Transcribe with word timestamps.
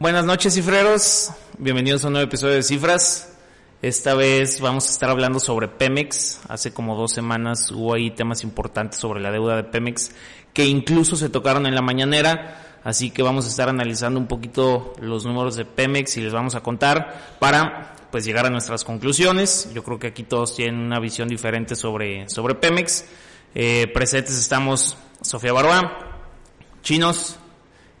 Buenas 0.00 0.24
noches, 0.24 0.54
cifreros. 0.54 1.32
Bienvenidos 1.58 2.04
a 2.04 2.06
un 2.06 2.12
nuevo 2.12 2.28
episodio 2.28 2.54
de 2.54 2.62
Cifras. 2.62 3.36
Esta 3.82 4.14
vez 4.14 4.60
vamos 4.60 4.86
a 4.86 4.92
estar 4.92 5.10
hablando 5.10 5.40
sobre 5.40 5.66
Pemex. 5.66 6.38
Hace 6.48 6.72
como 6.72 6.94
dos 6.94 7.10
semanas 7.10 7.72
hubo 7.72 7.94
ahí 7.94 8.12
temas 8.12 8.44
importantes 8.44 9.00
sobre 9.00 9.18
la 9.18 9.32
deuda 9.32 9.56
de 9.56 9.64
Pemex 9.64 10.12
que 10.52 10.66
incluso 10.66 11.16
se 11.16 11.30
tocaron 11.30 11.66
en 11.66 11.74
la 11.74 11.82
mañanera. 11.82 12.78
Así 12.84 13.10
que 13.10 13.24
vamos 13.24 13.46
a 13.46 13.48
estar 13.48 13.68
analizando 13.68 14.20
un 14.20 14.28
poquito 14.28 14.92
los 15.00 15.26
números 15.26 15.56
de 15.56 15.64
Pemex 15.64 16.16
y 16.16 16.20
les 16.20 16.32
vamos 16.32 16.54
a 16.54 16.60
contar 16.60 17.36
para 17.40 17.96
pues 18.12 18.24
llegar 18.24 18.46
a 18.46 18.50
nuestras 18.50 18.84
conclusiones. 18.84 19.68
Yo 19.74 19.82
creo 19.82 19.98
que 19.98 20.06
aquí 20.06 20.22
todos 20.22 20.54
tienen 20.54 20.78
una 20.78 21.00
visión 21.00 21.26
diferente 21.26 21.74
sobre, 21.74 22.28
sobre 22.28 22.54
Pemex. 22.54 23.04
Eh, 23.52 23.90
presentes 23.92 24.38
estamos 24.38 24.96
Sofía 25.22 25.52
Barba, 25.52 26.20
Chinos 26.84 27.36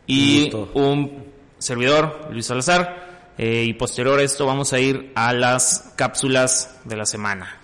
y 0.06 0.52
un 0.74 1.37
servidor, 1.58 2.28
Luis 2.30 2.46
Salazar. 2.46 3.08
Eh, 3.38 3.64
y 3.68 3.74
posterior 3.74 4.18
a 4.18 4.22
esto 4.22 4.46
vamos 4.46 4.72
a 4.72 4.80
ir 4.80 5.12
a 5.14 5.32
las 5.32 5.92
cápsulas 5.94 6.76
de 6.84 6.96
la 6.96 7.06
semana. 7.06 7.56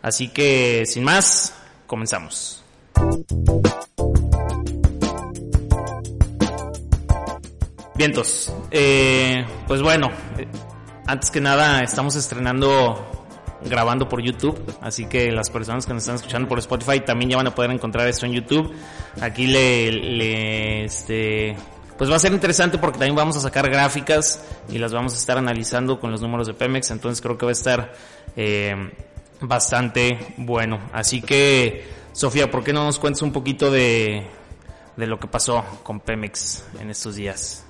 Así 0.00 0.28
que 0.28 0.84
sin 0.86 1.02
más, 1.02 1.52
comenzamos. 1.86 2.62
Vientos. 7.96 8.52
Eh, 8.70 9.44
pues 9.66 9.82
bueno, 9.82 10.10
eh, 10.38 10.46
antes 11.06 11.30
que 11.30 11.40
nada 11.40 11.82
estamos 11.82 12.14
estrenando 12.14 13.26
grabando 13.64 14.08
por 14.08 14.22
YouTube, 14.22 14.60
así 14.80 15.06
que 15.06 15.32
las 15.32 15.50
personas 15.50 15.86
que 15.86 15.94
nos 15.94 16.02
están 16.02 16.16
escuchando 16.16 16.46
por 16.48 16.58
Spotify 16.58 17.00
también 17.00 17.30
ya 17.30 17.36
van 17.36 17.48
a 17.48 17.54
poder 17.54 17.72
encontrar 17.72 18.06
esto 18.06 18.26
en 18.26 18.32
YouTube. 18.32 18.72
Aquí 19.20 19.46
le, 19.46 19.90
le 19.90 20.84
este, 20.84 21.56
pues 21.98 22.10
va 22.10 22.16
a 22.16 22.18
ser 22.18 22.32
interesante 22.32 22.78
porque 22.78 22.98
también 22.98 23.16
vamos 23.16 23.36
a 23.36 23.40
sacar 23.40 23.68
gráficas 23.68 24.42
y 24.68 24.78
las 24.78 24.92
vamos 24.92 25.14
a 25.14 25.16
estar 25.16 25.38
analizando 25.38 25.98
con 25.98 26.10
los 26.10 26.20
números 26.20 26.46
de 26.46 26.54
Pemex, 26.54 26.90
entonces 26.90 27.20
creo 27.20 27.36
que 27.36 27.46
va 27.46 27.50
a 27.50 27.52
estar 27.52 27.92
eh, 28.36 28.90
bastante 29.40 30.34
bueno. 30.36 30.80
Así 30.92 31.22
que, 31.22 31.86
Sofía, 32.12 32.50
¿por 32.50 32.64
qué 32.64 32.72
no 32.72 32.84
nos 32.84 32.98
cuentas 32.98 33.22
un 33.22 33.32
poquito 33.32 33.70
de, 33.70 34.26
de 34.96 35.06
lo 35.06 35.18
que 35.18 35.26
pasó 35.26 35.64
con 35.82 36.00
Pemex 36.00 36.64
en 36.80 36.90
estos 36.90 37.16
días? 37.16 37.65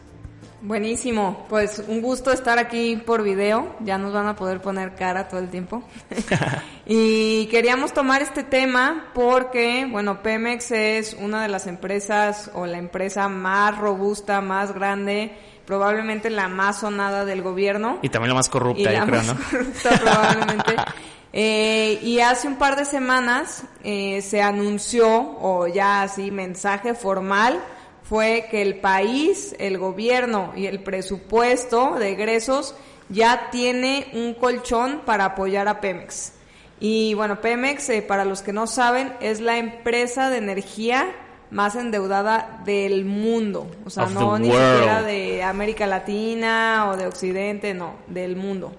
Buenísimo, 0.66 1.46
pues 1.48 1.80
un 1.86 2.02
gusto 2.02 2.32
estar 2.32 2.58
aquí 2.58 2.96
por 2.96 3.22
video, 3.22 3.76
ya 3.84 3.98
nos 3.98 4.12
van 4.12 4.26
a 4.26 4.34
poder 4.34 4.60
poner 4.60 4.96
cara 4.96 5.28
todo 5.28 5.38
el 5.38 5.48
tiempo. 5.48 5.84
y 6.86 7.46
queríamos 7.46 7.92
tomar 7.92 8.20
este 8.20 8.42
tema 8.42 9.12
porque, 9.14 9.86
bueno, 9.88 10.24
Pemex 10.24 10.72
es 10.72 11.16
una 11.20 11.40
de 11.40 11.46
las 11.46 11.68
empresas 11.68 12.50
o 12.52 12.66
la 12.66 12.78
empresa 12.78 13.28
más 13.28 13.78
robusta, 13.78 14.40
más 14.40 14.74
grande, 14.74 15.38
probablemente 15.66 16.30
la 16.30 16.48
más 16.48 16.80
sonada 16.80 17.24
del 17.24 17.42
gobierno. 17.42 18.00
Y 18.02 18.08
también 18.08 18.30
la 18.30 18.34
más 18.34 18.48
corrupta, 18.48 18.92
yo 18.92 19.06
creo, 19.06 19.22
¿no? 19.22 19.36
Corrupta, 19.50 19.90
probablemente. 20.02 20.76
Eh, 21.38 21.98
y 22.02 22.20
hace 22.20 22.48
un 22.48 22.56
par 22.56 22.76
de 22.76 22.86
semanas 22.86 23.64
eh, 23.84 24.22
se 24.22 24.40
anunció, 24.40 25.06
o 25.38 25.66
ya 25.66 26.00
así, 26.00 26.30
mensaje 26.30 26.94
formal, 26.94 27.60
fue 28.08 28.46
que 28.50 28.62
el 28.62 28.76
país, 28.76 29.54
el 29.58 29.78
gobierno 29.78 30.52
y 30.56 30.66
el 30.66 30.80
presupuesto 30.80 31.96
de 31.96 32.12
egresos 32.12 32.74
ya 33.08 33.50
tiene 33.50 34.08
un 34.12 34.34
colchón 34.34 35.02
para 35.04 35.24
apoyar 35.24 35.68
a 35.68 35.80
Pemex. 35.80 36.32
Y 36.78 37.14
bueno, 37.14 37.40
Pemex, 37.40 37.88
eh, 37.88 38.02
para 38.02 38.24
los 38.24 38.42
que 38.42 38.52
no 38.52 38.66
saben, 38.66 39.12
es 39.20 39.40
la 39.40 39.58
empresa 39.58 40.30
de 40.30 40.38
energía 40.38 41.14
más 41.50 41.74
endeudada 41.74 42.60
del 42.64 43.04
mundo. 43.04 43.70
O 43.84 43.90
sea, 43.90 44.06
no 44.06 44.38
ni 44.38 44.50
siquiera 44.50 45.02
de 45.02 45.42
América 45.42 45.86
Latina 45.86 46.88
o 46.90 46.96
de 46.96 47.06
Occidente, 47.06 47.74
no, 47.74 47.94
del 48.08 48.36
mundo. 48.36 48.72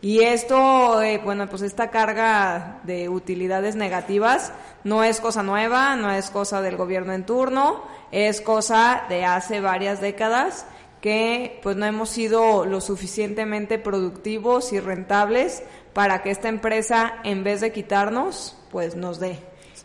Y 0.00 0.20
esto, 0.20 1.00
eh, 1.00 1.20
bueno, 1.22 1.48
pues 1.48 1.62
esta 1.62 1.90
carga 1.90 2.80
de 2.82 3.08
utilidades 3.08 3.76
negativas 3.76 4.52
no 4.82 5.04
es 5.04 5.20
cosa 5.20 5.44
nueva, 5.44 5.94
no 5.94 6.10
es 6.10 6.30
cosa 6.30 6.60
del 6.60 6.76
gobierno 6.76 7.12
en 7.12 7.24
turno, 7.24 7.84
es 8.12 8.40
cosa 8.40 9.06
de 9.08 9.24
hace 9.24 9.60
varias 9.60 10.00
décadas 10.00 10.66
que 11.00 11.58
pues 11.62 11.76
no 11.76 11.84
hemos 11.84 12.10
sido 12.10 12.64
lo 12.64 12.80
suficientemente 12.80 13.78
productivos 13.78 14.72
y 14.72 14.78
rentables 14.78 15.64
para 15.92 16.22
que 16.22 16.30
esta 16.30 16.48
empresa, 16.48 17.14
en 17.24 17.42
vez 17.42 17.60
de 17.60 17.72
quitarnos, 17.72 18.56
pues 18.70 18.94
nos 18.94 19.18
dé. 19.18 19.38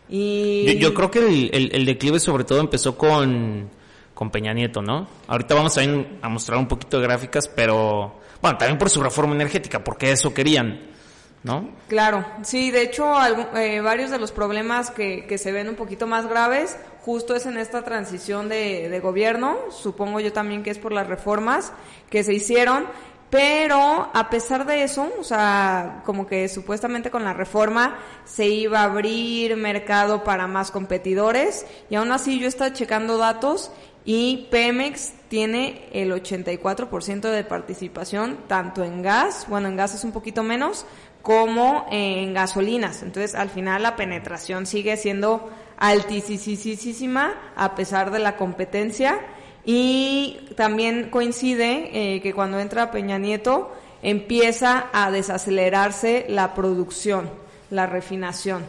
Y 0.10 0.78
yo, 0.78 0.94
creo 0.94 1.10
que 1.10 1.20
el, 1.20 1.72
el, 1.74 1.86
declive 1.86 2.20
sobre 2.20 2.44
todo 2.44 2.60
empezó 2.60 2.98
con, 2.98 3.70
con 4.14 4.30
Peña 4.30 4.54
Nieto, 4.54 4.82
¿no? 4.82 5.08
Ahorita 5.28 5.56
vamos 5.56 5.78
a, 5.78 5.82
a 6.22 6.30
mostrar 6.30 6.60
un 6.60 6.68
poquito 6.68 6.98
de 7.00 7.04
gráficas, 7.08 7.48
pero 7.48 8.14
bueno, 8.42 8.58
también 8.58 8.78
por 8.78 8.90
su 8.90 9.02
reforma 9.02 9.36
energética, 9.36 9.84
porque 9.84 10.12
eso 10.12 10.34
querían. 10.34 10.97
¿No? 11.44 11.70
Claro, 11.88 12.26
sí, 12.42 12.72
de 12.72 12.82
hecho 12.82 13.14
eh, 13.56 13.80
varios 13.80 14.10
de 14.10 14.20
los 14.20 14.32
problemas 14.32 14.92
que, 14.92 15.38
se 15.38 15.52
ven 15.52 15.70
un 15.70 15.76
poquito 15.76 16.08
más 16.08 16.28
graves 16.28 16.78
justo 17.06 17.36
es 17.36 17.46
en 17.46 17.58
esta 17.58 17.84
transición 17.84 18.50
de, 18.50 18.90
de, 18.90 19.00
gobierno, 19.00 19.56
supongo 19.70 20.20
yo 20.20 20.34
también 20.34 20.64
que 20.64 20.72
es 20.72 20.78
por 20.78 20.92
las 20.92 21.08
reformas 21.08 21.72
que 22.10 22.24
se 22.24 22.34
hicieron, 22.34 22.86
pero 23.30 24.10
a 24.14 24.30
pesar 24.30 24.66
de 24.66 24.84
eso, 24.84 25.10
o 25.20 25.24
sea, 25.24 26.02
como 26.06 26.28
que 26.28 26.48
supuestamente 26.48 27.12
con 27.12 27.24
la 27.24 27.34
reforma 27.34 27.98
se 28.24 28.48
iba 28.48 28.80
a 28.80 28.84
abrir 28.84 29.58
mercado 29.58 30.24
para 30.24 30.48
más 30.48 30.72
competidores 30.72 31.66
y 31.90 31.96
aún 31.96 32.12
así 32.12 32.40
yo 32.40 32.48
estaba 32.48 32.72
checando 32.72 33.18
datos 33.18 33.72
y 34.06 34.48
Pemex 34.50 35.12
tiene 35.28 35.90
el 35.92 36.14
84% 36.14 37.30
de 37.30 37.44
participación 37.44 38.38
tanto 38.48 38.86
en 38.86 39.02
gas, 39.02 39.46
bueno, 39.50 39.68
en 39.68 39.76
gas 39.76 39.94
es 39.96 40.06
un 40.06 40.14
poquito 40.14 40.44
menos, 40.44 40.86
como 41.28 41.86
en 41.92 42.34
gasolinas. 42.34 43.04
Entonces, 43.04 43.36
al 43.36 43.50
final 43.50 43.84
la 43.84 43.98
penetración 43.98 44.66
sigue 44.66 44.96
siendo 44.96 45.52
altísima 45.78 47.34
a 47.58 47.76
pesar 47.76 48.12
de 48.12 48.20
la 48.20 48.38
competencia 48.38 49.20
y 49.66 50.40
también 50.56 51.10
coincide 51.10 51.90
eh, 51.92 52.22
que 52.22 52.34
cuando 52.34 52.62
entra 52.62 52.92
Peña 52.92 53.18
Nieto 53.18 53.76
empieza 54.02 54.88
a 54.94 55.12
desacelerarse 55.12 56.28
la 56.30 56.54
producción, 56.54 57.30
la 57.72 57.88
refinación. 57.88 58.64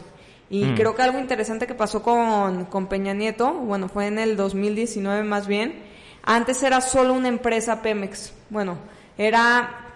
Y 0.49 0.65
mm. 0.65 0.75
creo 0.75 0.95
que 0.97 1.03
algo 1.03 1.17
interesante 1.17 1.65
que 1.65 1.75
pasó 1.75 2.03
con, 2.03 2.65
con 2.65 2.87
Peña 2.87 3.13
Nieto, 3.13 3.53
bueno, 3.53 3.87
fue 3.87 4.07
en 4.07 4.19
el 4.19 4.35
2019 4.35 5.23
más 5.23 5.47
bien, 5.47 5.79
antes 6.23 6.61
era 6.61 6.81
solo 6.81 7.13
una 7.13 7.29
empresa 7.29 7.81
Pemex. 7.81 8.33
Bueno, 8.49 8.77
era 9.17 9.88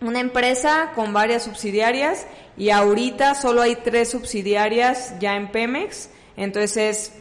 una 0.00 0.20
empresa 0.20 0.92
con 0.94 1.12
varias 1.12 1.44
subsidiarias 1.44 2.26
y 2.56 2.70
ahorita 2.70 3.34
solo 3.34 3.62
hay 3.62 3.76
tres 3.76 4.10
subsidiarias 4.10 5.18
ya 5.18 5.36
en 5.36 5.50
Pemex. 5.50 6.10
Entonces 6.36 6.76
es 6.76 7.12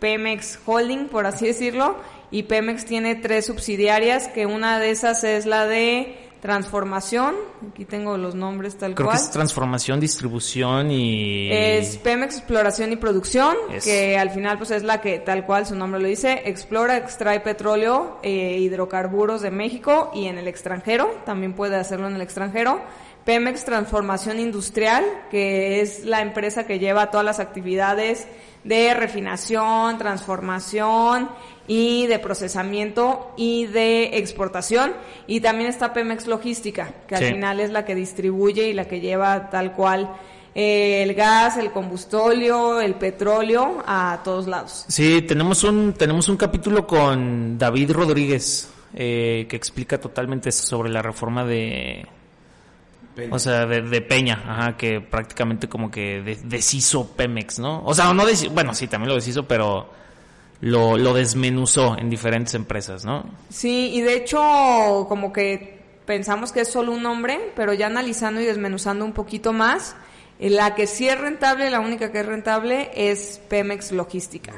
Pemex 0.00 0.58
Holding, 0.66 1.08
por 1.08 1.26
así 1.26 1.46
decirlo, 1.46 1.96
y 2.30 2.44
Pemex 2.44 2.84
tiene 2.84 3.14
tres 3.14 3.46
subsidiarias, 3.46 4.28
que 4.28 4.46
una 4.46 4.78
de 4.78 4.90
esas 4.90 5.24
es 5.24 5.46
la 5.46 5.66
de 5.66 6.29
Transformación, 6.40 7.34
aquí 7.70 7.84
tengo 7.84 8.16
los 8.16 8.34
nombres 8.34 8.78
tal 8.78 8.94
Creo 8.94 9.08
cual. 9.08 9.18
Que 9.18 9.24
es 9.24 9.30
transformación, 9.30 10.00
distribución 10.00 10.90
y... 10.90 11.50
Es 11.52 11.98
Pemex 11.98 12.38
Exploración 12.38 12.92
y 12.92 12.96
Producción, 12.96 13.56
que 13.84 14.16
al 14.16 14.30
final 14.30 14.56
pues 14.56 14.70
es 14.70 14.82
la 14.82 15.00
que 15.02 15.18
tal 15.18 15.44
cual 15.44 15.66
su 15.66 15.74
nombre 15.74 16.00
lo 16.00 16.08
dice, 16.08 16.42
explora, 16.46 16.96
extrae 16.96 17.40
petróleo 17.40 18.18
e 18.22 18.58
hidrocarburos 18.58 19.42
de 19.42 19.50
México 19.50 20.10
y 20.14 20.26
en 20.26 20.38
el 20.38 20.48
extranjero, 20.48 21.14
también 21.26 21.52
puede 21.52 21.76
hacerlo 21.76 22.08
en 22.08 22.14
el 22.14 22.22
extranjero. 22.22 22.80
Pemex 23.24 23.64
Transformación 23.64 24.38
Industrial, 24.38 25.04
que 25.30 25.80
es 25.80 26.04
la 26.04 26.20
empresa 26.20 26.66
que 26.66 26.78
lleva 26.78 27.10
todas 27.10 27.24
las 27.24 27.40
actividades 27.40 28.26
de 28.64 28.94
refinación, 28.94 29.98
transformación 29.98 31.30
y 31.66 32.06
de 32.06 32.18
procesamiento 32.18 33.32
y 33.36 33.66
de 33.66 34.18
exportación. 34.18 34.92
Y 35.26 35.40
también 35.40 35.70
está 35.70 35.92
Pemex 35.92 36.26
Logística, 36.26 36.92
que 37.06 37.16
al 37.16 37.24
final 37.24 37.60
es 37.60 37.70
la 37.70 37.84
que 37.84 37.94
distribuye 37.94 38.68
y 38.68 38.72
la 38.72 38.86
que 38.86 39.00
lleva 39.00 39.50
tal 39.50 39.72
cual 39.72 40.10
eh, 40.54 41.02
el 41.02 41.14
gas, 41.14 41.56
el 41.58 41.70
combustóleo, 41.70 42.80
el 42.80 42.94
petróleo 42.94 43.82
a 43.86 44.20
todos 44.24 44.46
lados. 44.46 44.84
Sí, 44.88 45.22
tenemos 45.22 45.62
un, 45.62 45.92
tenemos 45.92 46.28
un 46.28 46.36
capítulo 46.36 46.86
con 46.86 47.56
David 47.56 47.92
Rodríguez 47.92 48.68
eh, 48.94 49.46
que 49.48 49.56
explica 49.56 50.00
totalmente 50.00 50.48
eso 50.48 50.66
sobre 50.66 50.90
la 50.90 51.02
reforma 51.02 51.44
de, 51.44 52.04
o 53.30 53.38
sea, 53.38 53.66
de, 53.66 54.00
Peña, 54.00 54.42
ajá, 54.46 54.76
que 54.76 55.00
prácticamente 55.00 55.68
como 55.68 55.90
que 55.90 56.38
deshizo 56.44 57.08
Pemex, 57.16 57.58
¿no? 57.58 57.82
O 57.84 57.94
sea, 57.94 58.12
no 58.12 58.24
bueno, 58.52 58.74
sí, 58.74 58.86
también 58.86 59.08
lo 59.08 59.14
deshizo, 59.14 59.46
pero 59.46 59.90
lo, 60.60 60.96
lo 60.96 61.14
desmenuzó 61.14 61.96
en 61.98 62.10
diferentes 62.10 62.54
empresas, 62.54 63.04
¿no? 63.04 63.24
Sí, 63.48 63.90
y 63.94 64.00
de 64.02 64.14
hecho, 64.14 65.06
como 65.08 65.32
que 65.32 65.80
pensamos 66.06 66.52
que 66.52 66.60
es 66.60 66.68
solo 66.68 66.92
un 66.92 67.02
nombre, 67.02 67.52
pero 67.54 67.72
ya 67.72 67.86
analizando 67.86 68.40
y 68.40 68.44
desmenuzando 68.44 69.04
un 69.04 69.12
poquito 69.12 69.52
más, 69.52 69.94
eh, 70.38 70.50
la 70.50 70.74
que 70.74 70.86
sí 70.86 71.08
es 71.08 71.18
rentable, 71.18 71.70
la 71.70 71.80
única 71.80 72.10
que 72.12 72.20
es 72.20 72.26
rentable 72.26 72.90
es 72.94 73.40
Pemex 73.48 73.92
Logística. 73.92 74.52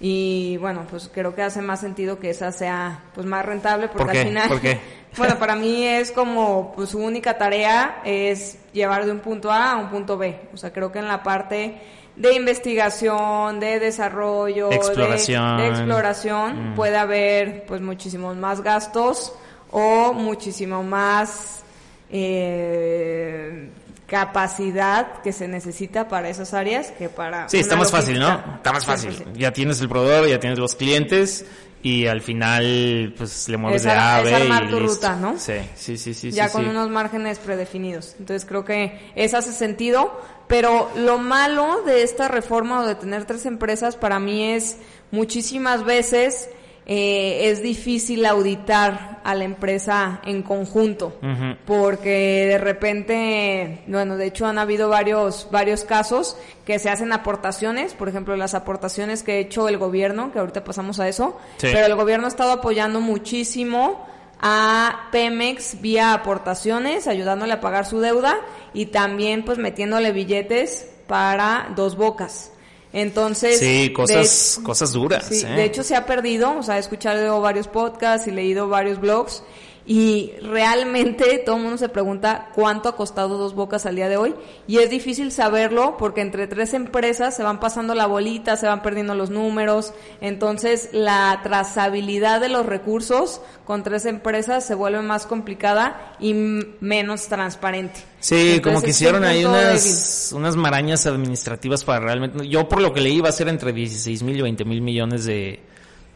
Y 0.00 0.56
bueno, 0.58 0.86
pues 0.88 1.10
creo 1.12 1.34
que 1.34 1.42
hace 1.42 1.60
más 1.60 1.80
sentido 1.80 2.18
que 2.20 2.30
esa 2.30 2.52
sea 2.52 3.02
pues 3.14 3.26
más 3.26 3.44
rentable 3.44 3.88
porque 3.88 4.04
¿Por 4.04 4.12
qué? 4.12 4.20
al 4.20 4.26
final 4.26 4.48
¿Por 4.48 4.60
qué? 4.60 4.80
bueno, 5.16 5.38
para 5.38 5.56
mí 5.56 5.84
es 5.86 6.12
como 6.12 6.72
pues 6.76 6.90
su 6.90 6.98
única 7.00 7.36
tarea 7.36 8.00
es 8.04 8.58
llevar 8.72 9.04
de 9.06 9.10
un 9.12 9.18
punto 9.20 9.50
A 9.50 9.72
a 9.72 9.76
un 9.76 9.88
punto 9.90 10.16
B. 10.16 10.38
O 10.54 10.56
sea, 10.56 10.72
creo 10.72 10.92
que 10.92 11.00
en 11.00 11.08
la 11.08 11.22
parte 11.24 11.80
de 12.14 12.34
investigación, 12.34 13.58
de 13.60 13.78
desarrollo, 13.80 14.68
de- 14.68 14.76
Exploración. 14.76 15.56
de, 15.58 15.66
exploración 15.68 16.72
Mm. 16.72 16.74
puede 16.74 16.96
haber 16.96 17.64
pues 17.66 17.80
muchísimos 17.80 18.36
más 18.36 18.60
gastos 18.60 19.32
o 19.70 20.12
muchísimo 20.12 20.82
más 20.82 21.62
eh, 22.10 23.68
capacidad 24.08 25.20
que 25.22 25.32
se 25.32 25.46
necesita 25.48 26.08
para 26.08 26.28
esas 26.28 26.54
áreas 26.54 26.90
que 26.92 27.08
para 27.08 27.48
Sí, 27.48 27.58
está 27.58 27.76
más 27.76 27.90
fácil, 27.90 28.18
¿no? 28.18 28.42
Está 28.56 28.72
más 28.72 28.84
fácil. 28.84 29.12
sí. 29.14 29.24
Ya 29.34 29.52
tienes 29.52 29.80
el 29.80 29.88
proveedor, 29.88 30.26
ya 30.28 30.40
tienes 30.40 30.58
los 30.58 30.74
clientes 30.74 31.44
y 31.82 32.06
al 32.06 32.20
final 32.22 33.14
pues 33.16 33.48
le 33.48 33.56
mueves 33.56 33.82
Es 33.82 33.84
de 33.84 33.90
A 33.92 34.14
a 34.14 34.16
ar- 34.16 34.24
B 34.24 34.30
es 34.34 34.42
armar 34.42 34.64
y 34.64 34.68
tu 34.70 34.80
listo. 34.80 34.94
ruta, 34.96 35.14
¿no? 35.16 35.38
Sí, 35.38 35.52
sí, 35.76 35.96
sí, 35.96 36.14
sí. 36.14 36.30
ya 36.32 36.46
sí, 36.48 36.52
con 36.52 36.64
sí. 36.64 36.70
unos 36.70 36.88
márgenes 36.90 37.38
predefinidos. 37.38 38.16
Entonces 38.18 38.44
creo 38.48 38.64
que 38.64 39.12
eso 39.14 39.36
hace 39.36 39.52
sentido, 39.52 40.20
pero 40.48 40.90
lo 40.96 41.18
malo 41.18 41.82
de 41.82 42.02
esta 42.02 42.26
reforma 42.28 42.80
o 42.80 42.86
de 42.86 42.94
tener 42.96 43.24
tres 43.26 43.46
empresas 43.46 43.94
para 43.96 44.18
mí 44.18 44.42
es 44.52 44.78
muchísimas 45.12 45.84
veces 45.84 46.48
eh, 46.90 47.50
es 47.50 47.62
difícil 47.62 48.24
auditar 48.24 49.20
a 49.22 49.34
la 49.34 49.44
empresa 49.44 50.22
en 50.24 50.42
conjunto 50.42 51.18
porque 51.66 52.46
de 52.48 52.56
repente, 52.56 53.82
bueno, 53.86 54.16
de 54.16 54.26
hecho 54.26 54.46
han 54.46 54.58
habido 54.58 54.88
varios 54.88 55.48
varios 55.50 55.84
casos 55.84 56.38
que 56.64 56.78
se 56.78 56.88
hacen 56.88 57.12
aportaciones, 57.12 57.92
por 57.92 58.08
ejemplo, 58.08 58.34
las 58.36 58.54
aportaciones 58.54 59.22
que 59.22 59.32
ha 59.32 59.36
hecho 59.36 59.68
el 59.68 59.76
gobierno, 59.76 60.32
que 60.32 60.38
ahorita 60.38 60.64
pasamos 60.64 60.98
a 60.98 61.08
eso, 61.08 61.36
Sí. 61.58 61.68
pero 61.72 61.84
el 61.84 61.94
gobierno 61.94 62.24
ha 62.26 62.28
estado 62.30 62.52
apoyando 62.52 63.00
muchísimo 63.02 64.06
a 64.40 65.08
Pemex 65.12 65.82
vía 65.82 66.14
aportaciones, 66.14 67.06
ayudándole 67.06 67.52
a 67.52 67.60
pagar 67.60 67.84
su 67.84 68.00
deuda 68.00 68.36
y 68.72 68.86
también 68.86 69.44
pues 69.44 69.58
metiéndole 69.58 70.12
billetes 70.12 70.88
para 71.06 71.68
dos 71.76 71.96
bocas. 71.96 72.52
Entonces, 72.92 73.58
Sí, 73.58 73.88
de- 73.88 73.92
cosas, 73.92 74.60
cosas 74.62 74.92
duras. 74.92 75.26
Sí, 75.28 75.42
¿eh? 75.46 75.50
de 75.50 75.64
hecho 75.64 75.82
se 75.82 75.94
ha 75.94 76.06
perdido, 76.06 76.56
o 76.58 76.62
sea, 76.62 76.76
he 76.76 76.80
escuchado 76.80 77.40
varios 77.40 77.68
podcasts 77.68 78.26
y 78.26 78.30
leído 78.30 78.68
varios 78.68 78.98
blogs 79.00 79.42
y 79.90 80.32
realmente 80.42 81.42
todo 81.46 81.56
el 81.56 81.62
mundo 81.62 81.78
se 81.78 81.88
pregunta 81.88 82.50
cuánto 82.54 82.90
ha 82.90 82.94
costado 82.94 83.38
dos 83.38 83.54
bocas 83.54 83.86
al 83.86 83.96
día 83.96 84.10
de 84.10 84.18
hoy. 84.18 84.34
Y 84.66 84.80
es 84.80 84.90
difícil 84.90 85.32
saberlo 85.32 85.96
porque 85.96 86.20
entre 86.20 86.46
tres 86.46 86.74
empresas 86.74 87.34
se 87.34 87.42
van 87.42 87.58
pasando 87.58 87.94
la 87.94 88.04
bolita, 88.04 88.58
se 88.58 88.66
van 88.66 88.82
perdiendo 88.82 89.14
los 89.14 89.30
números, 89.30 89.94
entonces 90.20 90.90
la 90.92 91.40
trazabilidad 91.42 92.38
de 92.38 92.50
los 92.50 92.66
recursos 92.66 93.40
con 93.64 93.82
tres 93.82 94.04
empresas 94.04 94.66
se 94.66 94.74
vuelve 94.74 95.00
más 95.00 95.24
complicada 95.24 96.14
y 96.20 96.34
menos 96.34 97.28
transparente. 97.28 98.00
Sí, 98.20 98.34
Entonces, 98.34 98.60
como 98.60 98.82
que 98.82 98.90
hicieron 98.90 99.24
ahí 99.24 99.46
unas, 99.46 100.34
unas 100.36 100.54
marañas 100.54 101.06
administrativas 101.06 101.84
para 101.84 102.00
realmente... 102.00 102.46
Yo 102.46 102.68
por 102.68 102.82
lo 102.82 102.92
que 102.92 103.00
leí 103.00 103.22
va 103.22 103.30
a 103.30 103.32
ser 103.32 103.48
entre 103.48 103.72
16 103.72 104.22
mil 104.22 104.36
y 104.36 104.42
20 104.42 104.66
mil 104.66 104.82
millones 104.82 105.24
de, 105.24 105.60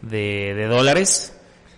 de, 0.02 0.52
de 0.54 0.66
dólares, 0.66 1.32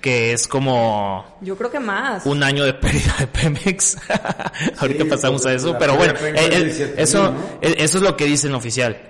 que 0.04 0.34
es 0.34 0.46
como 0.46 1.24
Yo 1.40 1.56
creo 1.56 1.70
que 1.70 1.80
más. 1.80 2.26
un 2.26 2.42
año 2.42 2.62
de 2.64 2.74
pérdida 2.74 3.14
de 3.20 3.26
Pemex. 3.26 3.96
Ahorita 4.78 5.04
Sí, 5.04 5.08
pasamos 5.08 5.46
a 5.46 5.54
eso, 5.54 5.74
pero 5.78 5.96
bueno, 5.96 6.12
eh, 6.20 6.34
eh, 6.36 6.44
es 6.44 6.50
de 6.50 6.64
17,000, 6.66 6.98
eso, 6.98 7.30
¿no? 7.32 7.38
eh, 7.62 7.74
eso 7.78 7.96
es 7.96 8.04
lo 8.04 8.14
que 8.14 8.26
dicen 8.26 8.54
oficial. 8.54 9.00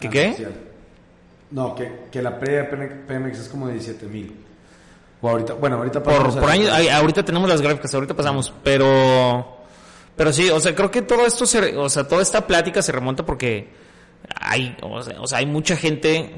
¿Qué 0.00 0.08
Ah, 0.08 0.10
qué? 0.10 0.28
oficial. 0.30 0.52
No, 1.52 1.76
que, 1.76 2.06
que 2.10 2.20
la 2.20 2.40
pérdida 2.40 2.62
de 2.64 2.70
Pemex- 2.72 3.06
Pemex 3.06 3.38
es 3.38 3.48
como 3.50 3.68
de 3.68 3.74
17 3.74 4.06
mil. 4.06 4.34
O 5.20 5.28
ahorita, 5.28 5.52
bueno, 5.54 5.76
ahorita 5.76 6.02
Por, 6.02 6.12
pasamos 6.14 6.36
por 6.38 6.50
año, 6.50 6.66
ay, 6.72 6.88
ahorita 6.88 7.24
tenemos 7.24 7.48
las 7.48 7.60
gráficas, 7.62 7.94
ahorita 7.94 8.14
pasamos, 8.14 8.52
pero, 8.64 9.58
pero 10.16 10.32
sí, 10.32 10.50
o 10.50 10.58
sea, 10.58 10.74
creo 10.74 10.90
que 10.90 11.02
todo 11.02 11.24
esto 11.24 11.46
se, 11.46 11.76
o 11.76 11.88
sea, 11.88 12.02
toda 12.08 12.20
esta 12.20 12.44
plática 12.48 12.82
se 12.82 12.90
remonta 12.90 13.24
porque 13.24 13.68
hay, 14.40 14.76
o 14.82 15.00
sea, 15.04 15.20
o 15.20 15.26
sea, 15.28 15.38
hay 15.38 15.46
mucha 15.46 15.76
gente, 15.76 16.34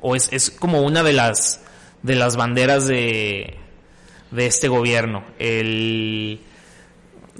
o 0.00 0.16
es, 0.16 0.28
es 0.32 0.50
como 0.50 0.82
una 0.82 1.04
de 1.04 1.12
las, 1.12 1.60
de 2.04 2.14
las 2.14 2.36
banderas 2.36 2.86
de, 2.86 3.56
de 4.30 4.46
este 4.46 4.68
gobierno, 4.68 5.24
el, 5.38 6.38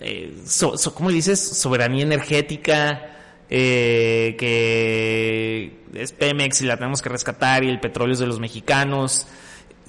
eh, 0.01 0.35
so- 0.47 0.77
so- 0.77 0.95
¿cómo 0.95 1.11
dices? 1.11 1.39
Soberanía 1.39 2.03
energética, 2.03 3.11
eh, 3.51 4.35
que 4.39 5.85
es 5.95 6.13
Pemex 6.13 6.63
y 6.63 6.65
la 6.65 6.77
tenemos 6.77 7.03
que 7.03 7.11
rescatar 7.11 7.63
y 7.63 7.69
el 7.69 7.79
petróleo 7.79 8.15
es 8.15 8.19
de 8.19 8.27
los 8.27 8.41
mexicanos 8.41 9.27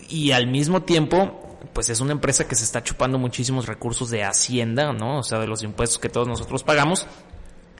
y 0.10 0.32
al 0.32 0.46
mismo 0.48 0.84
tiempo 0.84 1.42
pues 1.74 1.90
es 1.90 2.00
una 2.00 2.12
empresa 2.12 2.48
que 2.48 2.56
se 2.56 2.64
está 2.64 2.84
chupando 2.84 3.18
muchísimos 3.18 3.66
recursos 3.66 4.10
de 4.10 4.24
Hacienda, 4.24 4.94
¿no? 4.94 5.20
O 5.20 5.24
sea, 5.24 5.40
de 5.40 5.48
los 5.48 5.64
impuestos 5.64 5.98
que 6.00 6.10
todos 6.10 6.28
nosotros 6.28 6.64
pagamos 6.64 7.08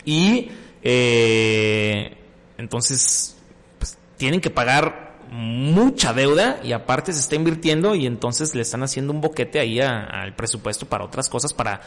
y 0.06 0.50
eh, 0.82 2.18
entonces 2.58 3.38
pues, 3.78 3.98
tienen 4.18 4.42
que 4.42 4.50
pagar 4.50 5.05
mucha 5.32 6.14
deuda 6.14 6.60
y 6.64 6.72
aparte 6.72 7.14
se 7.14 7.20
está 7.20 7.36
invirtiendo 7.36 7.96
y 7.96 8.06
entonces 8.06 8.56
le 8.56 8.62
están 8.62 8.84
haciendo 8.84 9.14
un 9.14 9.22
boquete 9.22 9.60
ahí 9.60 9.80
al 9.80 10.36
presupuesto 10.36 10.88
para 10.88 11.06
otras 11.06 11.30
cosas 11.30 11.54
para 11.54 11.82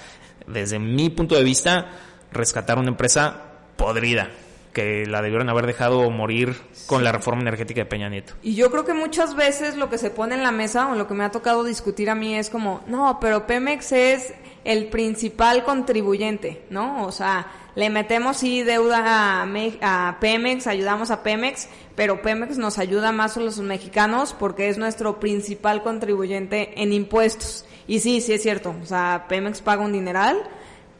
desde 0.46 0.78
mi 0.78 1.10
punto 1.10 1.34
de 1.34 1.44
vista 1.44 1.86
rescatar 2.32 2.78
una 2.78 2.88
empresa 2.88 3.42
podrida 3.76 4.30
que 4.72 5.06
la 5.06 5.22
debieron 5.22 5.48
haber 5.48 5.66
dejado 5.66 6.10
morir 6.10 6.54
con 6.86 7.02
la 7.02 7.10
reforma 7.10 7.42
energética 7.42 7.80
de 7.80 7.86
Peña 7.86 8.08
Nieto. 8.08 8.34
Y 8.42 8.54
yo 8.54 8.70
creo 8.70 8.84
que 8.84 8.94
muchas 8.94 9.34
veces 9.34 9.76
lo 9.76 9.90
que 9.90 9.98
se 9.98 10.10
pone 10.10 10.34
en 10.34 10.42
la 10.42 10.52
mesa 10.52 10.88
o 10.88 10.94
lo 10.94 11.08
que 11.08 11.14
me 11.14 11.24
ha 11.24 11.30
tocado 11.30 11.64
discutir 11.64 12.10
a 12.10 12.14
mí 12.14 12.36
es 12.36 12.50
como, 12.50 12.82
no, 12.86 13.18
pero 13.20 13.46
Pemex 13.46 13.92
es 13.92 14.34
el 14.64 14.88
principal 14.88 15.64
contribuyente, 15.64 16.64
¿no? 16.70 17.04
O 17.04 17.12
sea, 17.12 17.46
le 17.74 17.90
metemos 17.90 18.38
sí 18.38 18.62
deuda 18.62 19.42
a, 19.42 19.48
a 19.82 20.20
Pemex, 20.20 20.66
ayudamos 20.66 21.10
a 21.10 21.22
Pemex, 21.22 21.68
pero 21.94 22.22
Pemex 22.22 22.58
nos 22.58 22.78
ayuda 22.78 23.12
más 23.12 23.36
a 23.36 23.40
los 23.40 23.58
mexicanos 23.58 24.34
porque 24.38 24.68
es 24.68 24.78
nuestro 24.78 25.20
principal 25.20 25.82
contribuyente 25.82 26.82
en 26.82 26.92
impuestos. 26.92 27.64
Y 27.86 28.00
sí, 28.00 28.20
sí 28.20 28.32
es 28.32 28.42
cierto, 28.42 28.74
o 28.82 28.86
sea, 28.86 29.26
Pemex 29.28 29.60
paga 29.60 29.82
un 29.82 29.92
dineral, 29.92 30.42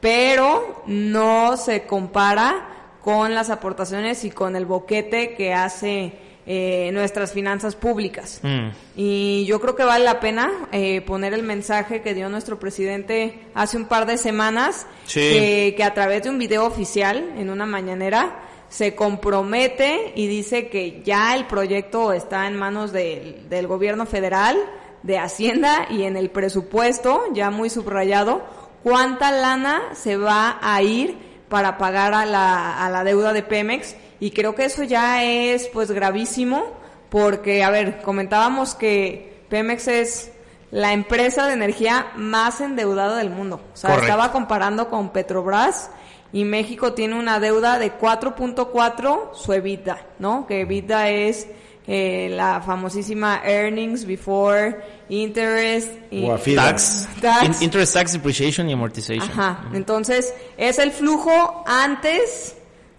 pero 0.01 0.83
no 0.87 1.57
se 1.57 1.85
compara 1.87 2.69
con 3.03 3.35
las 3.35 3.51
aportaciones 3.51 4.25
y 4.25 4.31
con 4.31 4.55
el 4.55 4.67
boquete 4.67 5.35
que 5.35 5.53
hace 5.53 6.28
eh, 6.51 6.89
nuestras 6.95 7.33
finanzas 7.33 7.77
públicas. 7.77 8.41
Mm. 8.43 8.69
Y 8.97 9.45
yo 9.45 9.61
creo 9.61 9.77
que 9.77 9.85
vale 9.85 10.03
la 10.07 10.19
pena 10.19 10.51
eh, 10.73 11.03
poner 11.03 11.35
el 11.35 11.43
mensaje 11.43 12.01
que 12.01 12.15
dio 12.15 12.31
nuestro 12.31 12.59
presidente 12.59 13.39
hace 13.55 13.77
un 13.77 13.85
par 13.85 14.07
de 14.07 14.17
semanas, 14.17 14.87
Sí. 15.05 15.21
que, 15.21 15.75
que 15.77 15.85
a 15.85 15.93
través 15.93 16.23
de 16.23 16.31
un 16.31 16.39
video 16.39 16.65
oficial 16.65 17.35
en 17.37 17.51
una 17.51 17.67
mañanera 17.67 18.41
se 18.71 18.95
compromete 18.95 20.13
y 20.17 20.27
dice 20.27 20.69
que 20.69 21.03
ya 21.05 21.37
el 21.37 21.47
proyecto 21.47 22.15
está 22.15 22.47
en 22.47 22.57
manos 22.57 22.93
del 22.93 23.67
gobierno 23.67 24.07
federal, 24.07 24.57
de 25.03 25.19
Hacienda 25.19 25.87
y 25.91 26.05
en 26.05 26.17
el 26.17 26.31
presupuesto, 26.31 27.25
ya 27.35 27.51
muy 27.51 27.69
subrayado, 27.71 28.43
cuánta 28.83 29.33
lana 29.33 29.83
se 29.93 30.17
va 30.17 30.59
a 30.63 30.83
ir 30.83 31.28
para 31.49 31.79
pagar 31.79 32.15
a 32.15 32.27
la, 32.27 32.85
a 32.85 32.91
la 32.91 33.05
deuda 33.05 33.33
de 33.33 33.43
Pemex 33.43 33.97
y 34.21 34.33
creo 34.33 34.55
que 34.55 34.65
eso 34.65 34.83
ya 34.83 35.25
es 35.25 35.69
pues 35.69 35.91
gravísimo 35.91 36.65
porque, 37.09 37.65
a 37.65 37.71
ver, 37.71 38.03
comentábamos 38.03 38.75
que 38.75 39.43
Pemex 39.49 39.89
es 39.89 40.33
la 40.71 40.93
empresa 40.93 41.47
de 41.47 41.55
energía 41.55 42.13
más 42.17 42.61
endeudada 42.61 43.17
del 43.17 43.31
mundo. 43.31 43.61
O 43.73 43.77
sea, 43.77 43.91
Correcto. 43.91 44.13
estaba 44.13 44.33
comparando 44.33 44.89
con 44.89 45.11
Petrobras 45.11 45.91
y 46.33 46.45
México 46.45 46.93
tiene 46.93 47.19
una 47.19 47.41
deuda 47.41 47.79
de 47.79 47.99
4.4 47.99 49.35
su 49.35 49.53
EBITDA, 49.53 49.99
¿no? 50.19 50.47
Que 50.47 50.61
EBITDA 50.61 51.09
es 51.11 51.49
eh, 51.91 52.29
la 52.31 52.61
famosísima 52.61 53.41
earnings 53.45 54.05
before 54.07 54.79
interest 55.09 55.89
y. 56.11 56.27
Tax, 56.55 57.09
Tax. 57.21 57.45
in- 57.47 57.65
interest 57.65 57.95
tax 57.95 58.13
depreciation 58.13 58.69
y 58.69 58.75
amortization. 58.75 59.31
Ajá, 59.31 59.65
entonces 59.73 60.35
es 60.59 60.79
el 60.79 60.93
flujo 60.93 61.65
antes 61.67 62.55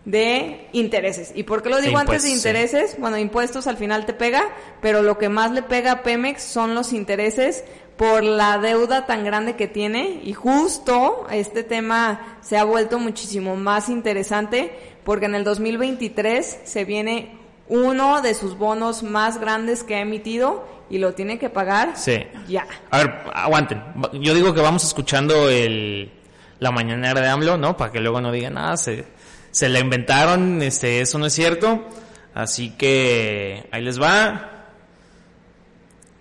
de 0.05 0.67
intereses. 0.71 1.31
¿Y 1.35 1.43
por 1.43 1.61
qué 1.61 1.69
lo 1.69 1.77
digo 1.81 1.93
De 1.97 2.01
antes 2.01 2.23
de 2.23 2.29
sí. 2.29 2.35
intereses? 2.35 2.95
Bueno, 2.99 3.17
impuestos 3.19 3.67
al 3.67 3.77
final 3.77 4.07
te 4.07 4.13
pega, 4.13 4.43
pero 4.81 5.03
lo 5.03 5.19
que 5.19 5.29
más 5.29 5.51
le 5.51 5.61
pega 5.61 5.91
a 5.91 6.01
Pemex 6.03 6.41
son 6.41 6.73
los 6.73 6.91
intereses 6.93 7.63
por 7.95 8.23
la 8.23 8.57
deuda 8.57 9.05
tan 9.05 9.23
grande 9.25 9.55
que 9.55 9.67
tiene 9.67 10.21
y 10.23 10.33
justo 10.33 11.27
este 11.31 11.63
tema 11.63 12.37
se 12.41 12.57
ha 12.57 12.63
vuelto 12.63 12.97
muchísimo 12.97 13.55
más 13.57 13.89
interesante 13.89 14.71
porque 15.03 15.25
en 15.25 15.35
el 15.35 15.43
2023 15.43 16.59
se 16.63 16.85
viene 16.85 17.37
uno 17.69 18.21
de 18.21 18.33
sus 18.33 18.57
bonos 18.57 19.03
más 19.03 19.39
grandes 19.39 19.83
que 19.83 19.95
ha 19.95 19.99
emitido 20.01 20.67
y 20.89 20.97
lo 20.97 21.13
tiene 21.13 21.37
que 21.37 21.49
pagar 21.49 21.91
Sí. 21.95 22.19
ya. 22.47 22.65
A 22.89 22.97
ver, 22.97 23.13
aguanten. 23.33 23.81
Yo 24.13 24.33
digo 24.33 24.53
que 24.53 24.61
vamos 24.61 24.83
escuchando 24.83 25.49
el, 25.49 26.11
la 26.59 26.71
mañanera 26.71 27.21
de 27.21 27.27
AMLO, 27.29 27.57
¿no? 27.57 27.77
Para 27.77 27.91
que 27.91 27.99
luego 27.99 28.19
no 28.21 28.31
digan 28.31 28.55
nada, 28.55 28.75
se, 28.75 29.05
se 29.51 29.69
la 29.69 29.79
inventaron, 29.79 30.61
este, 30.63 30.99
eso 31.01 31.19
no 31.19 31.27
es 31.27 31.33
cierto. 31.33 31.87
Así 32.33 32.71
que 32.71 33.67
ahí 33.71 33.81
les 33.83 34.01
va. 34.01 34.65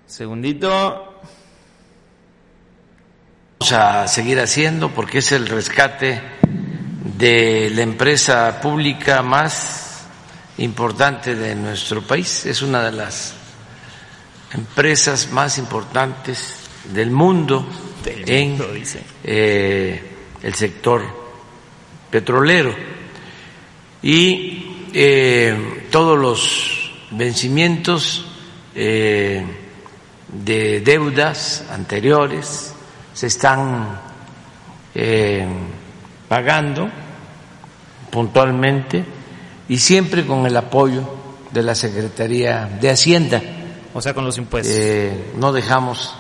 Segundito. 0.07 1.15
Vamos 3.61 3.73
a 3.73 4.07
seguir 4.07 4.39
haciendo 4.41 4.91
porque 4.91 5.19
es 5.19 5.33
el 5.33 5.47
rescate 5.49 6.21
de 7.17 7.71
la 7.75 7.83
empresa 7.83 8.61
pública 8.61 9.23
más 9.23 9.88
importante 10.59 11.35
de 11.35 11.55
nuestro 11.55 12.03
país. 12.03 12.47
Es 12.47 12.63
una 12.63 12.83
de 12.83 12.93
las 12.93 13.35
empresas 14.53 15.31
más 15.31 15.59
importantes 15.59 16.55
del 16.93 17.11
mundo 17.11 17.67
en 18.05 18.59
eh, 19.25 20.03
el 20.43 20.55
sector 20.55 21.03
petrolero. 22.11 22.75
Y 24.03 24.87
eh, 24.93 25.87
todos 25.91 26.19
los 26.19 26.93
vencimientos 27.11 28.27
eh, 28.75 29.45
de 30.29 30.81
deudas 30.81 31.65
anteriores 31.71 32.75
se 33.15 33.27
están 33.27 34.09
pagando 36.29 36.91
puntualmente 38.11 39.05
y 39.69 39.79
siempre 39.79 40.27
con 40.27 40.47
el 40.47 40.57
apoyo 40.57 41.03
de 41.53 41.63
la 41.63 41.75
Secretaría 41.75 42.67
de 42.81 42.91
Hacienda. 42.91 43.43
O 43.95 44.01
sea, 44.01 44.15
con 44.15 44.25
los 44.25 44.39
impuestos. 44.39 44.77
no 45.37 45.53
dejamos 45.53 46.15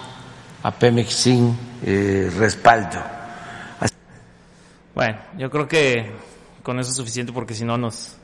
a 0.62 0.72
Pemex 0.72 1.12
sin 1.12 1.56
eh, 1.84 2.30
respaldo. 2.36 2.98
Bueno, 4.94 5.18
yo 5.36 5.48
creo 5.50 5.68
que 5.68 6.12
con 6.62 6.80
eso 6.80 6.90
es 6.90 6.96
suficiente 6.96 7.32
porque 7.32 7.54
si 7.54 7.64
no 7.64 7.78
nos 7.78 8.16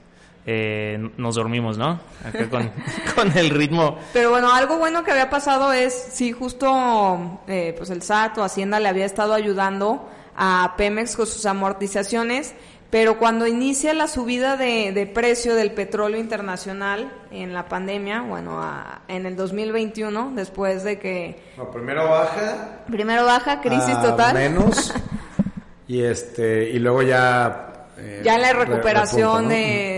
eh, 0.47 0.99
nos 1.17 1.37
dormimos, 1.37 1.79
¿no? 1.79 2.01
Acá 2.23 2.51
con, 2.51 2.71
con, 3.15 3.39
el 3.39 3.51
ritmo. 3.51 3.97
Pero 4.13 4.31
bueno, 4.31 4.53
algo 4.53 4.77
bueno 4.77 5.03
que 5.03 5.11
había 5.11 5.31
pasado 5.31 5.73
es, 5.73 5.95
sí, 6.13 6.33
justo 6.33 7.41
eh, 7.47 7.75
pues 7.79 7.89
el 7.91 8.03
SAT 8.03 8.39
o 8.39 8.45
Hacienda 8.45 8.79
le 8.79 8.89
había 8.89 9.07
estado 9.07 9.33
ayudando 9.33 10.07
a 10.37 10.75
Pemex 10.77 11.17
con 11.17 11.27
sus 11.27 11.47
amortizaciones 11.47 12.55
pero 12.95 13.19
cuando 13.19 13.49
inicia 13.49 13.93
la 13.93 14.07
subida 14.07 14.57
de, 14.57 15.11
precio 15.13 15.57
del 15.57 15.73
petróleo 15.73 16.21
internacional 16.21 17.11
en 17.33 17.53
la 17.53 17.67
pandemia, 17.67 18.21
bueno, 18.23 18.65
en 19.09 19.27
el 19.27 19.35
2021, 19.35 20.31
después 20.37 20.85
de 20.85 21.01
que... 21.01 21.43
No, 21.57 21.73
primero 21.73 22.09
baja. 22.09 22.85
Primero 22.87 23.25
baja, 23.25 23.61
crisis 23.61 24.01
total. 24.01 24.35
Menos. 24.35 24.95
y, 25.89 26.03
este, 26.03 26.71
y 26.71 26.79
luego 26.79 27.03
ya... 27.03 27.89
Eh, 27.99 28.23
ya 28.25 28.39
la 28.39 28.53
recuperación 28.53 29.49
de, 29.49 29.94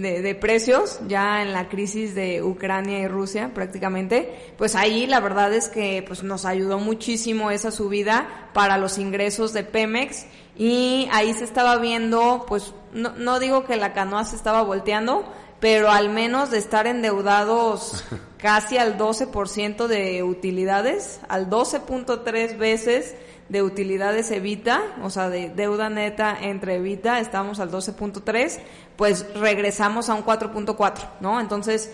de, 0.00 0.34
precios, 0.34 1.00
ya 1.06 1.42
en 1.42 1.52
la 1.52 1.68
crisis 1.68 2.14
de 2.14 2.42
Ucrania 2.42 2.98
y 3.00 3.08
Rusia 3.08 3.52
prácticamente, 3.54 4.52
pues 4.56 4.74
ahí 4.74 5.06
la 5.06 5.20
verdad 5.20 5.52
es 5.52 5.68
que 5.68 6.04
pues 6.06 6.22
nos 6.22 6.44
ayudó 6.44 6.78
muchísimo 6.78 7.50
esa 7.50 7.70
subida 7.70 8.50
para 8.52 8.78
los 8.78 8.98
ingresos 8.98 9.52
de 9.52 9.64
Pemex 9.64 10.26
y 10.56 11.08
ahí 11.12 11.32
se 11.34 11.44
estaba 11.44 11.76
viendo, 11.78 12.44
pues 12.48 12.74
no, 12.92 13.12
no 13.16 13.38
digo 13.38 13.64
que 13.64 13.76
la 13.76 13.92
canoa 13.92 14.24
se 14.24 14.36
estaba 14.36 14.62
volteando, 14.62 15.24
pero 15.60 15.90
al 15.90 16.08
menos 16.08 16.50
de 16.50 16.58
estar 16.58 16.86
endeudados 16.86 18.04
casi 18.38 18.78
al 18.78 18.98
12% 18.98 19.86
de 19.86 20.22
utilidades, 20.22 21.20
al 21.28 21.48
12.3 21.48 22.56
veces 22.56 23.14
de 23.50 23.62
utilidades 23.64 24.30
Evita, 24.30 24.80
o 25.02 25.10
sea, 25.10 25.28
de 25.28 25.50
deuda 25.50 25.90
neta 25.90 26.38
entre 26.40 26.76
Evita, 26.76 27.18
estamos 27.18 27.58
al 27.58 27.70
12.3, 27.70 28.60
pues 28.96 29.26
regresamos 29.34 30.08
a 30.08 30.14
un 30.14 30.24
4.4, 30.24 31.00
¿no? 31.20 31.40
Entonces, 31.40 31.90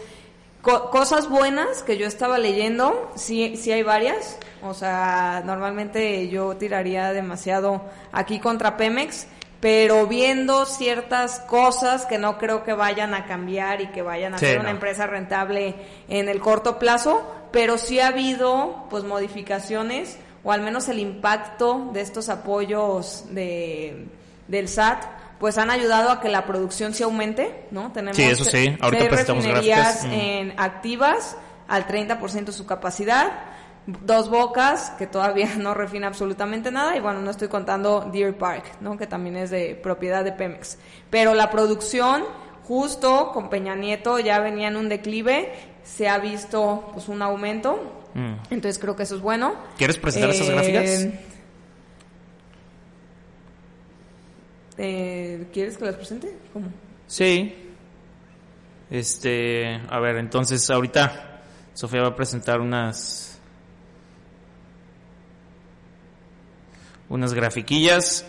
cosas 0.61 1.31
buenas 1.31 1.83
que 1.83 1.97
yo 1.97 2.07
estaba 2.07 2.39
leyendo, 2.39 3.11
sí, 3.15 3.57
sí 3.57 3.73
hay 3.73 3.83
varias. 3.83 4.39
O 4.63 4.75
sea, 4.75 5.43
normalmente 5.47 6.29
yo 6.29 6.57
tiraría 6.57 7.13
demasiado 7.15 7.83
aquí 8.13 8.39
contra 8.39 8.77
Pemex, 8.77 9.27
pero 9.61 10.07
viendo 10.07 10.67
ciertas 10.67 11.41
cosas 11.41 12.05
que 12.05 12.19
no 12.19 12.37
creo 12.37 12.65
que 12.65 12.75
vayan 12.75 13.15
a 13.15 13.25
cambiar 13.25 13.81
y 13.81 13.87
que 13.87 14.03
vayan 14.03 14.35
a 14.35 14.39
ser 14.39 14.61
una 14.61 14.71
empresa 14.71 15.07
rentable 15.07 15.75
en 16.09 16.29
el 16.29 16.41
corto 16.41 16.79
plazo, 16.79 17.25
pero 17.51 17.79
sí 17.79 17.99
ha 17.99 18.09
habido 18.09 18.85
pues 18.91 19.05
modificaciones 19.05 20.19
o 20.47 20.53
al 20.53 20.61
menos 20.61 20.89
el 20.89 21.01
impacto 21.01 21.91
de 21.93 22.01
estos 22.01 22.29
apoyos 22.29 23.25
de, 23.31 24.07
del 24.47 24.69
SAT 24.69 25.03
pues 25.41 25.59
han 25.59 25.71
ayudado 25.71 26.11
a 26.11 26.21
que 26.21 26.29
la 26.29 26.47
producción 26.47 26.95
se 26.95 27.03
aumente, 27.03 27.67
¿no? 27.73 27.91
Tenemos 27.91 28.17
sí, 28.17 28.23
eso 28.23 28.45
sí. 28.45 28.75
Ahorita 28.81 29.09
refinerías 29.09 30.05
en 30.05 30.55
activas 30.57 31.37
al 31.67 31.89
30% 31.89 32.45
de 32.45 32.53
su 32.53 32.65
capacidad, 32.65 33.33
Dos 33.87 34.31
Bocas, 34.31 34.91
que 34.97 35.09
todavía 35.09 35.51
no 35.59 35.75
refina 35.75 36.07
absolutamente 36.07 36.71
nada, 36.71 36.97
y 36.97 37.01
bueno, 37.01 37.21
no 37.21 37.31
estoy 37.31 37.49
contando 37.49 38.09
Deer 38.13 38.39
Park, 38.39 38.65
¿no? 38.81 38.97
Que 38.97 39.09
también 39.09 39.37
es 39.37 39.51
de 39.51 39.75
propiedad 39.75 40.25
de 40.25 40.31
Pemex. 40.31 40.79
Pero 41.11 41.35
la 41.35 41.51
producción, 41.51 42.23
justo 42.63 43.33
con 43.33 43.51
Peña 43.51 43.75
Nieto, 43.75 44.21
ya 44.21 44.39
venía 44.39 44.69
en 44.69 44.77
un 44.77 44.89
declive, 44.89 45.53
se 45.83 46.09
ha 46.09 46.19
visto 46.19 46.89
pues 46.95 47.09
un 47.09 47.21
aumento, 47.21 48.06
mm. 48.17 48.35
entonces 48.51 48.79
creo 48.79 48.97
que 48.97 49.05
eso 49.05 49.17
es 49.17 49.21
bueno. 49.21 49.55
¿Quieres 49.79 49.99
presentar 49.99 50.31
esas 50.31 50.51
gráficas? 50.51 50.85
Eh, 50.85 51.21
Eh, 54.79 55.47
¿Quieres 55.53 55.79
que 55.79 55.87
las 55.87 55.97
presente? 55.97 56.37
¿Cómo? 56.53 56.69
Sí. 57.07 57.55
Este, 58.91 59.81
a 59.89 59.99
ver, 60.01 60.17
entonces 60.17 60.69
ahorita 60.71 61.43
Sofía 61.75 62.03
va 62.03 62.09
a 62.09 62.17
presentar 62.17 62.61
unas 62.61 63.41
unas 67.09 67.35
grafiquillas 67.35 68.27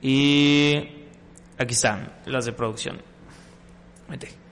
y 0.00 1.06
aquí 1.58 1.74
están 1.74 2.12
las 2.26 2.46
de 2.46 2.52
producción. 2.52 3.00
Vete. 4.08 4.45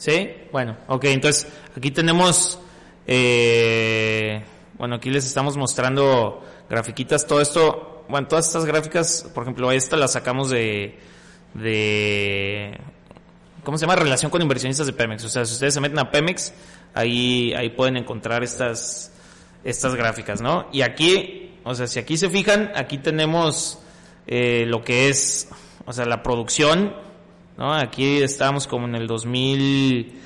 ¿Sí? 0.00 0.30
Bueno, 0.50 0.78
ok, 0.88 1.04
entonces 1.04 1.46
aquí 1.76 1.90
tenemos 1.90 2.58
eh, 3.06 4.42
bueno, 4.78 4.94
aquí 4.94 5.10
les 5.10 5.26
estamos 5.26 5.58
mostrando 5.58 6.42
grafiquitas, 6.70 7.26
todo 7.26 7.42
esto, 7.42 8.04
bueno, 8.08 8.28
todas 8.28 8.46
estas 8.46 8.64
gráficas, 8.64 9.28
por 9.34 9.42
ejemplo, 9.42 9.70
esta 9.72 9.98
la 9.98 10.08
sacamos 10.08 10.48
de, 10.48 10.98
de, 11.52 12.78
¿cómo 13.62 13.76
se 13.76 13.82
llama? 13.82 13.96
Relación 13.96 14.30
con 14.30 14.40
inversionistas 14.40 14.86
de 14.86 14.92
Pemex. 14.92 15.24
O 15.24 15.28
sea, 15.28 15.44
si 15.44 15.52
ustedes 15.54 15.74
se 15.74 15.80
meten 15.80 15.98
a 15.98 16.10
Pemex, 16.10 16.54
ahí, 16.94 17.52
ahí 17.52 17.68
pueden 17.68 17.98
encontrar 17.98 18.42
estas, 18.42 19.12
estas 19.64 19.96
gráficas, 19.96 20.40
¿no? 20.40 20.68
Y 20.72 20.80
aquí, 20.80 21.58
o 21.64 21.74
sea, 21.74 21.86
si 21.86 21.98
aquí 21.98 22.16
se 22.16 22.30
fijan, 22.30 22.72
aquí 22.74 22.96
tenemos 22.96 23.80
eh, 24.26 24.64
lo 24.66 24.82
que 24.82 25.10
es, 25.10 25.48
o 25.84 25.92
sea, 25.92 26.06
la 26.06 26.22
producción, 26.22 26.94
¿no? 27.56 27.72
Aquí 27.72 28.22
estábamos 28.22 28.66
como 28.66 28.86
en 28.86 28.94
el 28.94 29.06
2000, 29.06 30.20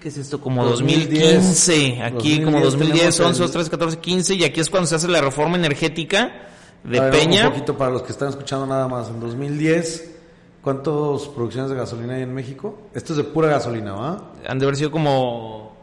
¿Qué 0.00 0.08
es 0.08 0.16
esto? 0.16 0.40
Como 0.40 0.64
2015, 0.64 2.02
aquí 2.02 2.40
como 2.42 2.60
2010, 2.60 3.18
11, 3.18 3.40
12, 3.40 3.52
13, 3.52 3.70
14, 3.70 3.98
15, 3.98 4.34
y 4.34 4.44
aquí 4.44 4.60
es 4.60 4.70
cuando 4.70 4.86
se 4.86 4.94
hace 4.94 5.08
la 5.08 5.20
reforma 5.20 5.56
energética 5.56 6.48
de 6.84 7.02
Peña. 7.10 7.46
Un 7.46 7.52
poquito 7.52 7.76
para 7.76 7.90
los 7.90 8.02
que 8.02 8.12
están 8.12 8.28
escuchando 8.28 8.66
nada 8.66 8.86
más. 8.86 9.08
En 9.08 9.18
2010, 9.18 10.14
¿cuántas 10.62 11.26
producciones 11.34 11.70
de 11.70 11.76
gasolina 11.76 12.14
hay 12.14 12.22
en 12.22 12.32
México? 12.32 12.78
Esto 12.94 13.12
es 13.12 13.16
de 13.16 13.24
pura 13.24 13.48
gasolina, 13.48 13.92
¿va? 13.92 14.32
Han 14.46 14.60
de 14.60 14.66
haber 14.66 14.76
sido 14.76 14.92
como 14.92 15.77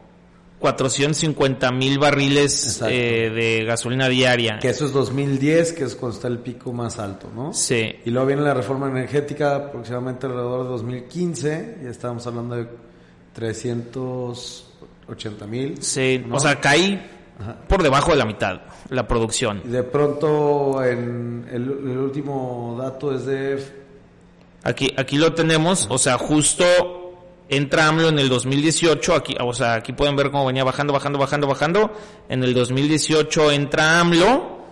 450 0.58 1.70
mil 1.72 1.98
barriles 1.98 2.80
eh, 2.88 3.30
de 3.30 3.64
gasolina 3.64 4.08
diaria. 4.08 4.58
Que 4.58 4.70
eso 4.70 4.86
es 4.86 4.92
2010, 4.92 5.74
que 5.74 5.84
es 5.84 5.94
cuando 5.94 6.16
está 6.16 6.28
el 6.28 6.38
pico 6.38 6.72
más 6.72 6.98
alto, 6.98 7.30
¿no? 7.34 7.52
Sí. 7.52 7.96
Y 8.04 8.10
luego 8.10 8.26
viene 8.26 8.40
la 8.42 8.54
reforma 8.54 8.88
energética 8.88 9.56
aproximadamente 9.56 10.24
alrededor 10.26 10.62
de 10.64 10.70
2015, 10.70 11.80
ya 11.82 11.90
estábamos 11.90 12.26
hablando 12.26 12.56
de 12.56 12.66
380 13.34 15.46
mil. 15.46 15.82
Sí, 15.82 16.24
o 16.30 16.40
sea, 16.40 16.58
caí 16.58 17.06
por 17.68 17.82
debajo 17.82 18.12
de 18.12 18.16
la 18.16 18.24
mitad 18.24 18.62
la 18.88 19.06
producción. 19.06 19.60
Y 19.64 19.68
de 19.68 19.82
pronto, 19.82 20.82
en 20.82 21.46
el, 21.52 21.68
último 21.98 22.76
dato 22.78 23.14
es 23.14 23.26
de... 23.26 23.62
Aquí, 24.62 24.90
aquí 24.96 25.18
lo 25.18 25.34
tenemos, 25.34 25.86
o 25.90 25.98
sea, 25.98 26.16
justo 26.18 27.05
entra 27.48 27.88
AMLO 27.88 28.08
en 28.08 28.18
el 28.18 28.28
2018, 28.28 29.14
aquí, 29.14 29.34
o 29.40 29.52
sea, 29.52 29.74
aquí 29.74 29.92
pueden 29.92 30.16
ver 30.16 30.30
cómo 30.30 30.46
venía 30.46 30.64
bajando, 30.64 30.92
bajando, 30.92 31.18
bajando, 31.18 31.46
bajando. 31.46 31.92
En 32.28 32.42
el 32.42 32.54
2018 32.54 33.52
entra 33.52 34.00
AMLO, 34.00 34.64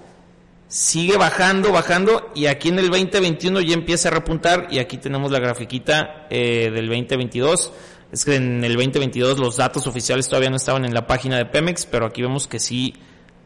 sigue 0.69 1.17
bajando, 1.17 1.73
bajando, 1.73 2.31
y 2.35 2.47
aquí 2.47 2.69
en 2.69 2.79
el 2.79 2.91
2021 2.91 3.61
ya 3.61 3.75
empieza 3.75 4.09
a 4.09 4.13
repuntar, 4.13 4.69
y 4.71 4.79
aquí 4.79 4.99
tenemos 4.99 5.31
la 5.31 5.39
grafiquita 5.39 6.27
eh, 6.31 6.71
del 6.73 6.89
2022 6.89 7.73
es 8.15 8.25
que 8.25 8.37
en 8.37 8.63
el 8.63 8.75
2022 8.75 9.41
los 9.41 9.57
datos 9.57 9.89
oficiales 9.89 10.29
todavía 10.29 10.49
no 10.49 10.57
estaban 10.57 10.85
en 10.85 10.95
la 10.95 11.05
página 11.05 11.37
de 11.37 11.47
Pemex, 11.47 11.85
pero 11.87 12.07
aquí 12.07 12.23
vemos 12.23 12.47
que 12.47 12.61
sí 12.61 12.95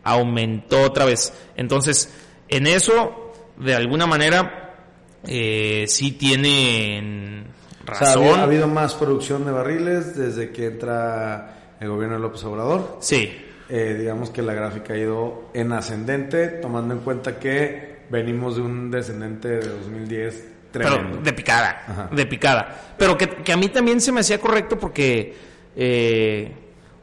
aumentó 0.05 0.83
otra 0.83 1.07
vez. 1.07 1.33
Entonces, 1.57 2.13
en 2.49 2.67
eso, 2.67 3.33
de 3.57 3.75
alguna 3.75 4.07
manera, 4.07 4.87
eh, 5.27 5.87
sí 5.89 6.13
tienen 6.13 7.47
razón. 7.89 8.25
ha 8.41 8.43
habido 8.43 8.67
más 8.69 8.95
producción 8.95 9.45
de 9.45 9.53
barriles 9.53 10.17
desde 10.17 10.51
que 10.51 10.67
entra 10.67 11.75
el 11.81 11.89
gobierno 11.89 12.17
de 12.17 12.23
López 12.23 12.43
Obrador. 12.45 12.99
Sí. 13.01 13.45
Eh, 13.69 13.97
digamos 13.99 14.31
que 14.31 14.41
la 14.43 14.55
gráfica 14.55 14.95
ha 14.95 14.97
ido 14.97 15.51
en 15.55 15.73
ascendente, 15.73 16.49
tomando 16.49 16.95
en 16.95 17.01
cuenta 17.01 17.39
que 17.39 17.99
venimos 18.11 18.57
de 18.57 18.63
un 18.63 18.91
descendente 18.91 19.49
de 19.49 19.69
2010 19.69 20.49
tremendo. 20.71 21.09
Pero 21.11 21.23
de 21.23 21.33
picada, 21.35 21.83
Ajá. 21.87 22.09
de 22.11 22.27
picada. 22.27 22.95
Pero 22.97 23.17
que, 23.19 23.29
que 23.29 23.53
a 23.53 23.57
mí 23.57 23.69
también 23.69 24.01
se 24.01 24.11
me 24.13 24.21
hacía 24.21 24.41
correcto 24.41 24.79
porque, 24.79 25.35
eh, 25.77 26.53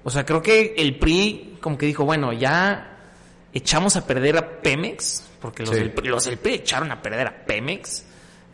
o 0.03 0.09
sea, 0.09 0.25
creo 0.25 0.41
que 0.41 0.73
el 0.77 0.97
PRI 0.97 1.57
como 1.61 1.77
que 1.77 1.85
dijo, 1.87 2.05
bueno, 2.05 2.31
ya 2.33 2.97
echamos 3.53 3.95
a 3.95 4.05
perder 4.05 4.37
a 4.37 4.61
Pemex, 4.61 5.23
porque 5.41 5.63
los, 5.63 5.75
Sí. 5.75 5.81
del, 5.81 5.93
los 6.09 6.25
del 6.25 6.37
PRI 6.37 6.53
echaron 6.55 6.91
a 6.91 7.01
perder 7.01 7.27
a 7.27 7.45
Pemex. 7.45 8.05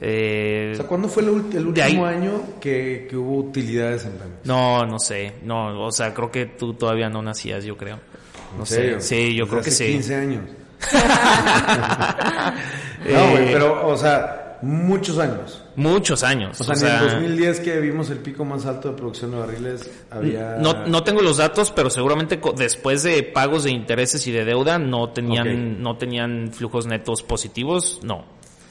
Eh, 0.04 0.72
O 0.74 0.76
sea, 0.78 0.88
¿cuándo 0.88 1.08
fue 1.08 1.22
el, 1.24 1.30
el 1.30 1.58
ahí- 1.58 1.92
último 1.92 2.06
año 2.08 2.42
que, 2.60 3.06
que 3.10 3.16
hubo 3.16 3.38
utilidades 3.38 4.04
en 4.06 4.14
Pemex? 4.14 4.46
no, 4.46 4.84
no 4.88 4.98
sé, 4.98 5.34
no, 5.44 5.80
o 5.86 5.92
sea, 5.92 6.12
creo 6.14 6.32
que 6.32 6.48
tú 6.48 6.74
todavía 6.74 7.08
no 7.10 7.22
nacías, 7.22 7.64
yo 7.64 7.78
creo. 7.78 8.00
No 8.58 8.62
¿En 8.62 8.66
sé, 8.66 9.00
sí, 9.02 9.36
yo 9.36 9.46
Desde 9.46 9.50
creo 9.52 9.62
que 9.64 9.70
hace 9.70 9.86
sí. 9.86 9.92
15 9.94 10.16
años. 10.16 10.44
Eh, 13.06 13.14
No, 13.14 13.32
güey, 13.32 13.52
pero, 13.52 13.88
o 13.88 13.98
sea, 13.98 14.58
muchos 14.62 15.18
años. 15.18 15.64
Muchos 15.76 16.24
años. 16.24 16.60
O 16.60 16.64
sea, 16.64 16.74
o 16.74 16.76
sea, 16.76 16.98
en 16.98 17.04
el 17.04 17.10
2010 17.12 17.60
que 17.62 17.80
vimos 17.80 18.10
el 18.10 18.18
pico 18.20 18.46
más 18.46 18.66
alto 18.66 18.90
de 18.90 18.96
producción 18.98 19.32
de 19.32 19.38
barriles, 19.38 19.90
había... 20.12 20.58
No, 20.60 20.86
no 20.86 21.04
tengo 21.04 21.22
los 21.22 21.38
datos, 21.38 21.72
pero 21.72 21.90
seguramente 21.90 22.40
después 22.56 23.04
de 23.04 23.24
pagos 23.24 23.64
de 23.64 23.72
intereses 23.72 24.26
y 24.28 24.32
de 24.32 24.46
deuda 24.46 24.78
no 24.78 25.10
tenían, 25.10 25.82
no 25.82 25.98
tenían 25.98 26.52
flujos 26.54 26.86
netos 26.88 27.24
positivos, 27.24 28.00
no. 28.04 28.26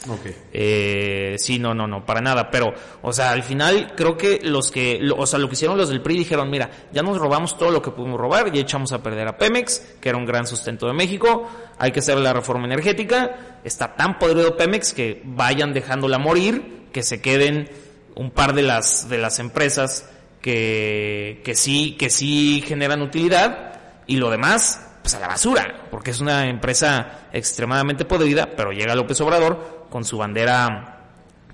Ok. 0.09 0.27
Eh, 0.53 1.35
sí, 1.39 1.59
no, 1.59 1.75
no, 1.75 1.87
no, 1.87 2.07
para 2.07 2.21
nada. 2.21 2.51
Pero, 2.51 2.73
o 3.03 3.13
sea, 3.13 3.33
al 3.33 3.43
final 3.43 3.93
creo 3.97 4.17
que 4.17 4.41
los 4.43 4.71
que, 4.71 5.01
o 5.17 5.27
sea, 5.27 5.39
lo 5.39 5.49
que 5.49 5.55
hicieron 5.55 5.77
los 5.77 5.91
del 5.91 6.01
PRI 6.01 6.19
dijeron, 6.19 6.49
mira, 6.49 6.71
ya 6.93 7.03
nos 7.03 7.19
robamos 7.19 7.59
todo 7.59 7.71
lo 7.71 7.83
que 7.83 7.91
pudimos 7.91 8.19
robar, 8.19 8.51
ya 8.51 8.61
echamos 8.61 8.93
a 8.93 9.03
perder 9.03 9.29
a 9.29 9.37
Pemex, 9.37 9.97
que 10.01 10.09
era 10.09 10.17
un 10.17 10.25
gran 10.25 10.47
sustento 10.47 10.87
de 10.87 10.95
México, 10.95 11.49
hay 11.79 11.93
que 11.93 12.01
hacer 12.01 12.17
la 12.19 12.33
reforma 12.33 12.67
energética, 12.67 13.59
está 13.63 13.95
tan 13.95 14.19
podrido 14.19 14.57
Pemex 14.57 14.95
que 14.95 15.21
vayan 15.25 15.75
dejándola 15.75 16.19
morir, 16.19 16.87
que 16.93 17.03
se 17.03 17.21
queden 17.21 17.69
un 18.15 18.31
par 18.31 18.55
de 18.55 18.63
las, 18.63 19.09
de 19.09 19.19
las 19.19 19.39
empresas 19.39 20.09
que, 20.41 21.43
que 21.45 21.55
sí, 21.55 21.97
que 21.99 22.09
sí 22.09 22.65
generan 22.67 23.03
utilidad, 23.03 23.75
y 24.07 24.17
lo 24.17 24.31
demás, 24.31 24.81
pues 25.03 25.15
a 25.15 25.21
la 25.21 25.29
basura, 25.29 25.87
porque 25.91 26.11
es 26.11 26.21
una 26.21 26.49
empresa 26.49 27.29
extremadamente 27.33 28.07
podrida, 28.07 28.49
pero 28.57 28.73
llega 28.73 28.95
López 28.95 29.21
Obrador 29.21 29.80
con 29.91 30.05
su 30.05 30.19
bandera 30.19 31.01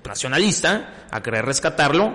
nacionalista 0.05 1.07
a 1.11 1.21
querer 1.21 1.45
rescatarlo 1.45 2.13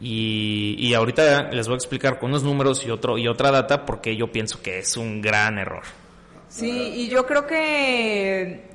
y, 0.00 0.76
y 0.78 0.94
ahorita 0.94 1.50
les 1.50 1.66
voy 1.66 1.74
a 1.74 1.76
explicar 1.76 2.18
con 2.18 2.30
unos 2.30 2.42
números 2.42 2.84
y 2.84 2.90
otro 2.90 3.16
y 3.16 3.28
otra 3.28 3.50
data 3.50 3.86
porque 3.86 4.16
yo 4.16 4.30
pienso 4.30 4.60
que 4.60 4.78
es 4.78 4.96
un 4.96 5.22
gran 5.22 5.58
error. 5.58 5.84
Sí, 6.48 6.92
y 6.94 7.08
yo 7.08 7.26
creo 7.26 7.46
que, 7.46 8.68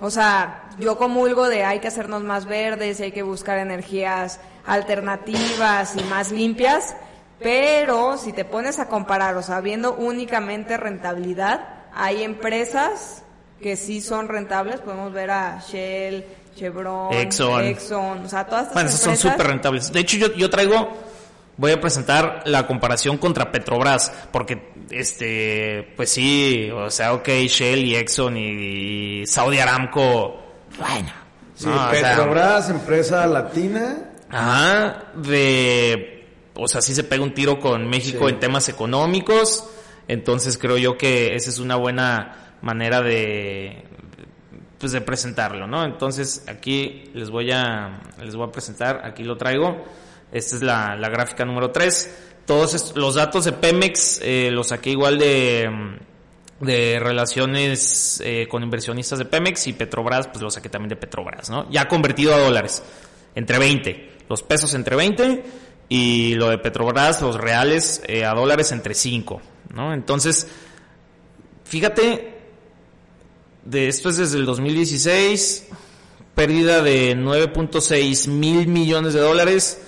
o 0.00 0.10
sea, 0.10 0.70
yo 0.78 0.96
comulgo 0.96 1.48
de 1.48 1.64
hay 1.64 1.80
que 1.80 1.88
hacernos 1.88 2.22
más 2.22 2.46
verdes, 2.46 3.00
hay 3.00 3.12
que 3.12 3.22
buscar 3.22 3.58
energías 3.58 4.40
alternativas 4.64 5.96
y 5.96 6.02
más 6.04 6.32
limpias, 6.32 6.96
pero 7.40 8.16
si 8.16 8.32
te 8.32 8.44
pones 8.44 8.78
a 8.78 8.88
comparar, 8.88 9.36
o 9.36 9.42
sea, 9.42 9.60
viendo 9.60 9.94
únicamente 9.94 10.76
rentabilidad, 10.76 11.68
hay 11.92 12.22
empresas 12.22 13.24
que 13.62 13.76
sí 13.76 14.00
son 14.00 14.28
rentables, 14.28 14.80
podemos 14.80 15.12
ver 15.12 15.30
a 15.30 15.60
Shell, 15.60 16.24
Chevron, 16.56 17.12
Exxon. 17.14 17.64
Exxon, 17.64 18.24
o 18.24 18.28
sea, 18.28 18.44
todas 18.46 18.62
estas 18.62 18.74
Bueno, 18.74 18.88
esas 18.88 19.00
son 19.00 19.12
empresas- 19.14 19.32
súper 19.32 19.46
rentables. 19.46 19.92
De 19.92 20.00
hecho, 20.00 20.16
yo, 20.16 20.32
yo 20.34 20.48
traigo, 20.50 20.96
voy 21.56 21.72
a 21.72 21.80
presentar 21.80 22.42
la 22.46 22.66
comparación 22.66 23.18
contra 23.18 23.50
Petrobras, 23.50 24.12
porque, 24.32 24.72
este, 24.90 25.92
pues 25.96 26.10
sí, 26.10 26.70
o 26.72 26.90
sea, 26.90 27.14
ok, 27.14 27.28
Shell 27.28 27.84
y 27.84 27.96
Exxon 27.96 28.36
y, 28.36 29.20
y 29.22 29.26
Saudi 29.26 29.58
Aramco, 29.58 30.40
bueno. 30.78 31.10
Sí, 31.54 31.66
no, 31.66 31.74
o 31.88 31.92
sea, 31.94 32.10
Petrobras, 32.14 32.70
empresa 32.70 33.26
latina. 33.26 34.04
Ajá, 34.30 35.04
de, 35.16 36.26
o 36.54 36.68
sea, 36.68 36.80
sí 36.82 36.94
se 36.94 37.02
pega 37.02 37.22
un 37.24 37.34
tiro 37.34 37.58
con 37.58 37.88
México 37.88 38.26
Sí. 38.28 38.34
en 38.34 38.40
temas 38.40 38.68
económicos, 38.68 39.68
entonces 40.06 40.58
creo 40.58 40.76
yo 40.76 40.96
que 40.98 41.34
esa 41.34 41.50
es 41.50 41.58
una 41.58 41.76
buena 41.76 42.47
manera 42.62 43.02
de, 43.02 43.84
pues 44.78 44.92
de 44.92 45.00
presentarlo, 45.00 45.66
¿no? 45.66 45.84
Entonces 45.84 46.44
aquí 46.48 47.10
les 47.14 47.30
voy 47.30 47.50
a, 47.52 48.00
les 48.22 48.36
voy 48.36 48.48
a 48.48 48.52
presentar, 48.52 49.02
aquí 49.04 49.24
lo 49.24 49.36
traigo, 49.36 49.84
esta 50.32 50.56
es 50.56 50.62
la, 50.62 50.96
la 50.96 51.08
gráfica 51.08 51.44
número 51.44 51.70
3, 51.70 52.42
todos 52.46 52.96
los 52.96 53.14
datos 53.16 53.44
de 53.44 53.52
Pemex 53.52 54.20
eh, 54.22 54.50
los 54.50 54.68
saqué 54.68 54.90
igual 54.90 55.18
de, 55.18 55.98
de 56.60 56.98
relaciones 57.00 58.22
eh, 58.24 58.46
con 58.48 58.62
inversionistas 58.62 59.18
de 59.18 59.24
Pemex 59.24 59.66
y 59.66 59.72
Petrobras, 59.72 60.28
pues 60.28 60.42
lo 60.42 60.50
saqué 60.50 60.68
también 60.68 60.88
de 60.90 60.96
Petrobras, 60.96 61.50
¿no? 61.50 61.70
Ya 61.70 61.88
convertido 61.88 62.34
a 62.34 62.38
dólares, 62.38 62.82
entre 63.34 63.58
20, 63.58 64.10
los 64.28 64.42
pesos 64.42 64.74
entre 64.74 64.96
20 64.96 65.44
y 65.88 66.34
lo 66.34 66.48
de 66.50 66.58
Petrobras, 66.58 67.20
los 67.20 67.36
reales 67.36 68.02
eh, 68.06 68.24
a 68.24 68.34
dólares 68.34 68.72
entre 68.72 68.94
5, 68.94 69.42
¿no? 69.74 69.92
Entonces, 69.92 70.48
fíjate, 71.64 72.37
de 73.70 73.88
esto 73.88 74.08
es 74.08 74.16
desde 74.16 74.38
el 74.38 74.46
2016, 74.46 75.66
pérdida 76.34 76.80
de 76.82 77.14
9.6 77.16 78.28
mil 78.28 78.66
millones 78.66 79.12
de 79.12 79.20
dólares. 79.20 79.82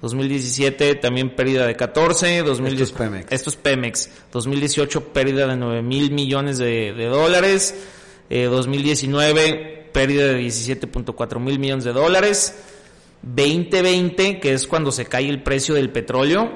2017 0.00 0.94
también 0.96 1.34
pérdida 1.34 1.66
de 1.66 1.76
14. 1.76 2.42
2010 2.42 2.80
Esto 2.80 2.94
es 2.94 2.98
Pemex. 2.98 3.32
Esto 3.32 3.50
es 3.50 3.56
Pemex. 3.56 4.10
2018 4.32 5.12
pérdida 5.12 5.46
de 5.46 5.56
9 5.56 5.82
mil 5.82 6.12
millones 6.12 6.58
de, 6.58 6.94
de 6.94 7.06
dólares. 7.06 7.74
Eh, 8.30 8.44
2019 8.44 9.90
pérdida 9.92 10.26
de 10.26 10.40
17.4 10.40 11.38
mil 11.38 11.58
millones 11.58 11.84
de 11.84 11.92
dólares. 11.92 12.54
2020, 13.22 14.40
que 14.40 14.54
es 14.54 14.66
cuando 14.66 14.92
se 14.92 15.06
cae 15.06 15.28
el 15.28 15.42
precio 15.42 15.74
del 15.74 15.90
petróleo, 15.90 16.52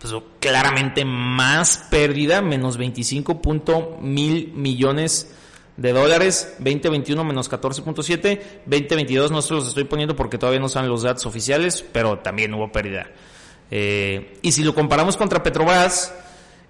pues 0.00 0.14
claramente 0.40 1.04
más 1.04 1.86
pérdida, 1.90 2.40
menos 2.40 2.76
25 2.76 3.42
punto 3.42 3.98
mil 4.00 4.52
millones 4.54 5.28
de 5.76 5.92
dólares, 5.92 6.54
2021 6.58 7.24
menos 7.24 7.50
14.7, 7.50 8.40
2022 8.66 9.30
no 9.30 9.42
se 9.42 9.54
los 9.54 9.68
estoy 9.68 9.84
poniendo 9.84 10.14
porque 10.14 10.38
todavía 10.38 10.60
no 10.60 10.68
son 10.68 10.88
los 10.88 11.02
datos 11.02 11.26
oficiales, 11.26 11.84
pero 11.92 12.18
también 12.18 12.52
hubo 12.54 12.70
pérdida. 12.70 13.10
Eh, 13.70 14.38
y 14.42 14.52
si 14.52 14.64
lo 14.64 14.74
comparamos 14.74 15.16
contra 15.16 15.42
Petrobras, 15.42 16.14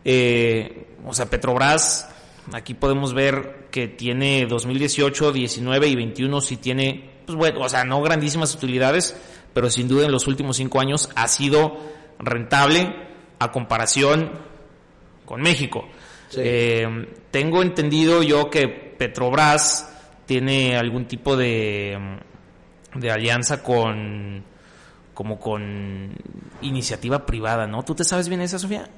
eh, 0.04 0.86
o 1.04 1.12
sea, 1.12 1.26
Petrobras, 1.26 2.08
aquí 2.52 2.74
podemos 2.74 3.12
ver 3.12 3.66
que 3.72 3.88
tiene 3.88 4.46
2018, 4.46 5.32
19 5.32 5.88
y 5.88 5.96
21 5.96 6.40
sí 6.40 6.56
tiene, 6.58 7.10
pues 7.26 7.36
bueno, 7.36 7.60
o 7.60 7.68
sea, 7.68 7.84
no 7.84 8.00
grandísimas 8.02 8.54
utilidades, 8.54 9.16
pero 9.52 9.68
sin 9.68 9.88
duda 9.88 10.06
en 10.06 10.12
los 10.12 10.28
últimos 10.28 10.56
cinco 10.56 10.80
años 10.80 11.10
ha 11.16 11.26
sido 11.26 11.76
rentable 12.20 12.94
a 13.40 13.50
comparación 13.50 14.30
con 15.24 15.42
México. 15.42 15.88
Sí. 16.28 16.40
Eh, 16.42 17.08
tengo 17.32 17.62
entendido 17.62 18.22
yo 18.22 18.48
que 18.48 18.91
Petrobras 19.02 19.88
tiene 20.26 20.76
algún 20.76 21.06
tipo 21.06 21.36
de, 21.36 21.98
de 22.94 23.10
alianza 23.10 23.60
con 23.60 24.44
como 25.12 25.40
con 25.40 26.14
iniciativa 26.60 27.26
privada, 27.26 27.66
¿no? 27.66 27.82
¿Tú 27.82 27.96
te 27.96 28.04
sabes 28.04 28.28
bien 28.28 28.40
esa, 28.42 28.60
Sofía? 28.60 28.88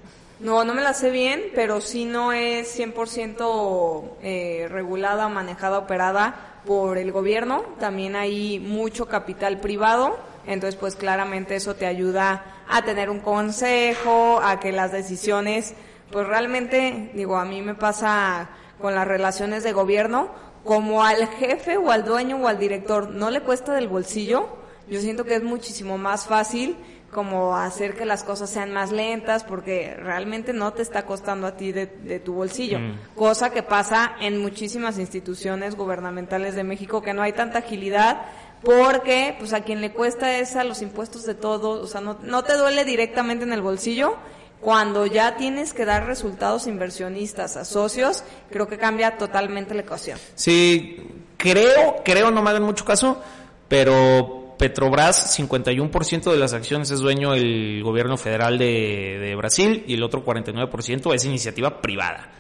No, 0.41 0.63
no 0.63 0.75
me 0.75 0.83
la 0.83 0.93
sé 0.93 1.11
bien, 1.11 1.45
pero 1.55 1.81
sí 1.81 2.05
no 2.05 2.35
es 2.35 2.79
100% 2.79 4.11
eh, 4.23 4.69
regulada, 4.71 5.31
manejada, 5.31 5.79
operada 5.79 6.61
por 6.67 6.99
el 6.99 7.11
gobierno. 7.11 7.65
También 7.81 8.15
hay 8.15 8.59
mucho 8.59 9.07
capital 9.07 9.59
privado, 9.61 10.19
entonces 10.47 10.79
pues 10.79 10.97
claramente 10.97 11.57
eso 11.57 11.77
te 11.77 11.87
ayuda 11.87 12.45
a 12.69 12.83
tener 12.83 13.09
un 13.09 13.21
consejo, 13.21 14.39
a 14.43 14.61
que 14.61 14.71
las 14.71 14.93
decisiones, 14.93 15.75
pues 16.13 16.27
realmente, 16.27 17.11
digo, 17.15 17.39
a 17.39 17.47
mí 17.47 17.63
me 17.63 17.75
pasa 17.75 18.51
con 18.81 18.95
las 18.95 19.07
relaciones 19.07 19.63
de 19.63 19.73
gobierno, 19.73 20.29
como 20.65 21.05
al 21.05 21.27
jefe 21.29 21.77
o 21.77 21.91
al 21.91 22.05
dueño 22.05 22.39
o 22.39 22.49
al 22.49 22.59
director 22.59 23.11
no 23.11 23.31
le 23.31 23.41
cuesta 23.41 23.75
del 23.75 23.89
bolsillo, 23.89 24.49
yo 24.89 25.01
siento 25.01 25.25
que 25.25 25.37
es 25.37 25.43
muchísimo 25.43 25.99
más 25.99 26.27
fácil 26.27 26.77
como 27.11 27.57
hacer 27.57 27.95
que 27.95 28.05
las 28.05 28.25
cosas 28.25 28.51
sean 28.51 28.73
más 28.73 28.91
lentas 28.91 29.45
porque 29.45 29.95
realmente 29.97 30.53
no 30.53 30.73
te 30.73 30.83
está 30.83 31.07
costando 31.07 31.47
a 31.47 31.57
ti 31.57 31.71
de, 31.71 31.87
de 31.87 32.19
tu 32.19 32.35
bolsillo. 32.35 32.81
Mm. 32.81 32.99
Cosa 33.15 33.51
que 33.51 33.63
pasa 33.63 34.17
en 34.21 34.43
muchísimas 34.43 34.99
instituciones 34.99 35.77
gubernamentales 35.77 36.57
de 36.57 36.65
México 36.65 37.03
que 37.03 37.15
no 37.15 37.23
hay 37.23 37.33
tanta 37.33 37.61
agilidad 37.61 38.23
porque 38.63 39.37
pues 39.39 39.53
a 39.53 39.61
quien 39.61 39.81
le 39.81 39.93
cuesta 39.93 40.39
es 40.39 40.57
a 40.57 40.65
los 40.65 40.83
impuestos 40.83 41.25
de 41.25 41.35
todos, 41.35 41.83
o 41.83 41.87
sea, 41.87 42.01
no, 42.01 42.19
no 42.23 42.43
te 42.43 42.57
duele 42.57 42.85
directamente 42.85 43.45
en 43.45 43.53
el 43.53 43.63
bolsillo. 43.63 44.17
Cuando 44.65 45.05
ya 45.05 45.37
tienes 45.37 45.75
que 45.75 45.85
dar 45.85 46.07
resultados 46.07 46.67
inversionistas 46.67 47.59
a 47.59 47.67
socios, 47.67 48.25
creo 48.51 48.67
que 48.67 48.79
cambia 48.79 49.19
totalmente 49.19 49.75
la 49.75 49.83
ecuación. 49.83 50.19
Sí, 50.37 51.07
creo, 51.37 51.97
creo, 52.03 52.31
no 52.31 52.43
me 52.43 52.49
hagan 52.49 52.63
mucho 52.63 52.87
caso, 52.87 53.23
pero 53.69 54.55
Petrobras, 54.59 55.39
51% 55.39 56.33
de 56.33 56.39
las 56.39 56.55
acciones 56.55 56.91
es 56.91 57.01
dueño 57.01 57.35
el 57.35 57.83
gobierno 57.83 58.17
federal 58.17 58.57
de, 58.57 59.35
Brasil 59.37 59.85
y 59.87 59.95
el 59.95 60.03
otro 60.03 60.25
49% 60.25 61.15
es 61.15 61.27
iniciativa 61.27 61.83
privada. 61.83 62.33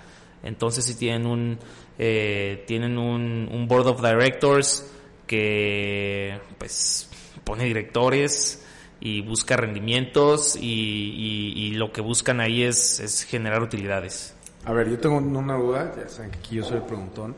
Entonces 0.42 0.86
si 0.86 0.94
tienen 0.94 1.26
un, 1.26 1.58
eh, 1.98 2.64
tienen 2.66 2.96
un 2.96 3.68
board 3.68 3.88
of 3.88 4.00
directors 4.00 4.90
que 5.26 6.38
pues 6.56 7.10
pone 7.44 7.64
directores 7.64 8.63
y 9.00 9.20
busca 9.22 9.56
rendimientos 9.56 10.56
y, 10.56 11.52
y- 11.56 11.70
lo 11.72 11.92
que 11.92 12.00
buscan 12.00 12.40
ahí 12.40 12.62
es, 12.62 13.00
es 13.00 13.22
generar 13.24 13.62
utilidades. 13.62 14.34
A 14.64 14.72
ver, 14.72 14.88
yo 14.88 14.98
tengo 14.98 15.16
una 15.18 15.56
duda, 15.56 15.92
ya 15.96 16.08
saben 16.08 16.30
que 16.30 16.38
aquí 16.38 16.56
yo 16.56 16.64
soy 16.64 16.78
el 16.78 16.84
preguntón. 16.84 17.34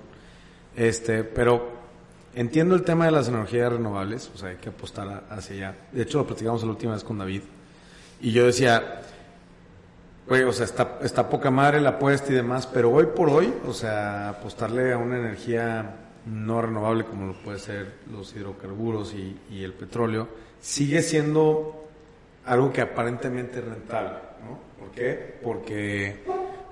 Este, 0.77 1.25
pero 1.25 1.73
entiendo 2.35 2.75
el 2.75 2.83
tema 2.83 3.07
de 3.07 3.11
las 3.13 3.29
energías 3.29 3.73
renovables, 3.73 4.31
o 4.35 4.39
sea, 4.39 4.51
hay 4.51 4.57
que 4.57 4.69
apostar 4.69 5.25
hacia 5.31 5.57
allá. 5.71 5.79
De 5.93 6.03
hecho, 6.03 6.19
lo 6.19 6.27
platicamos 6.27 6.63
la 6.63 6.71
última 6.71 6.93
vez 6.95 7.03
con 7.03 7.19
David. 7.19 7.43
Y 8.21 8.31
yo 8.33 8.47
decía, 8.47 9.03
Oye, 10.29 10.45
o 10.45 10.53
sea, 10.53 10.65
está, 10.65 10.99
está 11.03 11.29
poca 11.29 11.51
madre 11.53 11.81
la 11.81 11.91
apuesta 11.91 12.33
y 12.33 12.35
demás, 12.35 12.67
pero 12.67 12.91
hoy 12.91 13.07
por 13.15 13.29
hoy, 13.31 13.53
o 13.67 13.73
sea, 13.73 14.29
apostarle 14.31 14.93
a 14.93 14.99
una 14.99 15.19
energía 15.19 15.95
no 16.27 16.61
renovable 16.61 17.05
como 17.05 17.27
lo 17.29 17.35
puede 17.35 17.61
ser 17.61 17.95
los 18.11 18.35
hidrocarburos 18.35 19.15
y, 19.15 19.37
y 19.49 19.63
el 19.63 19.73
petróleo, 19.73 20.29
sigue 20.61 21.03
siendo 21.03 21.85
algo 22.45 22.73
que 22.73 22.81
aparentemente 22.81 23.59
es 23.59 23.65
rentable, 23.65 24.19
¿no? 24.45 24.59
¿Por 24.79 24.91
qué? 24.93 25.37
Porque 25.43 26.23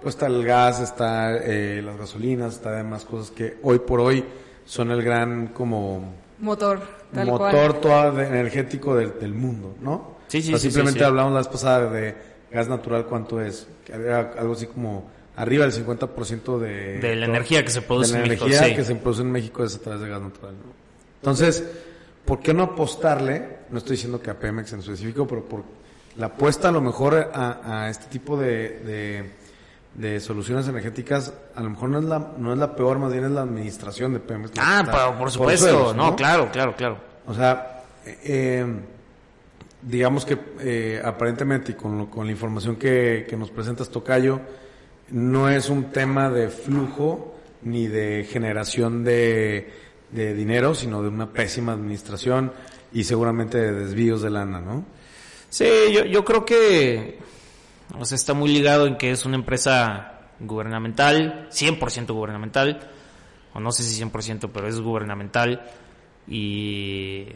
pues 0.03 0.15
está 0.15 0.27
el 0.27 0.45
gas, 0.45 0.81
está 0.81 1.37
eh, 1.37 1.81
las 1.83 1.97
gasolinas, 1.97 2.55
está 2.55 2.73
demás 2.73 3.05
cosas 3.05 3.31
que 3.31 3.57
hoy 3.63 3.79
por 3.79 4.01
hoy 4.01 4.25
son 4.67 4.91
el 4.91 5.03
gran 5.03 5.49
como 5.49 6.15
Motor, 6.39 6.81
tal 7.13 7.27
motor 7.27 7.51
cual. 7.51 7.81
todo 7.81 8.13
de- 8.13 8.27
energético 8.27 8.95
del, 8.97 9.19
del 9.19 9.33
mundo, 9.35 9.75
¿no? 9.81 10.15
Sí, 10.29 10.43
sí, 10.43 10.49
O 10.49 10.51
sea, 10.53 10.59
sí, 10.59 10.63
simplemente 10.69 10.99
sí, 11.01 11.05
sí. 11.05 11.09
hablamos 11.09 11.33
la 11.33 11.39
vez 11.39 11.49
pasada 11.49 11.91
de 11.91 12.15
gas 12.51 12.69
natural, 12.69 13.07
¿cuánto 13.07 13.41
es? 13.41 13.67
Que 13.85 13.93
era 13.93 14.33
algo 14.39 14.53
así 14.55 14.67
como 14.67 15.09
arriba 15.37 15.67
del 15.67 15.73
50% 15.87 16.59
de... 16.59 16.99
De 16.99 17.17
la 17.17 17.27
energía 17.27 17.65
que 17.65 17.71
se 17.71 17.83
produce 17.83 18.13
de 18.13 18.19
la 18.19 18.25
en 18.25 18.29
México, 18.31 18.47
energía 18.47 18.69
sí. 18.69 18.75
que 18.77 18.85
se 18.85 18.95
produce 18.97 19.23
en 19.23 19.33
México 19.33 19.65
es 19.65 19.75
a 19.77 19.81
través 19.81 20.01
de 20.03 20.09
gas 20.09 20.21
natural, 20.23 20.53
¿no? 20.55 20.73
Entonces, 21.21 21.65
¿por 22.25 22.41
qué 22.41 22.53
no 22.55 22.63
apostarle? 22.65 23.59
No 23.71 23.79
estoy 23.79 23.93
diciendo 23.97 24.21
que 24.21 24.31
a 24.31 24.39
Pemex 24.39 24.73
en 24.73 24.81
específico, 24.81 25.27
pero 25.27 25.45
por 25.45 25.63
la 26.17 26.27
apuesta 26.27 26.69
a 26.69 26.73
lo 26.73 26.81
mejor 26.81 27.31
a, 27.33 27.83
a 27.85 27.91
este 27.91 28.07
tipo 28.07 28.37
de, 28.37 28.79
de, 28.81 29.31
de 29.95 30.21
soluciones 30.21 30.69
energéticas, 30.69 31.33
a 31.55 31.63
lo 31.63 31.71
mejor 31.71 31.89
no 31.91 31.99
es 31.99 32.05
la, 32.05 32.33
no 32.39 32.53
es 32.53 32.59
la 32.59 32.77
peor, 32.77 32.99
más 32.99 33.13
bien 33.13 33.25
es 33.25 33.31
la 33.33 33.43
administración 33.43 34.13
de 34.13 34.21
Pemex. 34.21 34.53
Ah, 34.59 34.83
pero 34.87 35.19
por 35.19 35.31
supuesto, 35.31 35.67
suelos, 35.69 35.97
no, 35.97 36.15
claro, 36.15 36.51
claro, 36.53 36.75
claro. 36.77 36.99
o 37.27 37.35
sea, 37.35 37.83
eh, 38.07 38.65
digamos 39.83 40.25
que 40.25 40.39
eh, 40.61 41.03
aparentemente 41.05 41.73
y 41.73 41.75
con, 41.75 41.99
lo- 41.99 42.11
con 42.11 42.27
la 42.27 42.33
información 42.33 42.77
que, 42.77 43.27
que 43.29 43.37
nos 43.37 43.51
presentas 43.51 43.89
Tocayo, 43.91 44.41
no 45.11 45.49
es 45.51 45.69
un 45.69 45.91
tema 45.91 46.31
de 46.31 46.49
flujo 46.49 47.35
ni 47.63 47.87
de 47.89 48.27
generación 48.31 49.05
de, 49.05 49.73
de 50.15 50.33
dinero, 50.33 50.75
sino 50.75 51.03
de 51.03 51.09
una 51.09 51.33
pésima 51.33 51.73
administración 51.73 52.53
y 52.93 53.05
seguramente 53.05 53.59
de 53.59 53.73
desvíos 53.73 54.23
de 54.23 54.31
lana, 54.31 54.61
¿no? 54.61 54.85
Sí, 55.51 55.67
yo, 55.93 56.05
yo 56.05 56.25
creo 56.25 56.45
que 56.45 57.19
o 57.99 58.05
sea, 58.05 58.17
está 58.17 58.35
muy 58.35 58.51
ligado 58.51 58.87
en 58.87 58.97
que 58.97 59.11
es 59.11 59.25
una 59.25 59.37
empresa 59.37 60.21
gubernamental, 60.41 61.49
100% 61.51 62.13
gubernamental, 62.13 62.91
o 63.53 63.61
no 63.61 63.73
sé 63.73 63.83
si 63.83 64.03
100%, 64.03 64.51
pero 64.53 64.67
es 64.67 64.81
gubernamental, 64.81 65.65
y, 66.27 67.27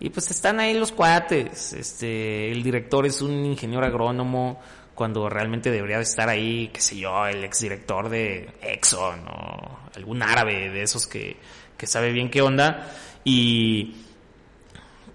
y 0.00 0.10
pues 0.10 0.30
están 0.30 0.58
ahí 0.58 0.74
los 0.74 0.92
cuates, 0.92 1.72
este, 1.74 2.50
el 2.50 2.62
director 2.62 3.06
es 3.06 3.22
un 3.22 3.44
ingeniero 3.44 3.84
agrónomo, 3.84 4.60
cuando 4.94 5.28
realmente 5.28 5.70
debería 5.70 5.96
de 5.96 6.02
estar 6.02 6.28
ahí, 6.28 6.68
qué 6.72 6.80
sé 6.80 6.98
yo, 6.98 7.26
el 7.26 7.44
exdirector 7.44 8.08
de 8.08 8.50
Exxon, 8.60 9.26
o 9.28 9.78
algún 9.94 10.22
árabe 10.22 10.70
de 10.70 10.82
esos 10.82 11.06
que, 11.06 11.36
que 11.82 11.88
sabe 11.88 12.12
bien 12.12 12.30
qué 12.30 12.42
onda, 12.42 12.88
y 13.24 13.96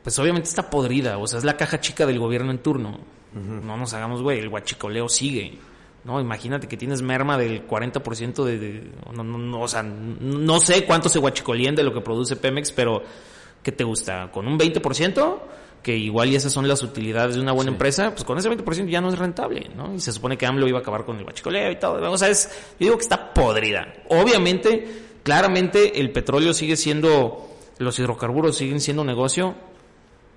pues 0.04 0.20
obviamente 0.20 0.50
está 0.50 0.70
podrida, 0.70 1.18
o 1.18 1.26
sea, 1.26 1.40
es 1.40 1.46
la 1.46 1.56
caja 1.56 1.80
chica 1.80 2.06
del 2.06 2.20
gobierno 2.20 2.52
en 2.52 2.58
turno. 2.58 3.00
No 3.34 3.78
nos 3.78 3.94
hagamos, 3.94 4.22
güey, 4.22 4.40
el 4.40 4.50
guachicoleo 4.50 5.08
sigue. 5.08 5.60
No, 6.04 6.20
imagínate 6.20 6.68
que 6.68 6.76
tienes 6.76 7.02
merma 7.02 7.38
del 7.38 7.66
40% 7.66 8.44
de, 8.44 8.60
de- 8.60 8.92
no, 9.16 9.24
no, 9.24 9.38
no, 9.38 9.62
o 9.62 9.68
sea, 9.70 9.82
no 9.82 10.60
sé 10.60 10.84
cuánto 10.84 11.08
se 11.08 11.20
guachicolien 11.20 11.74
de 11.74 11.84
lo 11.84 11.94
que 11.94 12.02
produce 12.02 12.36
Pemex, 12.36 12.74
pero 12.74 13.02
¿qué 13.64 13.72
te 13.72 13.86
gusta? 13.86 14.30
¿Con 14.30 14.46
un 14.46 14.60
20%? 14.60 15.40
Que 15.82 15.96
igual 15.96 16.28
y 16.32 16.36
esas 16.36 16.52
son 16.52 16.68
las 16.68 16.84
utilidades 16.84 17.36
de 17.36 17.42
una 17.42 17.54
buena 17.54 17.72
empresa, 17.72 18.12
pues 18.12 18.26
con 18.26 18.38
ese 18.38 18.50
20% 18.50 18.90
ya 18.90 19.00
no 19.00 19.08
es 19.08 19.18
rentable, 19.18 19.70
¿no? 19.74 19.94
Y 19.94 20.02
se 20.02 20.12
supone 20.12 20.38
que 20.38 20.46
AMLO 20.46 20.68
iba 20.68 20.80
a 20.80 20.82
acabar 20.82 21.06
con 21.06 21.16
el 21.18 21.24
guachicoleo 21.24 21.72
y 21.72 21.78
todo. 21.80 22.12
O 22.12 22.18
sea, 22.18 22.28
es, 22.28 22.50
yo 22.78 22.88
digo 22.88 22.98
que 22.98 23.04
está 23.04 23.34
podrida. 23.34 23.94
Obviamente, 24.10 25.07
claramente 25.24 26.00
el 26.00 26.12
petróleo 26.12 26.54
sigue 26.54 26.76
siendo, 26.76 27.48
los 27.78 27.98
hidrocarburos 28.00 28.58
siguen 28.58 28.82
siendo 28.82 29.02
un 29.02 29.08
negocio, 29.08 29.56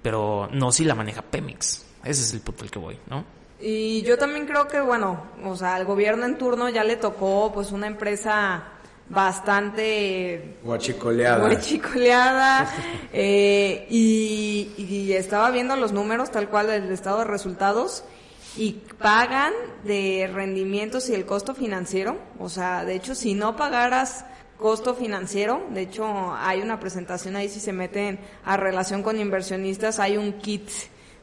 pero 0.03 0.49
no 0.53 0.73
si 0.73 0.85
la 0.85 0.95
maneja 0.95 1.23
Pemex. 1.23 1.87
Ese 2.05 2.23
es 2.23 2.33
el 2.33 2.41
punto 2.41 2.65
al 2.65 2.71
que 2.71 2.79
voy, 2.79 2.99
¿no? 3.09 3.25
Y 3.61 4.03
yo 4.03 4.17
también 4.17 4.47
creo 4.47 4.67
que, 4.69 4.81
bueno, 4.81 5.23
o 5.45 5.55
sea, 5.55 5.75
al 5.75 5.85
gobierno 5.85 6.25
en 6.25 6.39
turno 6.39 6.69
ya 6.71 6.83
le 6.83 6.97
tocó 6.97 7.53
pues 7.53 7.73
una 7.73 7.87
empresa 7.87 8.65
bastante 9.11 10.57
Guachicoleada. 10.63 11.47
muy 11.47 11.59
chicoleada 11.59 12.73
eh, 13.13 13.87
y, 13.91 14.71
y 14.79 15.13
estaba 15.13 15.51
viendo 15.51 15.77
los 15.77 15.93
números 15.93 16.31
tal 16.31 16.49
cual 16.49 16.69
del 16.69 16.91
estado 16.93 17.19
de 17.19 17.25
resultados 17.25 18.05
y 18.57 18.73
pagan 18.99 19.53
de 19.85 20.31
rendimientos 20.33 21.09
y 21.11 21.15
el 21.15 21.27
costo 21.27 21.55
financiero, 21.55 22.19
o 22.39 22.49
sea, 22.49 22.85
de 22.85 22.95
hecho 22.95 23.15
si 23.15 23.35
no 23.35 23.57
pagaras 23.57 24.25
costo 24.61 24.95
financiero, 24.95 25.67
de 25.71 25.83
hecho 25.83 26.07
hay 26.37 26.61
una 26.61 26.79
presentación 26.79 27.35
ahí 27.35 27.49
si 27.49 27.59
se 27.59 27.73
meten 27.73 28.21
a 28.45 28.57
relación 28.57 29.03
con 29.03 29.19
inversionistas, 29.19 29.99
hay 29.99 30.17
un 30.17 30.35
kit 30.35 30.69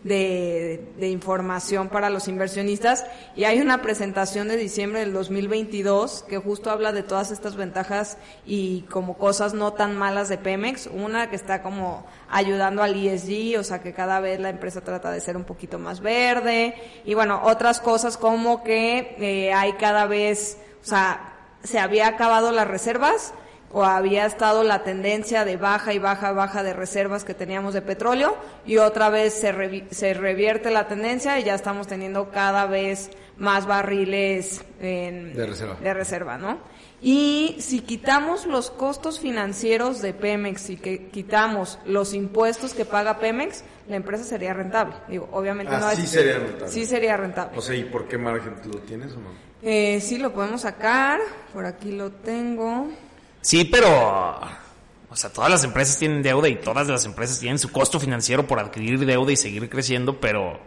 de, 0.04 0.91
de 0.97 1.10
información 1.10 1.89
para 1.89 2.10
los 2.10 2.28
inversionistas 2.28 3.06
y 3.36 3.43
hay 3.43 3.60
una 3.60 3.82
presentación 3.82 4.47
de 4.47 4.58
diciembre 4.58 5.02
del 5.02 5.13
2022 5.13 6.26
que 6.28 6.38
justo 6.38 6.69
habla 6.69 6.91
de 6.91 7.04
todas 7.04 7.32
estas 7.32 7.56
ventajas 7.56 8.17
y 8.45 8.82
como 8.84 9.17
cosas 9.17 9.54
no 9.54 9.73
tan 9.73 9.97
malas 9.97 10.30
de 10.30 10.38
Pemex. 10.38 10.88
Una 10.88 11.30
que 11.30 11.36
está 11.36 11.62
como 11.62 12.06
ayudando 12.30 12.84
al 12.84 12.95
ESG, 12.95 13.60
o 13.60 13.63
sea 13.63 13.82
que 13.82 13.93
cada 13.93 14.19
vez 14.19 14.39
la 14.39 14.50
empresa 14.50 14.82
trata 14.82 15.12
de 15.12 15.21
ser 15.21 15.38
un 15.38 15.43
poquito 15.43 15.80
más 15.80 16.00
verde 16.00 16.76
y 17.06 17.13
bueno, 17.13 17.41
otras 17.43 17.80
cosas 17.80 18.17
como 18.17 18.63
que 18.63 19.15
eh, 19.19 19.54
hay 19.54 19.73
cada 19.73 20.06
vez, 20.06 20.58
o 20.84 20.86
sea, 20.86 21.37
se 21.67 21.80
había 21.80 22.08
acabado 22.08 22.51
las 22.51 22.67
reservas 22.67 23.34
o 23.71 23.84
había 23.84 24.25
estado 24.25 24.63
la 24.63 24.84
tendencia 24.84 25.43
de 25.43 25.58
baja 25.58 25.93
y 25.93 25.99
baja, 25.99 26.32
baja 26.32 26.63
de 26.63 26.71
reservas 26.73 27.25
que 27.25 27.34
teníamos 27.34 27.73
de 27.73 27.82
petróleo 27.82 28.38
y 28.65 28.77
otra 28.77 29.10
vez 29.10 29.34
se, 29.34 29.53
revi- 29.53 29.89
se 29.91 30.13
revierte 30.13 30.71
la 30.71 30.88
tendencia 30.88 31.38
y 31.39 31.43
ya 31.43 31.53
estamos 31.53 31.86
teniendo 31.86 32.32
cada 32.32 32.65
vez 32.65 33.10
más 33.38 33.65
barriles 33.67 34.63
en- 34.80 35.34
De 35.34 35.45
reserva. 35.45 35.75
de 35.75 35.93
reserva, 35.93 36.38
¿no? 36.38 36.60
Y 37.01 37.58
si 37.60 37.82
quitamos 37.82 38.45
los 38.47 38.71
costos 38.71 39.19
financieros 39.19 40.01
de 40.01 40.13
Pemex 40.13 40.69
y 40.71 40.77
que 40.77 41.10
quitamos 41.10 41.77
los 41.86 42.13
impuestos 42.15 42.73
que 42.73 42.86
paga 42.86 43.19
Pemex, 43.19 43.63
la 43.88 43.97
empresa 43.97 44.23
sería 44.23 44.53
rentable. 44.53 44.95
Digo, 45.08 45.27
obviamente 45.32 45.75
Ah, 45.75 45.80
no 45.80 45.89
sí 45.91 46.03
es... 46.03 46.10
sería 46.10 46.39
rentable. 46.39 46.69
Sí 46.69 46.86
sería 46.86 47.17
rentable. 47.17 47.58
O 47.58 47.62
sea, 47.62 47.75
¿y 47.75 47.84
por 47.84 48.08
qué 48.08 48.17
margen 48.17 48.56
lo 48.73 48.80
tienes 48.80 49.12
o 49.13 49.17
no? 49.19 49.47
Eh, 49.62 50.00
sí, 50.02 50.17
lo 50.17 50.34
podemos 50.34 50.62
sacar. 50.62 51.20
Por 51.54 51.65
aquí 51.65 51.91
lo 51.91 52.12
tengo. 52.12 52.89
Sí, 53.41 53.65
pero... 53.65 54.39
O 55.10 55.15
sea, 55.15 55.30
todas 55.32 55.50
las 55.50 55.63
empresas 55.63 55.98
tienen 55.98 56.22
deuda 56.22 56.50
y 56.50 56.56
todas 56.58 56.88
las 56.88 57.06
empresas 57.06 57.39
tienen 57.39 57.58
su 57.58 57.72
costo 57.72 58.00
financiero 58.00 58.46
por 58.46 58.60
adquirir 58.60 59.04
deuda 59.06 59.32
y 59.32 59.38
seguir 59.38 59.70
creciendo, 59.70 60.20
pero... 60.20 60.60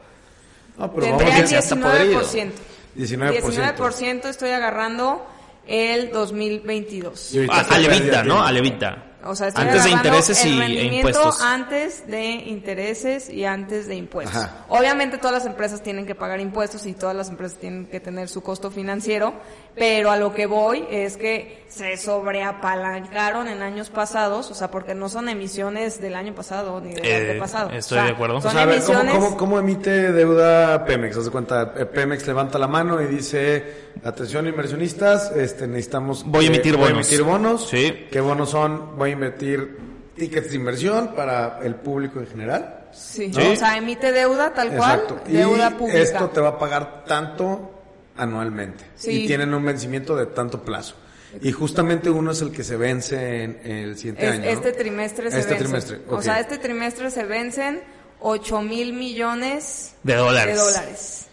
No, 0.79 0.91
pero 0.93 1.07
Tendría 1.07 1.35
vamos 1.35 1.53
a 1.53 1.59
está 1.59 1.77
19%. 1.77 2.51
19%. 2.97 3.77
19% 3.77 4.25
estoy 4.27 4.51
agarrando 4.51 5.27
el 5.67 6.11
2022. 6.11 7.35
Y 7.35 7.37
ahorita 7.37 7.57
A, 7.57 7.61
está 7.61 7.75
alevita, 7.77 7.99
perdiendo. 8.01 8.35
¿no? 8.35 8.43
Alevita. 8.43 9.10
O 9.25 9.35
sea, 9.35 9.49
estoy 9.49 9.65
Antes 9.65 9.85
de 9.85 9.91
intereses 9.91 10.45
el 10.45 10.51
y, 10.51 10.57
e 10.57 10.61
rendimiento 10.61 11.09
impuestos. 11.09 11.43
Antes 11.43 12.07
de 12.07 12.31
intereses 12.31 13.29
y 13.29 13.45
antes 13.45 13.87
de 13.87 13.97
impuestos. 13.97 14.37
Ajá. 14.37 14.65
Obviamente 14.69 15.19
todas 15.19 15.33
las 15.33 15.47
empresas 15.47 15.83
tienen 15.83 16.07
que 16.07 16.15
pagar 16.15 16.41
impuestos 16.41 16.87
y 16.87 16.95
todas 16.95 17.15
las 17.15 17.29
empresas 17.29 17.59
tienen 17.59 17.87
que 17.87 18.01
tener 18.01 18.29
su 18.29 18.43
costo 18.43 18.71
financiero, 18.71 19.35
pero 19.75 20.11
a 20.11 20.17
lo 20.17 20.35
que 20.35 20.47
voy 20.47 20.85
es 20.91 21.17
que 21.17 21.61
se 21.69 21.97
sobreapalancaron 21.97 23.49
en 23.49 23.63
años 23.63 23.91
pasados, 23.91 24.51
o 24.51 24.55
sea, 24.55 24.71
porque 24.71 24.95
no 24.95 25.09
son 25.09 25.29
emisiones 25.29 26.01
del 26.01 26.15
año 26.17 26.35
pasado 26.35 26.81
ni 26.81 26.95
del 26.95 27.05
Eh, 27.05 27.17
antepasado. 27.29 27.71
estoy 27.71 27.99
O 27.99 28.01
sea, 28.01 28.05
de 28.05 28.11
acuerdo. 28.15 28.41
Son 28.41 28.51
O 28.51 28.53
sea, 28.53 28.63
a 28.63 28.67
ver, 28.67 28.83
¿cómo, 28.83 28.99
emisiones... 29.01 29.25
cómo, 29.25 29.37
cómo 29.37 29.59
emite 29.59 30.13
deuda 30.13 30.85
Pemex? 30.85 31.17
Haz 31.17 31.27
de 31.27 31.31
cuenta, 31.31 31.75
eh, 31.77 31.87
Pemex 31.87 32.27
levanta 32.27 32.59
la 32.59 32.67
mano 32.67 33.01
y 33.01 33.07
dice, 33.07 33.91
atención 34.05 34.47
inversionistas, 34.49 35.31
este, 35.37 35.67
necesitamos... 35.67 36.25
Voy 36.27 36.47
a 36.47 36.49
emitir 36.49 36.77
voy 36.77 36.87
a 36.87 36.91
bonos". 36.91 37.07
emitir 37.09 37.25
bonos. 37.25 37.69
Sí. 37.69 38.07
¿Qué 38.11 38.21
bonos 38.21 38.51
son? 38.51 38.97
Voy 38.99 39.11
a 39.11 39.13
invertir 39.13 39.79
tickets 40.17 40.51
de 40.51 40.57
inversión 40.57 41.15
para 41.15 41.61
el 41.63 41.77
público 41.77 42.19
en 42.19 42.27
general. 42.27 42.89
Sí. 42.93 43.33
Sí. 43.33 43.41
O 43.41 43.57
sea, 43.57 43.77
emite 43.77 44.11
deuda 44.11 44.53
tal 44.53 44.71
cual, 44.77 45.01
Exacto. 45.05 45.21
deuda 45.27 45.71
y 45.71 45.75
pública. 45.75 45.99
esto 46.01 46.29
te 46.31 46.41
va 46.41 46.49
a 46.49 46.59
pagar 46.59 47.05
tanto 47.07 47.80
anualmente. 48.21 48.85
Sí. 48.97 49.25
Y 49.25 49.27
tienen 49.27 49.53
un 49.55 49.65
vencimiento 49.65 50.15
de 50.17 50.27
tanto 50.27 50.63
plazo. 50.63 50.95
Y 51.43 51.53
justamente 51.53 52.11
uno 52.11 52.33
es 52.33 52.41
el 52.43 52.51
que 52.51 52.65
se 52.65 52.77
vence 52.77 53.45
en, 53.45 53.61
el 53.65 53.97
siguiente 53.97 54.27
Es- 54.27 54.33
año. 54.33 54.45
¿no? 54.45 54.51
Este 54.51 54.73
trimestre 54.73 55.31
se 55.31 55.39
Este 55.39 55.51
vence. 55.55 55.65
trimestre, 55.65 56.01
O 56.09 56.21
sea, 56.23 56.41
este 56.41 56.59
trimestre 56.59 57.11
se 57.11 57.25
vencen 57.25 57.83
8 58.21 58.61
mil 58.63 58.93
millones 58.93 59.95
De 60.03 60.15
dólares. 60.17 60.57
de 60.57 60.61
dólares. 60.63 61.27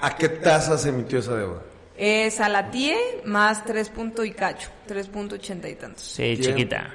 ¿A 0.00 0.16
qué 0.16 0.28
tasa 0.28 0.78
se 0.78 0.88
emitió 0.88 1.18
esa 1.18 1.34
deuda? 1.36 1.62
Es 1.96 2.40
a 2.40 2.48
la 2.48 2.70
TIE 2.70 2.96
más 3.26 3.64
3 3.64 3.90
punto 3.90 4.24
y 4.24 4.32
cacho, 4.32 4.68
3.80 4.88 5.68
y 5.70 5.74
tantos. 5.74 6.02
Sí, 6.02 6.22
Bien. 6.22 6.40
chiquita. 6.42 6.90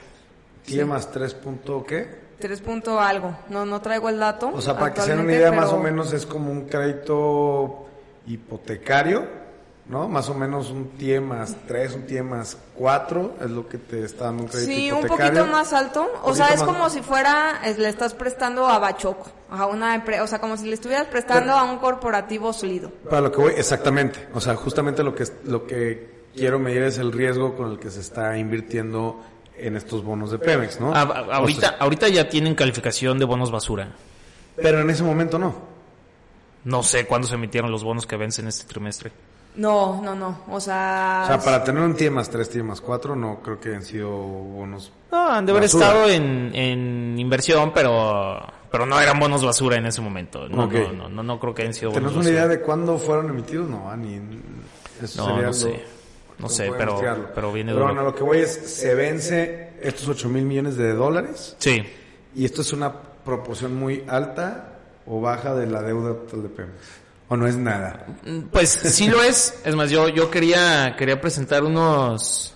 ¿Tiene 0.65 0.85
más 0.85 1.11
3 1.11 1.33
punto 1.35 1.83
qué? 1.85 2.25
3 2.39 2.59
punto 2.61 2.99
algo. 2.99 3.37
No, 3.49 3.65
no 3.65 3.79
traigo 3.81 4.09
el 4.09 4.19
dato. 4.19 4.49
O 4.53 4.61
sea, 4.61 4.77
para 4.77 4.93
que 4.93 5.01
se 5.01 5.11
den 5.11 5.19
una 5.19 5.33
idea, 5.33 5.51
pero 5.51 5.61
más 5.61 5.71
o 5.71 5.79
menos 5.79 6.11
es 6.11 6.25
como 6.25 6.51
un 6.51 6.67
crédito 6.67 7.84
hipotecario, 8.27 9.27
¿no? 9.87 10.07
Más 10.07 10.29
o 10.29 10.33
menos 10.33 10.71
un 10.71 10.89
TIE 10.97 11.19
más 11.19 11.55
3, 11.67 11.93
un 11.93 12.05
TIE 12.07 12.23
más 12.23 12.57
4 12.75 13.35
es 13.41 13.51
lo 13.51 13.67
que 13.67 13.77
te 13.77 14.03
está 14.03 14.25
dando 14.25 14.43
un 14.43 14.49
crédito 14.49 14.71
Sí, 14.71 14.91
un 14.91 15.05
poquito 15.05 15.45
más 15.47 15.73
alto. 15.73 16.11
O 16.23 16.33
sea, 16.33 16.47
es 16.49 16.59
más- 16.61 16.67
como 16.67 16.89
si 16.89 17.01
fuera, 17.01 17.61
es- 17.65 17.77
le 17.77 17.89
estás 17.89 18.13
prestando 18.13 18.65
a 18.67 18.79
Bachoco, 18.79 19.27
a 19.51 19.65
una 19.67 19.93
empresa, 19.95 20.23
o 20.23 20.27
sea, 20.27 20.39
como 20.39 20.57
si 20.57 20.65
le 20.67 20.73
estuvieras 20.73 21.07
prestando 21.07 21.53
Pero- 21.53 21.57
a 21.57 21.63
un 21.63 21.77
corporativo 21.77 22.51
sólido. 22.53 22.89
Para 23.09 23.21
lo 23.21 23.31
que 23.31 23.41
voy, 23.41 23.53
exactamente. 23.55 24.27
O 24.33 24.41
sea, 24.41 24.55
justamente 24.55 25.03
lo 25.03 25.13
que, 25.13 25.25
lo 25.45 25.67
que 25.67 26.25
quiero 26.35 26.57
medir 26.59 26.81
es 26.83 26.97
el 26.97 27.11
riesgo 27.11 27.55
con 27.55 27.71
el 27.71 27.79
que 27.79 27.89
se 27.91 27.99
está 28.01 28.37
invirtiendo 28.37 29.21
en 29.57 29.77
estos 29.77 30.03
bonos 30.03 30.31
de 30.31 30.39
Pemex, 30.39 30.81
¿no? 30.81 30.93
A- 30.93 31.01
a- 31.01 31.35
ahorita, 31.37 31.57
O 31.67 31.69
sea, 31.69 31.77
ahorita 31.79 32.07
ya 32.09 32.27
tienen 32.27 32.55
calificación 32.55 33.19
de 33.19 33.25
bonos 33.25 33.51
basura. 33.51 33.89
pero 34.57 34.79
en 34.81 34.89
ese 34.89 35.03
momento 35.03 35.37
no. 35.37 35.74
No 36.65 36.83
sé 36.83 37.05
cuándo 37.05 37.27
se 37.27 37.35
emitieron 37.35 37.71
los 37.71 37.83
bonos 37.83 38.05
que 38.05 38.17
vencen 38.17 38.47
este 38.47 38.65
trimestre. 38.67 39.11
No, 39.55 40.01
no, 40.01 40.13
no. 40.15 40.39
O 40.49 40.59
sea, 40.59 41.21
O 41.23 41.27
sea, 41.27 41.39
para 41.39 41.63
tener 41.63 41.81
un 41.81 41.95
TIE 41.95 42.09
más 42.09 42.29
3, 42.29 42.49
TIE 42.49 42.61
más 42.63 42.81
4, 42.81 43.15
no 43.15 43.39
creo 43.41 43.59
que 43.59 43.73
han 43.73 43.83
sido 43.83 44.09
bonos. 44.11 44.91
No, 45.11 45.29
han 45.29 45.45
de 45.45 45.51
haber 45.53 45.63
Basura. 45.63 45.85
estado 45.87 46.09
en, 46.09 46.53
en 46.53 47.17
inversión, 47.19 47.71
pero 47.73 48.45
pero 48.69 48.85
no 48.85 48.99
eran 48.99 49.17
bonos 49.17 49.45
basura 49.45 49.77
en 49.77 49.85
ese 49.85 50.01
momento. 50.01 50.49
No, 50.49 50.65
Ok. 50.65 50.73
no, 50.73 50.91
no, 50.91 51.09
no, 51.09 51.23
no 51.23 51.39
creo 51.39 51.55
que 51.55 51.61
hayan 51.61 51.73
sido 51.73 51.91
bonos 51.91 52.03
¿Tenemos 52.11 52.25
una 52.25 52.35
idea 52.35 52.47
de 52.49 52.59
cuándo 52.59 52.97
fueron 52.97 53.29
emitidos? 53.29 53.69
No, 53.69 53.95
ni. 53.95 54.15
Eso 55.01 55.21
No, 55.21 55.25
sería 55.27 55.27
no 55.27 55.37
algo- 55.39 55.53
sé. 55.53 55.83
No 56.37 56.49
sé, 56.49 56.71
pero, 56.77 56.99
pero 57.33 57.53
viene 57.53 57.71
Pero 57.71 57.85
bueno, 57.85 58.03
lo 58.03 58.13
que 58.13 58.23
voy 58.23 58.39
es, 58.39 58.51
se 58.51 58.93
vence 58.93 59.69
estos 59.81 60.09
8 60.09 60.27
mil 60.27 60.43
millones 60.43 60.75
de 60.75 60.91
dólares 60.93 61.55
Sí. 61.59 61.81
y 62.35 62.43
esto 62.43 62.59
es 62.61 62.73
una 62.73 62.91
proporción 62.91 63.73
muy 63.73 64.03
alta 64.09 64.74
o 65.05 65.21
baja 65.21 65.53
de 65.55 65.67
la 65.67 65.81
deuda 65.81 66.13
total 66.13 66.43
de. 66.43 66.49
¿O 67.27 67.35
no 67.35 67.47
es 67.47 67.55
nada? 67.57 68.05
Pues 68.51 68.69
sí 68.69 69.07
lo 69.07 69.21
es. 69.23 69.59
Es 69.65 69.75
más, 69.75 69.89
yo, 69.89 70.09
yo 70.09 70.29
quería, 70.29 70.95
quería 70.97 71.19
presentar 71.19 71.63
unos, 71.63 72.55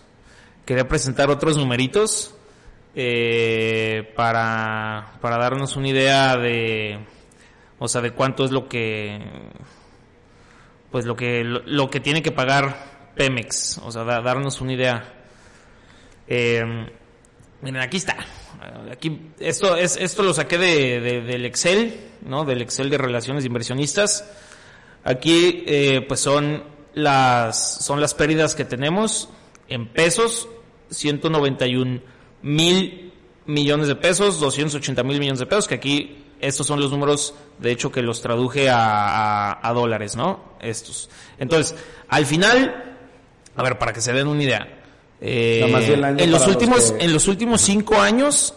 quería 0.66 0.88
presentar 0.88 1.30
otros 1.32 1.58
numeritos, 1.58 2.36
eh, 2.94 4.14
para, 4.16 5.14
para 5.22 5.38
darnos 5.38 5.76
una 5.76 5.88
idea 5.90 6.38
de, 6.38 7.00
o 7.80 7.88
sea, 7.88 8.02
de 8.02 8.12
cuánto 8.12 8.46
es 8.46 8.52
lo 8.52 8.68
que, 8.68 9.20
pues 10.92 11.06
lo 11.06 11.16
que, 11.16 11.44
lo, 11.44 11.62
lo 11.66 11.90
que 11.90 12.00
tiene 12.00 12.22
que 12.22 12.32
pagar 12.32 13.12
Pemex. 13.16 13.80
O 13.80 13.92
sea, 13.92 14.04
da- 14.04 14.22
darnos 14.22 14.62
una 14.62 14.74
idea. 14.74 15.14
Eh, 16.28 16.64
miren, 17.62 17.82
aquí 17.82 17.98
está. 17.98 18.18
Aquí, 18.92 19.32
esto 19.40 19.76
es, 19.76 19.96
esto 19.98 20.24
lo 20.24 20.34
saqué 20.34 20.58
de, 20.58 21.00
de- 21.00 21.22
del 21.22 21.46
Excel, 21.46 22.00
¿no? 22.26 22.46
Del 22.46 22.62
Excel 22.62 22.90
de 22.90 22.98
relaciones 22.98 23.46
inversionistas. 23.46 24.30
Aquí, 25.04 25.64
eh, 25.66 26.04
pues 26.08 26.20
son 26.20 26.64
las, 26.94 27.84
son 27.86 28.02
las 28.02 28.14
pérdidas 28.14 28.56
que 28.56 28.66
tenemos 28.66 29.30
en 29.70 29.88
pesos, 29.88 30.50
191 30.90 32.02
mil 32.42 33.14
millones 33.46 33.88
de 33.88 33.96
pesos, 33.96 34.40
280 34.40 35.04
mil 35.04 35.20
millones 35.20 35.40
de 35.40 35.46
pesos, 35.46 35.68
que 35.68 35.76
aquí 35.76 36.26
estos 36.42 36.68
son 36.68 36.80
los 36.80 36.92
números, 36.92 37.34
de 37.60 37.72
hecho, 37.72 37.92
que 37.92 38.02
los 38.02 38.22
traduje 38.22 38.70
a, 38.70 38.78
a- 39.52 39.60
a 39.70 39.74
dólares, 39.74 40.16
¿no? 40.16 40.56
Estos. 40.62 41.10
Entonces, 41.38 41.76
al 42.08 42.26
final, 42.26 42.98
a 43.56 43.64
ver, 43.64 43.78
para 43.78 43.94
que 43.94 44.02
se 44.02 44.14
den 44.14 44.28
una 44.28 44.44
idea. 44.44 44.79
Eh, 45.22 45.68
más 45.72 45.84
año 45.84 46.24
en 46.24 46.32
los 46.32 46.42
últimos, 46.48 46.92
que- 46.92 47.06
en 47.06 47.14
los 47.14 47.28
últimos 47.28 47.62
cinco 47.62 47.96
años, 48.00 48.54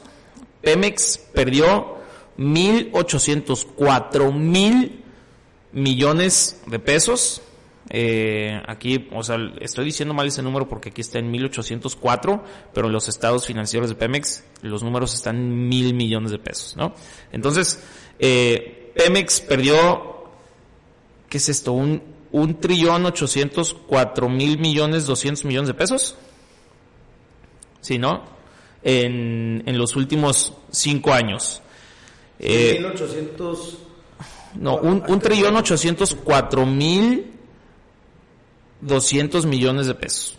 Pemex 0.60 1.18
perdió 1.32 1.96
1.804 2.38 4.32
mil 4.32 5.02
millones 5.72 6.62
de 6.66 6.78
pesos. 6.78 7.42
Eh, 7.90 8.58
aquí, 8.68 9.08
o 9.12 9.22
sea, 9.22 9.36
estoy 9.60 9.84
diciendo 9.86 10.14
mal 10.14 10.26
ese 10.26 10.40
número 10.42 10.68
porque 10.68 10.90
aquí 10.90 11.00
está 11.00 11.18
en 11.18 11.30
1804, 11.30 12.42
pero 12.72 12.86
en 12.86 12.92
los 12.92 13.08
estados 13.08 13.44
financieros 13.46 13.88
de 13.90 13.96
Pemex 13.96 14.44
los 14.62 14.82
números 14.82 15.14
están 15.14 15.36
en 15.36 15.68
mil 15.68 15.92
millones 15.92 16.30
de 16.30 16.38
pesos, 16.38 16.76
¿no? 16.76 16.94
Entonces, 17.32 17.82
eh, 18.18 18.92
Pemex 18.94 19.40
perdió, 19.40 20.24
¿qué 21.28 21.38
es 21.38 21.48
esto? 21.48 21.72
Un, 21.72 22.02
un 22.30 22.60
trillón 22.60 23.04
ochocientos 23.04 23.74
cuatro 23.86 24.28
mil 24.28 24.58
millones 24.58 25.04
doscientos 25.06 25.44
millones 25.44 25.68
de 25.68 25.74
pesos. 25.74 26.16
Sí, 27.82 27.98
¿no? 27.98 28.24
En, 28.82 29.62
en 29.66 29.76
los 29.78 29.94
últimos 29.96 30.54
cinco 30.70 31.12
años. 31.12 31.60
Eh, 32.38 32.76
1800. 32.78 33.78
no, 34.56 34.76
un, 34.78 35.04
un 35.06 35.18
trillón 35.20 35.54
ochocientos 35.56 36.16
cuatro 36.24 36.64
mil 36.66 37.30
doscientos 38.80 39.46
millones 39.46 39.86
de 39.86 39.94
pesos. 39.94 40.36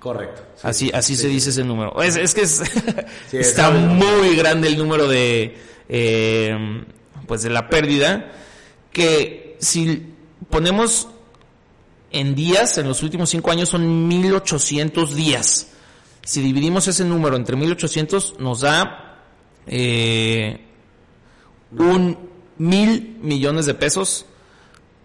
Correcto. 0.00 0.42
así 0.62 0.90
así 0.94 1.16
se 1.16 1.26
dice 1.26 1.50
ese 1.50 1.64
número. 1.64 2.00
Es, 2.02 2.16
es 2.16 2.32
que 2.34 2.42
es- 2.42 2.62
Sí, 3.30 3.36
está 3.38 3.70
muy 3.70 4.36
grande 4.36 4.68
el 4.68 4.78
número 4.78 5.08
de 5.08 5.58
eh, 5.88 6.84
pues 7.26 7.42
de 7.42 7.50
la 7.50 7.68
pérdida 7.68 8.30
que 8.92 9.56
si 9.60 10.14
ponemos 10.48 11.08
en 12.12 12.34
días 12.34 12.78
en 12.78 12.86
los 12.88 13.02
últimos 13.02 13.28
cinco 13.28 13.50
años 13.50 13.68
son 13.70 14.06
1800 14.08 15.14
días. 15.16 15.72
Si 16.24 16.40
dividimos 16.42 16.86
ese 16.88 17.04
número 17.04 17.36
entre 17.36 17.56
1800 17.56 18.38
nos 18.38 18.60
da 18.60 19.18
eh, 19.66 20.60
un 21.72 22.18
mil 22.58 23.18
millones 23.22 23.66
de 23.66 23.74
pesos 23.74 24.26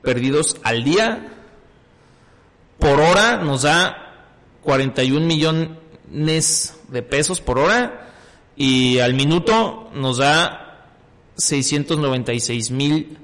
perdidos 0.01 0.57
al 0.63 0.83
día. 0.83 1.29
Por 2.79 2.99
hora 2.99 3.37
nos 3.37 3.61
da 3.61 4.25
41 4.63 5.25
millones 5.25 6.77
de 6.89 7.01
pesos 7.01 7.39
por 7.41 7.59
hora 7.59 8.09
y 8.55 8.99
al 8.99 9.13
minuto 9.13 9.89
nos 9.93 10.17
da 10.17 10.89
696 11.37 12.71
mil 12.71 13.17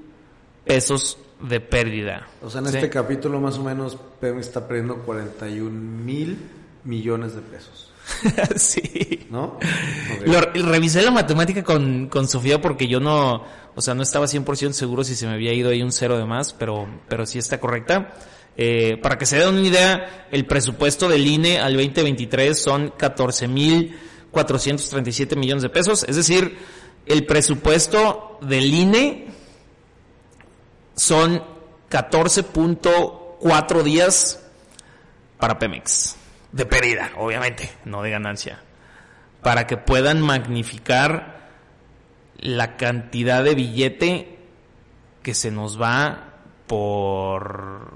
pesos 0.66 1.18
de 1.42 1.60
pérdida. 1.60 2.28
O 2.42 2.50
sea, 2.50 2.60
en 2.62 2.68
Sí. 2.68 2.76
este 2.78 2.90
capítulo 2.90 3.40
más 3.42 3.58
o 3.58 3.64
menos 3.64 3.98
Pemex 4.22 4.48
está 4.48 4.68
perdiendo 4.68 4.98
41 5.04 5.70
mil 5.72 6.38
millones 6.84 7.36
de 7.36 7.42
pesos. 7.42 7.92
sí. 8.56 9.28
¿No? 9.30 9.60
Lo- 10.26 10.42
revisé 10.72 11.02
la 11.04 11.12
matemática 11.12 11.64
con, 11.64 12.08
con 12.08 12.28
Sofía 12.28 12.60
porque 12.60 12.88
yo 12.88 13.00
no, 13.00 13.44
o 13.76 13.82
sea, 13.82 13.94
no 13.94 14.02
estaba 14.04 14.26
100% 14.26 14.72
seguro 14.74 15.04
si 15.04 15.16
se 15.16 15.28
me 15.28 15.34
había 15.34 15.54
ido 15.54 15.70
ahí 15.70 15.82
un 15.84 15.92
cero 15.92 16.18
de 16.18 16.26
más, 16.26 16.54
pero, 16.54 16.88
pero 17.08 17.26
sí 17.26 17.38
está 17.40 17.60
correcta. 17.60 18.14
Eh, 18.58 18.98
para 19.02 19.18
que 19.18 19.26
se 19.26 19.38
den 19.38 19.48
una 19.50 19.62
idea, 19.62 20.28
el 20.32 20.46
presupuesto 20.46 21.08
del 21.08 21.26
INE 21.26 21.60
al 21.60 21.74
2023 21.78 22.62
son 22.62 22.92
14.437 22.92 25.38
millones 25.38 25.64
de 25.64 25.70
pesos, 25.70 26.04
es 26.08 26.16
decir, 26.18 26.58
el 27.06 27.26
presupuesto 27.26 28.38
del 28.42 28.74
INE 28.74 29.28
son 30.96 31.42
14.4 31.90 33.84
días 33.84 34.42
para 35.38 35.58
Pemex. 35.58 36.18
De 36.52 36.66
pérdida, 36.66 37.12
obviamente, 37.18 37.70
no 37.86 38.02
de 38.02 38.10
ganancia. 38.10 38.64
Para 39.42 39.68
que 39.68 39.78
puedan 39.78 40.22
magnificar 40.22 41.50
la 42.38 42.78
cantidad 42.78 43.44
de 43.44 43.56
billete 43.56 44.40
que 45.22 45.34
se 45.34 45.52
nos 45.52 45.80
va 45.80 46.34
por, 46.68 47.94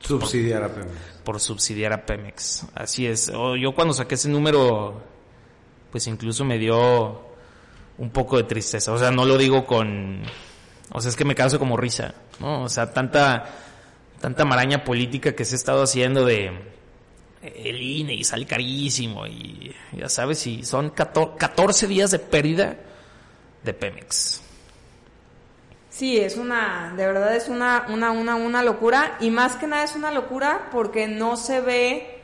Subsidiar 0.00 0.62
a 0.62 0.68
Pemex. 0.68 0.92
por 1.24 1.40
subsidiar 1.40 1.92
a 1.92 2.06
Pemex. 2.06 2.66
Así 2.74 3.06
es. 3.06 3.32
Yo 3.60 3.74
cuando 3.74 3.94
saqué 3.94 4.14
ese 4.14 4.28
número, 4.28 5.02
pues 5.90 6.06
incluso 6.06 6.44
me 6.44 6.58
dio 6.58 7.26
un 7.98 8.10
poco 8.10 8.36
de 8.36 8.44
tristeza. 8.44 8.92
O 8.92 8.98
sea, 8.98 9.10
no 9.10 9.24
lo 9.24 9.36
digo 9.36 9.66
con... 9.66 10.22
O 10.92 11.00
sea, 11.00 11.08
es 11.08 11.16
que 11.16 11.24
me 11.24 11.34
causa 11.34 11.58
como 11.58 11.76
risa, 11.76 12.14
¿no? 12.38 12.62
O 12.62 12.68
sea, 12.68 12.92
tanta, 12.92 13.46
tanta 14.20 14.44
maraña 14.44 14.84
política 14.84 15.34
que 15.34 15.44
se 15.44 15.54
ha 15.54 15.58
estado 15.58 15.82
haciendo 15.82 16.24
de... 16.24 16.75
el 17.56 17.80
INE 17.80 18.14
y 18.14 18.24
sale 18.24 18.46
carísimo 18.46 19.26
y 19.26 19.74
ya 19.92 20.08
sabes, 20.08 20.46
y 20.46 20.64
son 20.64 20.90
14 20.90 21.86
días 21.86 22.10
de 22.10 22.18
pérdida 22.18 22.76
de 23.62 23.74
Pemex. 23.74 24.42
Sí, 25.90 26.18
es 26.18 26.36
una, 26.36 26.92
de 26.94 27.06
verdad 27.06 27.34
es 27.34 27.48
una, 27.48 27.86
una, 27.88 28.10
una, 28.10 28.36
una 28.36 28.62
locura 28.62 29.16
y 29.18 29.30
más 29.30 29.56
que 29.56 29.66
nada 29.66 29.82
es 29.84 29.96
una 29.96 30.10
locura 30.10 30.68
porque 30.70 31.08
no 31.08 31.38
se 31.38 31.62
ve 31.62 32.15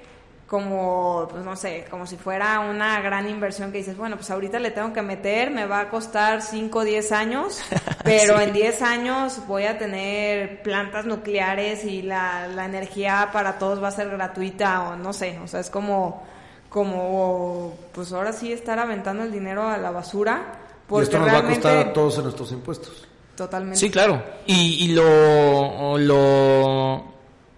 como, 0.52 1.28
pues 1.30 1.42
no 1.46 1.56
sé, 1.56 1.86
como 1.88 2.06
si 2.06 2.18
fuera 2.18 2.60
una 2.60 3.00
gran 3.00 3.26
inversión 3.26 3.72
que 3.72 3.78
dices, 3.78 3.96
bueno, 3.96 4.16
pues 4.16 4.30
ahorita 4.30 4.58
le 4.58 4.70
tengo 4.70 4.92
que 4.92 5.00
meter, 5.00 5.50
me 5.50 5.64
va 5.64 5.80
a 5.80 5.88
costar 5.88 6.42
5 6.42 6.78
o 6.78 6.84
10 6.84 7.10
años, 7.12 7.62
pero 8.04 8.38
en 8.38 8.52
10 8.52 8.82
años 8.82 9.40
voy 9.48 9.64
a 9.64 9.78
tener 9.78 10.62
plantas 10.62 11.06
nucleares 11.06 11.86
y 11.86 12.02
la, 12.02 12.48
la 12.48 12.66
energía 12.66 13.30
para 13.32 13.58
todos 13.58 13.82
va 13.82 13.88
a 13.88 13.92
ser 13.92 14.10
gratuita 14.10 14.90
o 14.90 14.96
no 14.96 15.14
sé, 15.14 15.38
o 15.42 15.48
sea, 15.48 15.60
es 15.60 15.70
como, 15.70 16.22
como, 16.68 17.74
pues 17.94 18.12
ahora 18.12 18.34
sí 18.34 18.52
estar 18.52 18.78
aventando 18.78 19.22
el 19.22 19.32
dinero 19.32 19.66
a 19.66 19.78
la 19.78 19.90
basura. 19.90 20.58
y 20.90 21.00
esto 21.00 21.18
nos 21.18 21.28
va 21.28 21.38
a 21.38 21.44
costar 21.44 21.78
a 21.78 21.92
todos 21.94 22.18
en 22.18 22.24
nuestros 22.24 22.52
impuestos. 22.52 23.08
Totalmente. 23.34 23.80
Sí, 23.80 23.90
claro. 23.90 24.22
Y, 24.44 24.84
y 24.84 24.88
lo, 24.88 25.96
lo 25.96 27.11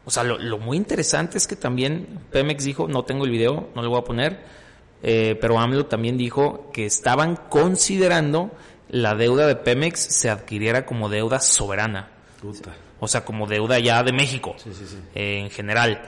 o 0.06 0.10
sea, 0.10 0.22
lo, 0.22 0.58
muy 0.58 0.76
interesante 0.76 1.38
es 1.38 1.46
que 1.46 1.56
también 1.56 2.20
Pemex 2.30 2.64
dijo, 2.64 2.88
no 2.88 3.04
tengo 3.04 3.24
el 3.24 3.30
video, 3.30 3.70
no 3.74 3.82
lo 3.82 3.88
voy 3.88 3.98
a 3.98 4.04
poner, 4.04 4.44
eh, 5.02 5.36
pero 5.40 5.58
AMLO 5.58 5.86
también 5.86 6.18
dijo 6.18 6.70
que 6.72 6.84
estaban 6.84 7.36
considerando 7.48 8.50
la 8.90 9.14
deuda 9.14 9.46
de 9.46 9.56
Pemex 9.56 9.98
se 9.98 10.28
adquiriera 10.28 10.84
como 10.84 11.08
deuda 11.08 11.40
soberana. 11.40 12.10
O 13.00 13.08
sea, 13.08 13.24
como 13.24 13.46
deuda 13.46 13.78
ya 13.78 14.02
de 14.02 14.12
México 14.12 14.54
eh, 15.14 15.40
en 15.40 15.50
general. 15.50 16.02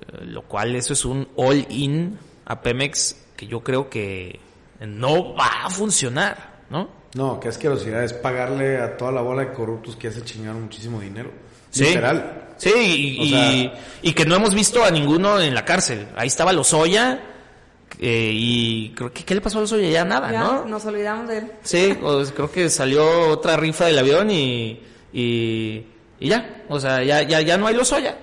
Eh, 0.00 0.24
lo 0.24 0.42
cual 0.42 0.74
eso 0.74 0.92
es 0.92 1.04
un 1.04 1.28
all-in 1.36 2.18
a 2.44 2.60
Pemex 2.60 3.24
que 3.36 3.46
yo 3.46 3.60
creo 3.60 3.88
que 3.88 4.40
no 4.80 5.34
va 5.34 5.64
a 5.64 5.70
funcionar, 5.70 6.64
¿no? 6.70 6.90
No, 7.14 7.38
qué 7.38 7.48
asquerosidad 7.48 8.02
es 8.02 8.12
pagarle 8.12 8.80
a 8.80 8.96
toda 8.96 9.12
la 9.12 9.20
bola 9.20 9.44
de 9.44 9.52
corruptos 9.52 9.96
que 9.96 10.08
hace 10.08 10.22
chingar 10.22 10.54
muchísimo 10.54 11.00
dinero. 11.00 11.30
Literal. 11.74 12.42
Sí, 12.56 13.70
y, 14.02 14.12
que 14.12 14.24
no 14.24 14.36
hemos 14.36 14.54
visto 14.54 14.84
a 14.84 14.90
ninguno 14.90 15.40
en 15.40 15.54
la 15.54 15.64
cárcel. 15.64 16.08
Ahí 16.16 16.28
estaba 16.28 16.52
Lozoya. 16.52 17.20
Eh, 17.98 18.30
y 18.32 18.90
creo 18.90 19.12
que 19.12 19.24
¿qué 19.24 19.34
le 19.34 19.40
pasó 19.40 19.58
a 19.58 19.62
Lozoya? 19.62 19.88
Ya 19.88 20.04
nada, 20.04 20.30
¿no? 20.30 20.64
Nos 20.64 20.84
olvidamos 20.84 21.28
de 21.28 21.38
él. 21.38 21.52
Sí, 21.62 21.96
creo 22.34 22.50
que 22.50 22.68
salió 22.68 23.30
otra 23.30 23.56
rifa 23.56 23.86
del 23.86 23.98
avión 23.98 24.30
y, 24.30 24.80
y, 25.12 25.84
ya. 26.20 26.62
O 26.68 26.78
sea, 26.78 27.02
ya, 27.02 27.22
ya, 27.22 27.40
ya 27.40 27.58
no 27.58 27.66
hay 27.66 27.74
Lozoya. 27.74 28.16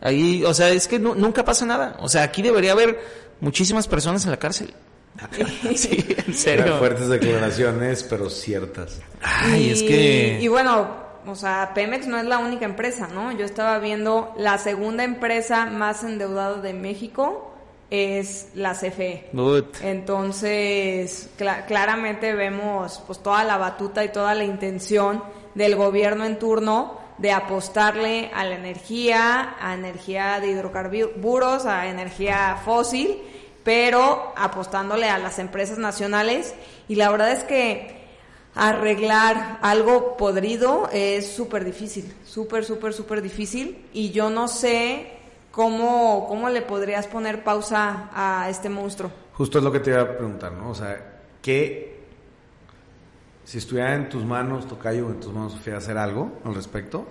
Ahí, 0.00 0.44
o 0.44 0.54
sea, 0.54 0.68
es 0.70 0.86
que 0.88 0.98
nunca 0.98 1.44
pasa 1.44 1.66
nada. 1.66 1.96
O 2.00 2.08
sea, 2.08 2.22
aquí 2.22 2.42
debería 2.42 2.72
haber 2.72 3.00
muchísimas 3.40 3.88
personas 3.88 4.24
en 4.24 4.30
la 4.30 4.38
cárcel. 4.38 4.74
sí, 5.76 6.04
en 6.26 6.34
serio. 6.34 6.78
Fuertes 6.78 7.08
declaraciones, 7.08 8.02
pero 8.02 8.30
ciertas. 8.30 9.00
Ay, 9.20 9.70
es 9.70 9.82
que. 9.82 10.38
Y 10.40 10.48
bueno, 10.48 11.02
o 11.26 11.34
sea, 11.34 11.72
Pemex 11.74 12.06
no 12.06 12.18
es 12.18 12.24
la 12.24 12.38
única 12.38 12.64
empresa, 12.64 13.08
¿no? 13.08 13.32
Yo 13.32 13.44
estaba 13.44 13.78
viendo 13.78 14.32
la 14.36 14.58
segunda 14.58 15.04
empresa 15.04 15.66
más 15.66 16.04
endeudada 16.04 16.60
de 16.60 16.72
México 16.72 17.52
es 17.92 18.48
la 18.54 18.72
CFE. 18.72 19.28
Entonces, 19.82 21.28
claramente 21.66 22.34
vemos 22.34 23.02
pues 23.06 23.18
toda 23.18 23.44
la 23.44 23.58
batuta 23.58 24.02
y 24.02 24.08
toda 24.08 24.34
la 24.34 24.44
intención 24.44 25.22
del 25.54 25.76
gobierno 25.76 26.24
en 26.24 26.38
turno 26.38 26.98
de 27.18 27.32
apostarle 27.32 28.30
a 28.34 28.44
la 28.44 28.54
energía, 28.54 29.56
a 29.60 29.74
energía 29.74 30.40
de 30.40 30.48
hidrocarburos, 30.48 31.66
a 31.66 31.86
energía 31.86 32.58
fósil, 32.64 33.18
pero 33.62 34.32
apostándole 34.36 35.10
a 35.10 35.18
las 35.18 35.38
empresas 35.38 35.76
nacionales. 35.76 36.54
Y 36.88 36.94
la 36.94 37.10
verdad 37.10 37.32
es 37.32 37.44
que 37.44 38.01
arreglar 38.54 39.58
algo 39.62 40.16
podrido 40.16 40.88
es 40.92 41.26
súper 41.26 41.64
difícil, 41.64 42.12
súper, 42.24 42.64
súper, 42.64 42.92
súper 42.92 43.22
difícil. 43.22 43.86
Y 43.92 44.10
yo 44.10 44.30
no 44.30 44.48
sé 44.48 45.12
cómo, 45.50 46.26
cómo 46.28 46.48
le 46.48 46.62
podrías 46.62 47.06
poner 47.06 47.44
pausa 47.44 48.10
a 48.12 48.48
este 48.50 48.68
monstruo. 48.68 49.10
Justo 49.34 49.58
es 49.58 49.64
lo 49.64 49.72
que 49.72 49.80
te 49.80 49.90
iba 49.90 50.02
a 50.02 50.16
preguntar, 50.16 50.52
¿no? 50.52 50.70
O 50.70 50.74
sea, 50.74 51.22
¿qué, 51.40 52.00
si 53.44 53.58
estuviera 53.58 53.94
en 53.94 54.08
tus 54.08 54.24
manos, 54.24 54.68
Tocayo, 54.68 55.08
en 55.08 55.20
tus 55.20 55.32
manos, 55.32 55.52
Sofía, 55.52 55.78
hacer 55.78 55.96
algo 55.96 56.40
al 56.44 56.54
respecto? 56.54 57.06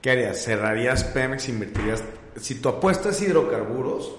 ¿Qué 0.00 0.10
harías? 0.10 0.42
¿Cerrarías 0.42 1.04
Pemex? 1.04 1.48
¿Invertirías? 1.48 2.02
Si 2.36 2.56
tu 2.56 2.68
apuesta 2.68 3.10
es 3.10 3.20
hidrocarburos, 3.20 4.14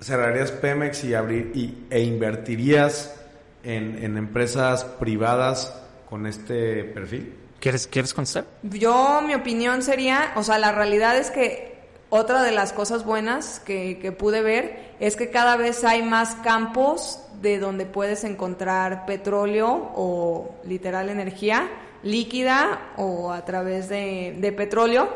¿cerrarías 0.00 0.50
Pemex 0.50 1.04
y, 1.04 1.14
abrir, 1.14 1.52
y, 1.54 1.86
e 1.88 2.00
invertirías 2.00 3.21
en, 3.62 4.16
empresas 4.16 4.84
privadas 4.84 5.74
con 6.08 6.26
este 6.26 6.84
perfil? 6.84 7.34
¿Quieres, 7.60 7.86
¿Quieres 7.86 8.12
contestar? 8.12 8.44
Yo, 8.62 9.22
mi 9.22 9.34
opinión 9.34 9.82
sería, 9.82 10.32
o 10.36 10.42
sea, 10.42 10.58
la 10.58 10.72
realidad 10.72 11.16
es 11.16 11.30
que 11.30 11.72
otra 12.10 12.42
de 12.42 12.50
las 12.50 12.72
cosas 12.72 13.04
buenas 13.04 13.60
que, 13.60 13.98
que 14.00 14.12
pude 14.12 14.42
ver 14.42 14.94
es 15.00 15.16
que 15.16 15.30
cada 15.30 15.56
vez 15.56 15.84
hay 15.84 16.02
más 16.02 16.34
campos 16.36 17.20
de 17.40 17.58
donde 17.58 17.86
puedes 17.86 18.24
encontrar 18.24 19.06
petróleo 19.06 19.92
o 19.94 20.54
literal 20.64 21.08
energía 21.08 21.68
líquida 22.02 22.92
o 22.96 23.32
a 23.32 23.44
través 23.44 23.88
de, 23.88 24.36
de 24.38 24.52
petróleo 24.52 25.08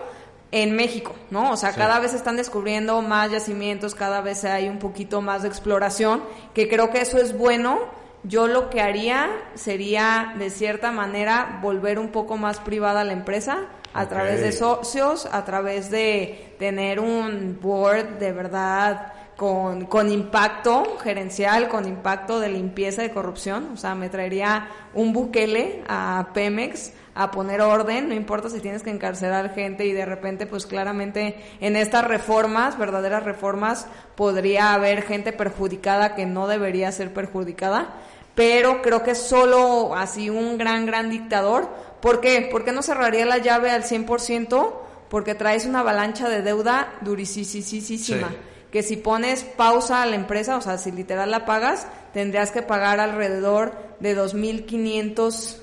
en 0.52 0.76
México, 0.76 1.14
¿no? 1.30 1.52
O 1.52 1.56
sea, 1.56 1.72
cada 1.72 1.98
vez 1.98 2.14
están 2.14 2.36
descubriendo 2.36 3.02
más 3.02 3.32
yacimientos, 3.32 3.94
cada 3.94 4.20
vez 4.20 4.44
hay 4.44 4.68
un 4.68 4.78
poquito 4.78 5.20
más 5.20 5.42
de 5.42 5.48
exploración, 5.48 6.22
que 6.54 6.68
creo 6.68 6.90
que 6.90 7.00
eso 7.00 7.18
es 7.18 7.36
bueno 7.36 7.80
yo 8.26 8.48
lo 8.48 8.70
que 8.70 8.80
haría 8.80 9.30
sería, 9.54 10.34
de 10.38 10.50
cierta 10.50 10.90
manera, 10.90 11.60
volver 11.62 11.98
un 11.98 12.08
poco 12.08 12.36
más 12.36 12.60
privada 12.60 13.04
la 13.04 13.12
empresa 13.12 13.66
a 13.94 14.08
través 14.08 14.40
de 14.40 14.52
socios, 14.52 15.26
a 15.30 15.44
través 15.44 15.90
de 15.90 16.54
tener 16.58 17.00
un 17.00 17.58
board 17.60 18.18
de 18.18 18.32
verdad 18.32 19.12
con, 19.36 19.86
con 19.86 20.10
impacto 20.10 20.98
gerencial, 20.98 21.68
con 21.68 21.86
impacto 21.86 22.40
de 22.40 22.48
limpieza 22.48 23.02
de 23.02 23.10
corrupción. 23.10 23.70
O 23.72 23.76
sea, 23.76 23.94
me 23.94 24.08
traería 24.08 24.68
un 24.92 25.12
buquele 25.12 25.82
a 25.88 26.28
Pemex 26.34 26.92
a 27.14 27.30
poner 27.30 27.62
orden, 27.62 28.08
no 28.10 28.14
importa 28.14 28.50
si 28.50 28.60
tienes 28.60 28.82
que 28.82 28.90
encarcelar 28.90 29.54
gente 29.54 29.86
y 29.86 29.92
de 29.92 30.04
repente 30.04 30.46
pues 30.46 30.66
claramente 30.66 31.36
en 31.60 31.74
estas 31.74 32.04
reformas, 32.04 32.76
verdaderas 32.76 33.22
reformas, 33.22 33.86
podría 34.16 34.74
haber 34.74 35.00
gente 35.00 35.32
perjudicada 35.32 36.14
que 36.14 36.26
no 36.26 36.46
debería 36.46 36.92
ser 36.92 37.14
perjudicada 37.14 37.94
pero 38.36 38.82
creo 38.82 39.02
que 39.02 39.12
es 39.12 39.18
solo 39.18 39.96
así 39.96 40.30
un 40.30 40.58
gran, 40.58 40.86
gran 40.86 41.10
dictador. 41.10 41.68
¿Por 42.00 42.20
qué? 42.20 42.46
¿Por 42.52 42.64
qué 42.64 42.70
no 42.70 42.82
cerraría 42.82 43.24
la 43.24 43.38
llave 43.38 43.70
al 43.70 43.82
100%? 43.82 44.74
Porque 45.08 45.34
traes 45.34 45.64
una 45.64 45.80
avalancha 45.80 46.28
de 46.28 46.42
deuda 46.42 46.92
durísima. 47.00 48.30
Que 48.70 48.82
si 48.82 48.96
pones 48.98 49.42
pausa 49.42 50.02
a 50.02 50.06
la 50.06 50.16
empresa, 50.16 50.58
o 50.58 50.60
sea, 50.60 50.76
si 50.76 50.92
literal 50.92 51.30
la 51.30 51.46
pagas, 51.46 51.86
tendrías 52.12 52.50
que 52.50 52.60
pagar 52.60 53.00
alrededor 53.00 53.72
de 54.00 54.14
2.500 54.14 55.56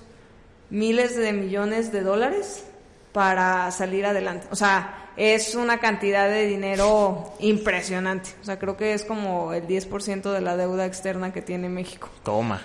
miles 0.72 1.16
de 1.16 1.32
millones 1.32 1.92
de 1.92 2.02
dólares 2.02 2.64
para 3.12 3.70
salir 3.70 4.08
adelante. 4.08 4.48
O 4.50 4.56
sea, 4.56 5.03
es 5.16 5.56
una 5.56 5.80
cantidad 5.80 6.28
de 6.28 6.46
dinero 6.46 7.34
impresionante. 7.40 8.32
O 8.42 8.46
sea, 8.46 8.60
creo 8.60 8.78
que 8.78 8.94
es 8.94 9.04
como 9.04 9.54
el 9.54 9.68
10% 9.68 10.32
de 10.32 10.42
la 10.42 10.58
deuda 10.58 10.86
externa 10.86 11.32
que 11.32 11.42
tiene 11.42 11.70
México. 11.70 12.10
Toma. 12.24 12.62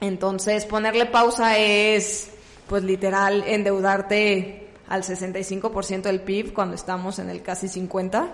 Entonces, 0.00 0.66
ponerle 0.66 1.06
pausa 1.06 1.56
es, 1.58 2.30
pues 2.68 2.82
literal, 2.82 3.44
endeudarte 3.46 4.68
al 4.88 5.02
65% 5.02 6.02
del 6.02 6.20
PIB 6.20 6.52
cuando 6.52 6.74
estamos 6.74 7.18
en 7.18 7.30
el 7.30 7.42
casi 7.42 7.68
50%. 7.68 8.28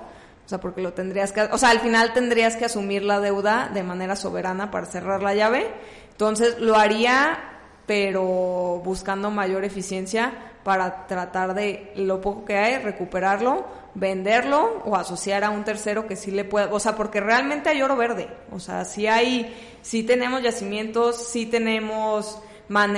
O 0.46 0.48
sea, 0.50 0.58
porque 0.58 0.80
lo 0.80 0.92
tendrías 0.94 1.30
que, 1.30 1.42
o 1.42 1.58
sea, 1.58 1.70
al 1.70 1.78
final 1.78 2.12
tendrías 2.12 2.56
que 2.56 2.64
asumir 2.64 3.04
la 3.04 3.20
deuda 3.20 3.70
de 3.72 3.84
manera 3.84 4.16
soberana 4.16 4.72
para 4.72 4.86
cerrar 4.86 5.22
la 5.22 5.32
llave. 5.32 5.70
Entonces, 6.10 6.58
lo 6.58 6.74
haría, 6.74 7.59
pero 7.90 8.80
buscando 8.84 9.32
mayor 9.32 9.64
eficiencia 9.64 10.32
para 10.62 11.08
tratar 11.08 11.54
de 11.54 11.90
lo 11.96 12.20
poco 12.20 12.44
que 12.44 12.56
hay, 12.56 12.78
recuperarlo, 12.78 13.66
venderlo 13.96 14.80
o 14.84 14.94
asociar 14.94 15.42
a 15.42 15.50
un 15.50 15.64
tercero 15.64 16.06
que 16.06 16.14
sí 16.14 16.30
le 16.30 16.44
pueda, 16.44 16.72
o 16.72 16.78
sea, 16.78 16.94
porque 16.94 17.18
realmente 17.18 17.68
hay 17.68 17.82
oro 17.82 17.96
verde, 17.96 18.28
o 18.52 18.60
sea, 18.60 18.84
si 18.84 19.08
hay, 19.08 19.76
si 19.82 20.04
tenemos 20.04 20.40
yacimientos, 20.40 21.16
si 21.16 21.46
tenemos, 21.46 22.38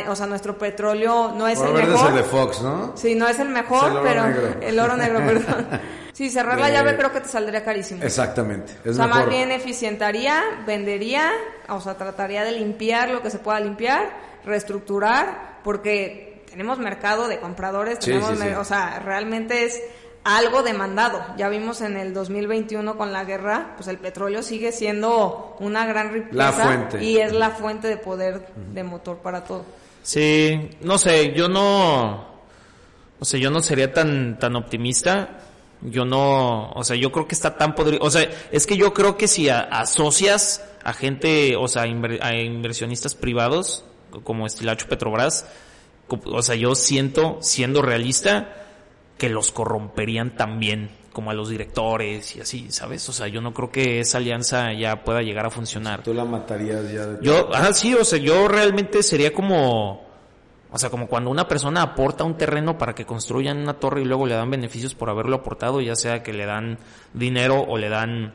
o 0.08 0.14
sea, 0.14 0.26
nuestro 0.26 0.58
petróleo 0.58 1.32
no 1.38 1.48
es 1.48 1.58
el 1.62 1.72
mejor. 1.72 1.94
es 1.94 2.02
el 2.02 2.14
de 2.16 2.24
Fox, 2.24 2.60
¿no? 2.60 2.92
Sí, 2.94 3.14
no 3.14 3.26
es 3.26 3.38
el 3.38 3.48
mejor, 3.48 4.02
pero 4.02 4.26
el 4.60 4.78
oro 4.78 4.94
negro, 4.98 5.20
perdón. 5.26 5.68
Sí, 6.12 6.28
cerrar 6.28 6.60
la 6.60 6.68
llave 6.68 6.98
creo 6.98 7.10
que 7.10 7.22
te 7.22 7.28
saldría 7.28 7.64
carísimo. 7.64 8.02
Exactamente. 8.04 8.74
o 8.86 8.92
sea, 8.92 9.06
más 9.06 9.26
bien 9.26 9.52
eficientaría, 9.52 10.42
vendería, 10.66 11.30
o 11.70 11.80
sea, 11.80 11.94
trataría 11.94 12.44
de 12.44 12.52
limpiar 12.52 13.08
lo 13.08 13.22
que 13.22 13.30
se 13.30 13.38
pueda 13.38 13.58
limpiar, 13.58 14.31
reestructurar, 14.44 15.60
porque 15.64 16.44
tenemos 16.50 16.78
mercado 16.78 17.28
de 17.28 17.38
compradores, 17.38 17.98
tenemos, 17.98 18.38
o 18.58 18.64
sea, 18.64 18.98
realmente 19.00 19.64
es 19.64 19.80
algo 20.24 20.62
demandado. 20.62 21.24
Ya 21.36 21.48
vimos 21.48 21.80
en 21.80 21.96
el 21.96 22.14
2021 22.14 22.96
con 22.96 23.12
la 23.12 23.24
guerra, 23.24 23.72
pues 23.76 23.88
el 23.88 23.98
petróleo 23.98 24.42
sigue 24.42 24.70
siendo 24.72 25.56
una 25.60 25.84
gran 25.86 26.12
riqueza 26.12 26.34
La 26.36 26.52
fuente. 26.52 27.02
y 27.04 27.18
es 27.18 27.32
la 27.32 27.50
fuente 27.50 27.88
de 27.88 27.96
poder 27.96 28.46
de 28.72 28.84
motor 28.84 29.18
para 29.18 29.44
todo. 29.44 29.64
Sí, 30.02 30.70
no 30.82 30.98
sé, 30.98 31.32
yo 31.32 31.48
no, 31.48 32.26
o 33.18 33.24
sea, 33.24 33.40
yo 33.40 33.50
no 33.50 33.60
sería 33.62 33.92
tan, 33.92 34.38
tan 34.38 34.56
optimista. 34.56 35.38
Yo 35.84 36.04
no, 36.04 36.70
o 36.70 36.84
sea, 36.84 36.94
yo 36.94 37.10
creo 37.10 37.26
que 37.26 37.34
está 37.34 37.56
tan 37.56 37.74
podrido. 37.74 38.04
O 38.04 38.10
sea, 38.10 38.28
es 38.52 38.68
que 38.68 38.76
yo 38.76 38.94
creo 38.94 39.16
que 39.16 39.26
si 39.26 39.48
a- 39.48 39.62
asocias 39.62 40.64
a 40.84 40.92
gente, 40.92 41.56
o 41.56 41.66
sea, 41.66 41.86
inver- 41.86 42.20
a 42.22 42.36
inversionistas 42.36 43.16
privados, 43.16 43.84
como 44.24 44.46
Estilacho 44.46 44.88
Petrobras, 44.88 45.46
o 46.26 46.42
sea, 46.42 46.54
yo 46.54 46.74
siento, 46.74 47.38
siendo 47.40 47.82
realista, 47.82 48.66
que 49.18 49.28
los 49.28 49.52
corromperían 49.52 50.36
también, 50.36 50.90
como 51.12 51.30
a 51.30 51.34
los 51.34 51.48
directores 51.48 52.36
y 52.36 52.40
así, 52.40 52.70
¿sabes? 52.70 53.08
O 53.08 53.12
sea, 53.12 53.28
yo 53.28 53.40
no 53.40 53.52
creo 53.52 53.70
que 53.70 54.00
esa 54.00 54.18
alianza 54.18 54.72
ya 54.72 55.04
pueda 55.04 55.20
llegar 55.20 55.46
a 55.46 55.50
funcionar. 55.50 56.02
Tú 56.02 56.14
la 56.14 56.24
matarías 56.24 56.90
ya 56.90 57.06
de 57.06 57.24
Yo, 57.24 57.50
ah, 57.54 57.72
sí, 57.72 57.94
o 57.94 58.04
sea, 58.04 58.18
yo 58.18 58.48
realmente 58.48 59.02
sería 59.02 59.32
como, 59.32 60.04
o 60.70 60.78
sea, 60.78 60.90
como 60.90 61.06
cuando 61.06 61.30
una 61.30 61.46
persona 61.48 61.82
aporta 61.82 62.24
un 62.24 62.36
terreno 62.36 62.78
para 62.78 62.94
que 62.94 63.04
construyan 63.04 63.58
una 63.58 63.74
torre 63.74 64.02
y 64.02 64.04
luego 64.04 64.26
le 64.26 64.34
dan 64.34 64.50
beneficios 64.50 64.94
por 64.94 65.10
haberlo 65.10 65.36
aportado, 65.36 65.80
ya 65.80 65.94
sea 65.94 66.22
que 66.22 66.32
le 66.32 66.46
dan 66.46 66.78
dinero 67.12 67.60
o 67.60 67.76
le 67.76 67.88
dan 67.88 68.34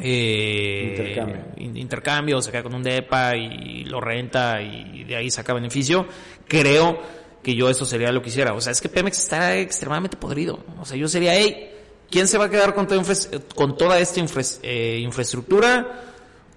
eh, 0.00 0.94
Intercambio. 0.96 1.36
in- 1.56 1.76
intercambio, 1.76 2.38
o 2.38 2.42
se 2.42 2.50
queda 2.50 2.62
con 2.62 2.74
un 2.74 2.82
depa 2.82 3.36
y 3.36 3.84
lo 3.84 4.00
renta 4.00 4.60
y 4.62 5.04
de 5.04 5.16
ahí 5.16 5.30
saca 5.30 5.52
beneficio. 5.52 6.06
Creo 6.46 7.00
que 7.42 7.54
yo 7.54 7.68
eso 7.70 7.84
sería 7.84 8.12
lo 8.12 8.20
que 8.22 8.28
hiciera. 8.28 8.52
O 8.54 8.60
sea, 8.60 8.72
es 8.72 8.80
que 8.80 8.88
Pemex 8.88 9.18
está 9.18 9.56
extremadamente 9.56 10.16
podrido. 10.16 10.60
O 10.80 10.84
sea, 10.84 10.96
yo 10.96 11.08
sería, 11.08 11.34
hey, 11.34 11.70
¿quién 12.10 12.28
se 12.28 12.36
va 12.38 12.46
a 12.46 12.50
quedar 12.50 12.74
con 12.74 12.86
toda, 12.86 13.00
infra- 13.00 13.40
con 13.54 13.76
toda 13.76 13.98
esta 13.98 14.20
infra- 14.20 14.42
eh, 14.62 14.98
infraestructura? 15.00 16.04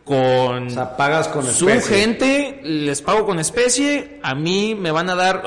Con 0.04 0.68
O 0.68 0.70
sea, 0.70 0.98
pagas 0.98 1.28
con 1.28 1.46
su 1.46 1.70
especie. 1.70 1.96
gente, 1.98 2.60
les 2.64 3.02
pago 3.04 3.24
con 3.26 3.40
especie, 3.40 4.20
a 4.24 4.34
mí 4.34 4.74
me 4.76 4.90
van 4.92 5.10
a 5.12 5.16
dar, 5.16 5.44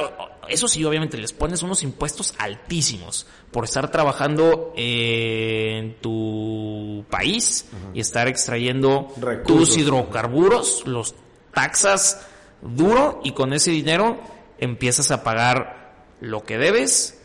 eso 0.49 0.68
sí, 0.68 0.84
obviamente, 0.84 1.16
les 1.16 1.32
pones 1.32 1.62
unos 1.62 1.82
impuestos 1.82 2.34
altísimos 2.38 3.26
por 3.51 3.64
estar 3.64 3.90
trabajando 3.90 4.72
en 4.76 5.97
tu 6.01 7.05
país 7.11 7.66
y 7.92 8.01
estar 8.01 8.28
extrayendo 8.28 9.12
Recursos. 9.20 9.47
tus 9.47 9.76
hidrocarburos, 9.78 10.86
los 10.86 11.14
taxas 11.53 12.26
duro 12.62 13.20
y 13.24 13.32
con 13.32 13.53
ese 13.53 13.70
dinero 13.70 14.20
empiezas 14.59 15.11
a 15.11 15.22
pagar 15.22 15.95
lo 16.20 16.45
que 16.45 16.59
debes, 16.59 17.20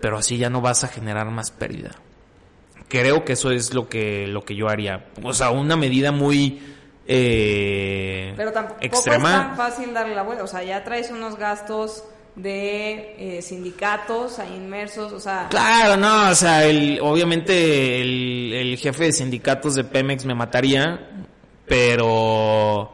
pero 0.00 0.18
así 0.18 0.38
ya 0.38 0.50
no 0.50 0.60
vas 0.60 0.84
a 0.84 0.88
generar 0.88 1.30
más 1.30 1.50
pérdida 1.50 1.90
creo 2.88 3.24
que 3.24 3.32
eso 3.32 3.50
es 3.50 3.72
lo 3.72 3.88
que 3.88 4.26
lo 4.26 4.44
que 4.44 4.54
yo 4.54 4.68
haría 4.68 5.06
o 5.22 5.32
sea 5.32 5.50
una 5.50 5.76
medida 5.76 6.12
muy 6.12 6.60
eh, 7.06 8.32
Pero 8.36 8.52
tampoco 8.52 8.80
es 8.80 9.04
tan 9.04 9.56
fácil 9.56 9.92
darle 9.92 10.14
la 10.14 10.22
vuelta. 10.22 10.44
O 10.44 10.46
sea, 10.46 10.62
ya 10.62 10.84
traes 10.84 11.10
unos 11.10 11.36
gastos 11.36 12.04
de 12.34 13.36
eh, 13.38 13.42
sindicatos 13.42 14.38
ahí 14.38 14.54
inmersos, 14.56 15.12
o 15.12 15.20
sea... 15.20 15.48
claro 15.50 15.96
no 15.96 16.30
o 16.30 16.34
sea 16.34 16.64
el, 16.64 16.98
obviamente 17.02 18.00
el, 18.00 18.52
el 18.54 18.78
jefe 18.78 19.04
de 19.04 19.12
sindicatos 19.12 19.74
de 19.74 19.84
Pemex 19.84 20.24
me 20.24 20.34
mataría 20.34 21.10
pero 21.66 22.90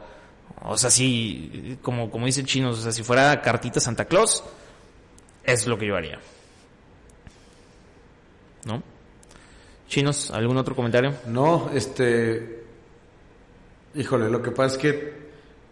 o 0.61 0.77
sea 0.77 0.89
sí 0.89 1.77
como 1.81 2.11
como 2.11 2.25
dice 2.25 2.43
chinos 2.43 2.79
o 2.79 2.81
sea 2.81 2.91
si 2.91 3.01
fuera 3.01 3.41
cartita 3.41 3.79
Santa 3.79 4.05
Claus 4.05 4.43
es 5.43 5.65
lo 5.67 5.77
que 5.77 5.87
yo 5.87 5.95
haría. 5.95 6.19
No 8.65 8.83
chinos 9.89 10.31
algún 10.31 10.55
otro 10.57 10.75
comentario 10.75 11.13
No, 11.25 11.69
este. 11.73 12.63
Híjole, 13.95 14.29
lo 14.29 14.41
que 14.41 14.51
pasa 14.51 14.75
es 14.75 14.81
que 14.81 15.18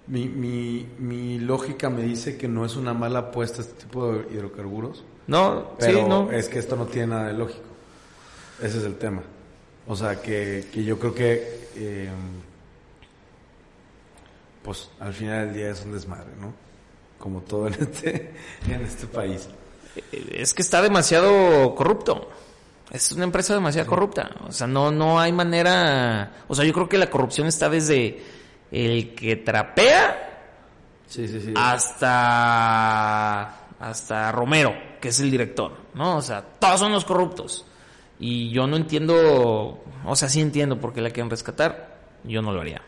mi, 0.07 0.27
mi, 0.27 0.87
mi 0.99 1.39
lógica 1.39 1.89
me 1.89 2.01
dice 2.01 2.37
que 2.37 2.47
no 2.47 2.65
es 2.65 2.75
una 2.75 2.93
mala 2.93 3.19
apuesta 3.19 3.61
este 3.61 3.83
tipo 3.85 4.11
de 4.11 4.33
hidrocarburos. 4.33 5.03
no 5.27 5.73
Pero 5.79 5.99
sí 5.99 6.09
no 6.09 6.31
es 6.31 6.47
que 6.49 6.59
esto 6.59 6.75
no 6.75 6.85
tiene 6.85 7.07
nada 7.07 7.27
de 7.27 7.33
lógico. 7.33 7.65
Ese 8.61 8.77
es 8.79 8.83
el 8.83 8.95
tema. 8.95 9.21
O 9.87 9.95
sea, 9.95 10.21
que, 10.21 10.67
que 10.71 10.83
yo 10.83 10.97
creo 10.99 11.13
que. 11.13 11.69
eh, 11.75 12.09
pues 14.67 14.89
al 14.99 15.13
final 15.13 15.45
del 15.45 15.55
día 15.55 15.69
es 15.69 15.81
un 15.85 15.93
desmadre, 15.93 16.31
¿no? 16.41 16.53
Como 17.17 17.39
todo 17.39 17.67
en 17.67 17.75
este, 17.75 18.33
en 18.69 18.81
este 18.81 19.07
país. 19.07 19.47
es 20.13 20.53
que 20.53 20.61
está 20.61 20.81
demasiado 20.81 21.73
corrupto. 21.73 22.29
Es 22.91 23.13
una 23.13 23.23
empresa 23.23 23.53
demasiado 23.53 23.87
corrupta. 23.87 24.29
O 24.45 24.51
sea, 24.51 24.67
no, 24.67 24.91
no 24.91 25.21
hay 25.21 25.31
manera. 25.31 26.43
O 26.49 26.55
sea, 26.55 26.65
yo 26.65 26.73
creo 26.73 26.89
que 26.89 26.97
la 26.97 27.09
corrupción 27.09 27.47
está 27.47 27.69
desde 27.69 28.21
el 28.71 29.13
que 29.15 29.35
trapea 29.37 30.23
Sí, 31.07 31.27
sí, 31.27 31.39
sí. 31.41 31.53
hasta 31.55 33.53
hasta 33.79 34.31
Romero, 34.31 34.73
que 34.99 35.09
es 35.09 35.19
el 35.19 35.29
director, 35.29 35.71
¿no? 35.93 36.17
O 36.17 36.21
sea, 36.21 36.41
todos 36.59 36.79
son 36.79 36.91
los 36.91 37.05
corruptos. 37.05 37.65
Y 38.19 38.49
yo 38.49 38.65
no 38.65 38.75
entiendo, 38.75 39.83
o 40.05 40.15
sea, 40.15 40.27
sí 40.29 40.41
entiendo 40.41 40.79
por 40.79 40.93
qué 40.93 41.01
la 41.01 41.11
quieren 41.11 41.29
rescatar. 41.29 41.95
Yo 42.23 42.41
no 42.41 42.51
lo 42.51 42.61
haría. 42.61 42.81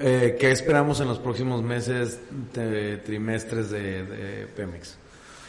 Eh, 0.00 0.36
¿Qué 0.40 0.50
esperamos 0.50 0.98
en 1.00 1.06
los 1.06 1.20
próximos 1.20 1.62
meses, 1.62 2.18
de- 2.52 2.96
trimestres 2.98 3.70
de, 3.70 4.02
de 4.04 4.46
Pemex? 4.48 4.98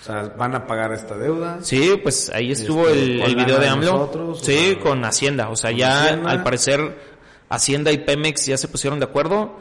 O 0.01 0.05
sea, 0.05 0.31
¿van 0.37 0.53
a 0.53 0.67
pagar 0.67 0.93
esta 0.93 1.17
deuda? 1.17 1.57
Sí, 1.63 1.99
pues 2.03 2.29
ahí 2.29 2.51
estuvo 2.51 2.87
Este, 2.87 3.01
el, 3.15 3.19
¿con 3.21 3.29
el 3.31 3.35
video 3.37 3.59
de 3.59 3.67
AMLO. 3.67 3.91
nosotros, 3.93 4.41
sí, 4.43 4.77
con 4.83 5.03
Hacienda. 5.03 5.49
O 5.49 5.55
sea, 5.55 5.71
ya 5.71 6.03
Hacienda? 6.03 6.29
al 6.29 6.43
parecer 6.43 7.14
Hacienda 7.49 7.91
y 7.91 7.99
Pemex 7.99 8.45
ya 8.45 8.57
se 8.57 8.67
pusieron 8.67 8.99
de 8.99 9.05
acuerdo. 9.05 9.57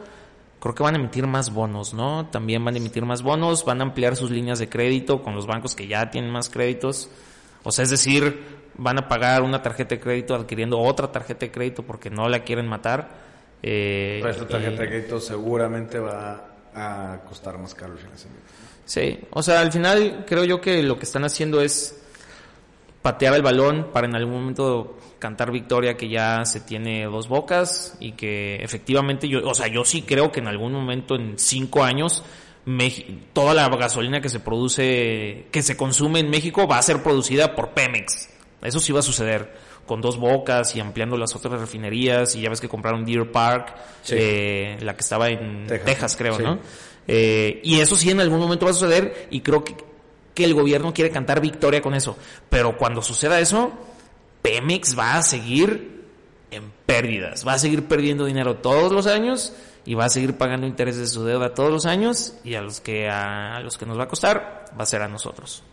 Creo 0.59 0.73
que 0.73 0.83
van 0.83 0.95
a 0.95 0.97
emitir 0.97 1.27
más 1.27 1.53
bonos, 1.53 1.93
¿no? 1.93 2.27
También 2.27 2.63
van 2.65 2.73
a 2.73 2.77
emitir 2.77 3.05
más 3.05 3.21
bonos, 3.21 3.65
van 3.65 3.81
a 3.81 3.83
ampliar 3.83 4.15
sus 4.15 4.31
líneas 4.31 4.57
de 4.57 4.67
crédito 4.67 5.21
con 5.21 5.35
los 5.35 5.45
bancos 5.45 5.75
que 5.75 5.87
ya 5.87 6.09
tienen 6.09 6.31
más 6.31 6.49
créditos. 6.49 7.09
O 7.63 7.71
sea, 7.71 7.83
es 7.83 7.89
decir, 7.89 8.43
van 8.77 8.97
a 8.97 9.07
pagar 9.07 9.43
una 9.43 9.61
tarjeta 9.61 9.95
de 9.95 10.01
crédito 10.01 10.35
adquiriendo 10.35 10.79
otra 10.79 11.11
tarjeta 11.11 11.45
de 11.45 11.51
crédito 11.51 11.83
porque 11.83 12.09
no 12.09 12.27
la 12.29 12.43
quieren 12.43 12.67
matar. 12.67 13.09
Eh, 13.61 14.19
Pues 14.21 14.37
esta 14.37 14.47
tarjeta 14.47 14.81
de 14.81 14.87
crédito 14.87 15.19
seguramente 15.19 15.99
va 15.99 16.45
a 16.73 17.19
costar 17.27 17.57
más 17.57 17.73
caro 17.73 17.93
el 17.93 17.99
financiamiento. 17.99 18.45
Sí, 18.85 19.19
o 19.31 19.41
sea, 19.41 19.61
al 19.61 19.71
final 19.71 20.25
creo 20.27 20.43
yo 20.43 20.61
que 20.61 20.83
lo 20.83 20.97
que 20.97 21.05
están 21.05 21.23
haciendo 21.23 21.61
es 21.61 22.01
patear 23.01 23.33
el 23.35 23.41
balón 23.41 23.89
para 23.93 24.07
en 24.07 24.15
algún 24.15 24.35
momento 24.35 24.97
cantar 25.19 25.51
victoria 25.51 25.95
que 25.97 26.09
ya 26.09 26.45
se 26.45 26.59
tiene 26.59 27.05
dos 27.05 27.27
bocas 27.27 27.95
y 27.99 28.13
que 28.13 28.55
efectivamente 28.57 29.27
yo, 29.27 29.47
o 29.47 29.53
sea, 29.55 29.67
yo 29.67 29.83
sí 29.85 30.01
creo 30.03 30.31
que 30.31 30.39
en 30.39 30.47
algún 30.47 30.73
momento 30.73 31.15
en 31.15 31.37
cinco 31.39 31.83
años 31.83 32.23
Meji- 32.65 33.19
toda 33.33 33.53
la 33.53 33.69
gasolina 33.69 34.21
que 34.21 34.29
se 34.29 34.39
produce, 34.39 35.45
que 35.51 35.61
se 35.61 35.77
consume 35.77 36.19
en 36.21 36.29
México 36.31 36.67
va 36.67 36.79
a 36.79 36.81
ser 36.81 37.03
producida 37.03 37.55
por 37.55 37.69
Pemex. 37.75 38.29
Eso 38.63 38.79
sí 38.79 38.91
va 38.91 38.99
a 38.99 39.03
suceder 39.03 39.53
con 39.85 40.01
dos 40.01 40.17
bocas 40.17 40.75
y 40.75 40.79
ampliando 40.79 41.15
las 41.15 41.35
otras 41.35 41.59
refinerías 41.61 42.35
y 42.35 42.41
ya 42.41 42.49
ves 42.49 42.59
que 42.59 42.67
compraron 42.67 43.05
Deer 43.05 43.31
Park, 43.31 43.75
Sí. 44.01 44.15
eh, 44.17 44.77
la 44.81 44.95
que 44.95 45.01
estaba 45.01 45.29
en 45.29 45.67
Texas. 45.67 45.85
Texas, 45.85 46.15
creo, 46.15 46.37
Sí. 46.37 46.43
¿no? 46.43 46.59
Eh, 47.07 47.61
y 47.63 47.79
eso 47.81 47.95
sí 47.95 48.09
en 48.09 48.19
algún 48.19 48.39
momento 48.39 48.65
va 48.65 48.71
a 48.71 48.73
suceder 48.73 49.27
y 49.29 49.41
creo 49.41 49.63
que, 49.63 49.75
que 50.33 50.43
el 50.43 50.55
gobierno 50.55 50.91
quiere 50.91 51.11
cantar 51.11 51.39
victoria 51.39 51.83
con 51.83 51.93
eso. 51.93 52.17
Pero 52.49 52.77
cuando 52.77 53.03
suceda 53.03 53.39
eso, 53.39 53.71
Pemex 54.45 54.97
va 54.97 55.17
a 55.17 55.23
seguir 55.23 56.05
en 56.51 56.71
pérdidas, 56.85 57.45
va 57.47 57.53
a 57.53 57.59
seguir 57.59 57.87
perdiendo 57.87 58.25
dinero 58.25 58.57
todos 58.57 58.91
los 58.91 59.07
años 59.07 59.53
y 59.85 59.95
va 59.95 60.05
a 60.05 60.09
seguir 60.09 60.37
pagando 60.37 60.67
intereses 60.67 61.01
de 61.01 61.07
su 61.07 61.25
deuda 61.25 61.53
todos 61.55 61.71
los 61.71 61.85
años 61.87 62.35
y 62.43 62.53
a 62.53 62.61
los 62.61 62.79
que 62.79 63.09
a, 63.09 63.59
los 63.61 63.77
que 63.77 63.85
nos 63.87 63.97
va 63.97 64.03
a 64.03 64.07
costar 64.07 64.65
va 64.79 64.83
a 64.83 64.85
ser 64.85 65.01
a 65.01 65.07
nosotros. 65.07 65.63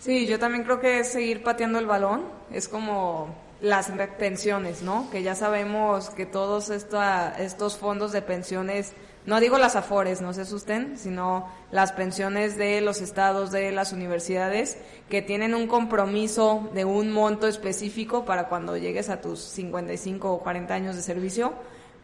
Sí, 0.00 0.26
yo 0.26 0.38
también 0.38 0.64
creo 0.64 0.80
que 0.80 1.04
seguir 1.04 1.42
pateando 1.42 1.78
el 1.78 1.86
balón. 1.86 2.24
Es 2.50 2.68
como 2.68 3.34
las 3.60 3.90
pensiones, 4.18 4.80
¿no? 4.82 5.10
Que 5.10 5.22
ya 5.22 5.34
sabemos 5.34 6.08
que 6.10 6.24
todos 6.24 6.70
esta- 6.70 7.36
estos 7.38 7.76
fondos 7.76 8.12
de 8.12 8.22
pensiones, 8.22 8.92
no 9.28 9.40
digo 9.40 9.58
las 9.58 9.76
afores, 9.76 10.22
no 10.22 10.32
se 10.32 10.40
asusten, 10.40 10.96
sino 10.96 11.46
las 11.70 11.92
pensiones 11.92 12.56
de 12.56 12.80
los 12.80 13.02
estados, 13.02 13.50
de 13.50 13.70
las 13.72 13.92
universidades, 13.92 14.78
que 15.10 15.20
tienen 15.20 15.54
un 15.54 15.66
compromiso 15.66 16.70
de 16.72 16.86
un 16.86 17.12
monto 17.12 17.46
específico 17.46 18.24
para 18.24 18.48
cuando 18.48 18.78
llegues 18.78 19.10
a 19.10 19.20
tus 19.20 19.40
55 19.40 20.32
o 20.32 20.38
40 20.38 20.72
años 20.72 20.96
de 20.96 21.02
servicio, 21.02 21.52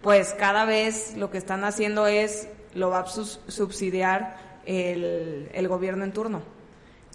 pues 0.02 0.34
cada 0.38 0.66
vez 0.66 1.16
lo 1.16 1.30
que 1.30 1.38
están 1.38 1.64
haciendo 1.64 2.06
es, 2.06 2.46
lo 2.74 2.90
va 2.90 2.98
a 2.98 3.06
subsidiar 3.06 4.36
el, 4.66 5.48
el 5.54 5.66
gobierno 5.66 6.04
en 6.04 6.12
turno. 6.12 6.42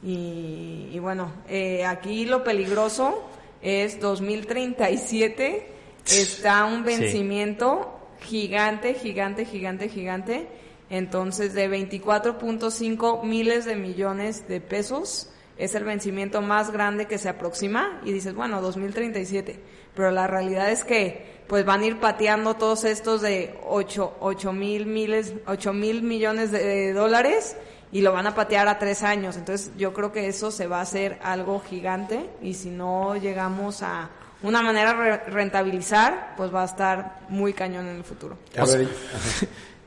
Y, 0.01 0.89
y 0.91 0.97
bueno, 0.97 1.31
eh, 1.47 1.85
aquí 1.85 2.25
lo 2.25 2.43
peligroso 2.43 3.29
es 3.61 3.99
2037, 3.99 5.71
está 6.07 6.65
un 6.65 6.83
Sí. 6.87 7.98
Gigante, 8.21 8.93
gigante, 8.93 9.45
gigante, 9.45 9.89
gigante, 9.89 10.47
entonces 10.89 11.53
de 11.53 11.69
24.5 11.69 13.23
miles 13.23 13.65
de 13.65 13.75
millones 13.75 14.47
de 14.47 14.59
pesos 14.61 15.29
es 15.59 15.75
el 15.75 15.83
vencimiento 15.83 16.41
más 16.41 16.71
grande 16.71 17.05
que 17.05 17.17
se 17.17 17.27
aproxima 17.29 18.01
y 18.05 18.13
dices, 18.13 18.33
bueno, 18.33 18.61
2037. 18.61 19.59
Pero 19.93 20.09
la 20.09 20.25
realidad 20.25 20.71
es 20.71 20.85
que 20.85 21.39
pues 21.47 21.65
van 21.65 21.81
a 21.81 21.85
ir 21.85 21.99
pateando 21.99 22.55
todos 22.55 22.85
estos 22.85 23.21
de 23.21 23.59
8, 23.67 24.53
mil 24.53 24.85
miles, 24.85 25.33
8 25.47 25.73
mil 25.73 26.01
millones 26.01 26.51
de, 26.51 26.93
dólares 26.93 27.57
y 27.91 28.01
lo 28.01 28.13
van 28.13 28.27
a 28.27 28.35
patear 28.35 28.69
a 28.69 28.79
tres 28.79 29.03
años. 29.03 29.35
Entonces 29.35 29.71
yo 29.77 29.93
creo 29.93 30.13
que 30.13 30.27
eso 30.27 30.49
se 30.49 30.67
va 30.67 30.77
a 30.77 30.81
hacer 30.81 31.19
algo 31.21 31.59
gigante 31.59 32.29
y 32.41 32.53
si 32.53 32.69
no 32.69 33.17
llegamos 33.17 33.83
a 33.83 34.11
una 34.41 34.61
manera 34.61 34.93
de 34.93 35.17
rentabilizar, 35.31 36.33
pues 36.37 36.53
va 36.53 36.61
a 36.61 36.65
estar 36.65 37.19
muy 37.29 37.53
cañón 37.53 37.87
en 37.87 37.97
el 37.97 38.03
futuro. 38.03 38.37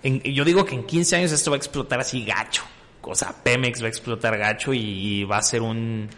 yo 0.02 0.44
digo 0.44 0.64
que 0.64 0.74
en 0.74 0.84
15 0.84 1.16
años 1.16 1.32
esto 1.32 1.50
va 1.50 1.56
a 1.56 1.58
explotar 1.58 2.00
así 2.00 2.24
gacho. 2.24 2.62
O 3.02 3.14
sea, 3.14 3.34
Pemex 3.42 3.82
va 3.82 3.86
a 3.86 3.88
explotar 3.88 4.38
gacho 4.38 4.72
y, 4.72 5.24
va 5.24 5.38
a 5.38 5.42
ser 5.42 5.62
un, 5.62 6.08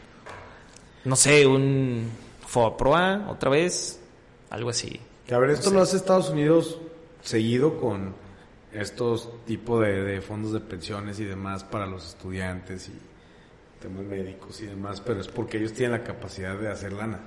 no 1.05 1.17
sé, 1.17 1.47
un 1.47 2.11
FOAPROA 2.47 3.29
otra 3.31 3.51
vez, 3.51 4.01
algo 4.51 4.71
así. 4.71 5.01
a 5.31 5.39
ver, 5.39 5.51
esto 5.51 5.71
lo 5.71 5.81
hace 5.81 5.97
Estados 5.97 6.31
Unidos 6.31 6.79
seguido 7.23 7.81
con 7.81 8.15
estos 8.73 9.31
tipos 9.47 9.81
de, 9.83 10.21
fondos 10.21 10.53
de 10.53 10.61
pensiones 10.61 11.21
y 11.21 11.25
demás 11.25 11.65
para 11.65 11.87
los 11.87 12.07
estudiantes 12.09 12.89
y 12.89 12.93
temas 13.81 14.05
médicos 14.05 14.61
y 14.61 14.67
demás, 14.67 15.01
pero 15.01 15.21
es 15.21 15.29
porque 15.29 15.59
ellos 15.59 15.73
tienen 15.73 15.93
la 15.93 16.05
capacidad 16.05 16.59
de 16.59 16.69
hacer 16.69 16.93
lana. 16.93 17.21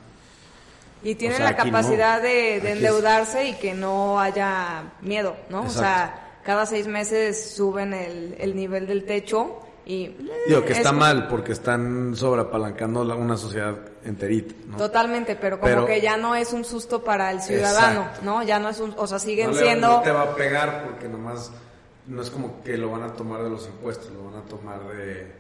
Y 1.04 1.16
tienen 1.16 1.44
la 1.44 1.56
capacidad 1.56 2.22
de, 2.22 2.58
endeudarse 2.72 3.50
y 3.50 3.54
que 3.54 3.74
no 3.74 4.20
haya 4.20 4.84
miedo, 5.02 5.36
¿no? 5.50 5.62
O 5.62 5.70
sea, 5.70 6.40
cada 6.44 6.66
seis 6.66 6.88
meses 6.88 7.56
suben 7.56 7.94
el, 7.94 8.56
nivel 8.56 8.88
del 8.88 9.06
techo 9.06 9.60
y... 9.86 10.16
Digo 10.48 10.66
que 10.66 10.74
está 10.74 10.92
mal 10.92 11.28
porque 11.28 11.52
están 11.52 12.16
sobreapalancando 12.16 13.02
una 13.16 13.38
sociedad 13.38 13.76
enterita, 14.04 14.56
¿no? 14.68 14.78
Totalmente, 14.78 15.36
pero 15.36 15.60
como 15.60 15.86
que 15.86 16.02
ya 16.02 16.18
no 16.18 16.36
es 16.36 16.54
un 16.54 16.66
susto 16.66 17.04
para 17.04 17.32
el 17.32 17.42
ciudadano, 17.42 18.08
¿no? 18.22 18.44
Ya 18.44 18.60
no 18.60 18.70
es 18.70 18.80
un... 18.80 18.94
O 18.98 19.06
sea, 19.08 19.20
siguen 19.20 19.54
siendo... 19.54 19.88
no 19.88 20.02
te 20.02 20.12
va 20.12 20.24
a 20.24 20.36
pegar 20.36 20.84
porque 20.86 21.08
nomás 21.08 21.52
no 22.08 22.22
es 22.22 22.30
como 22.30 22.64
que 22.64 22.78
lo 22.78 22.92
van 22.92 23.04
a 23.04 23.14
tomar 23.14 23.44
de 23.44 23.50
los 23.50 23.68
impuestos, 23.68 24.10
lo 24.12 24.32
van 24.32 24.42
a 24.42 24.46
tomar 24.46 24.80
de... 24.96 25.32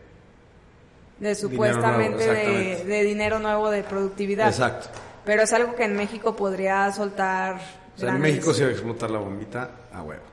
De 1.19 1.33
supuestamente 1.33 2.31
de, 2.31 2.83
de 2.85 3.03
dinero 3.03 3.39
nuevo 3.39 3.71
de 3.71 3.81
productividad. 3.81 4.49
Exacto. 4.49 4.89
Pero 5.27 5.43
es 5.43 5.51
algo 5.51 5.75
que 5.75 5.83
en 5.83 5.93
México 5.93 6.37
podría 6.37 6.89
soltar... 6.93 7.59
O 7.97 7.99
sea, 7.99 8.11
en 8.11 8.21
México 8.21 8.53
se 8.53 8.63
va 8.63 8.69
a 8.69 8.71
explotar 8.71 9.11
la 9.11 9.19
bombita 9.19 9.69
a 9.91 10.01
huevo. 10.01 10.23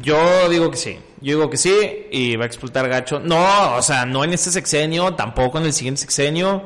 Yo 0.00 0.48
digo 0.50 0.70
que 0.70 0.76
sí. 0.76 0.98
Yo 1.22 1.38
digo 1.38 1.48
que 1.48 1.56
sí 1.56 2.06
y 2.10 2.36
va 2.36 2.44
a 2.44 2.46
explotar 2.46 2.86
gacho. 2.86 3.18
No, 3.18 3.76
o 3.76 3.82
sea, 3.82 4.04
no 4.04 4.24
en 4.24 4.34
este 4.34 4.50
sexenio, 4.50 5.14
tampoco 5.14 5.56
en 5.56 5.64
el 5.64 5.72
siguiente 5.72 6.02
sexenio. 6.02 6.64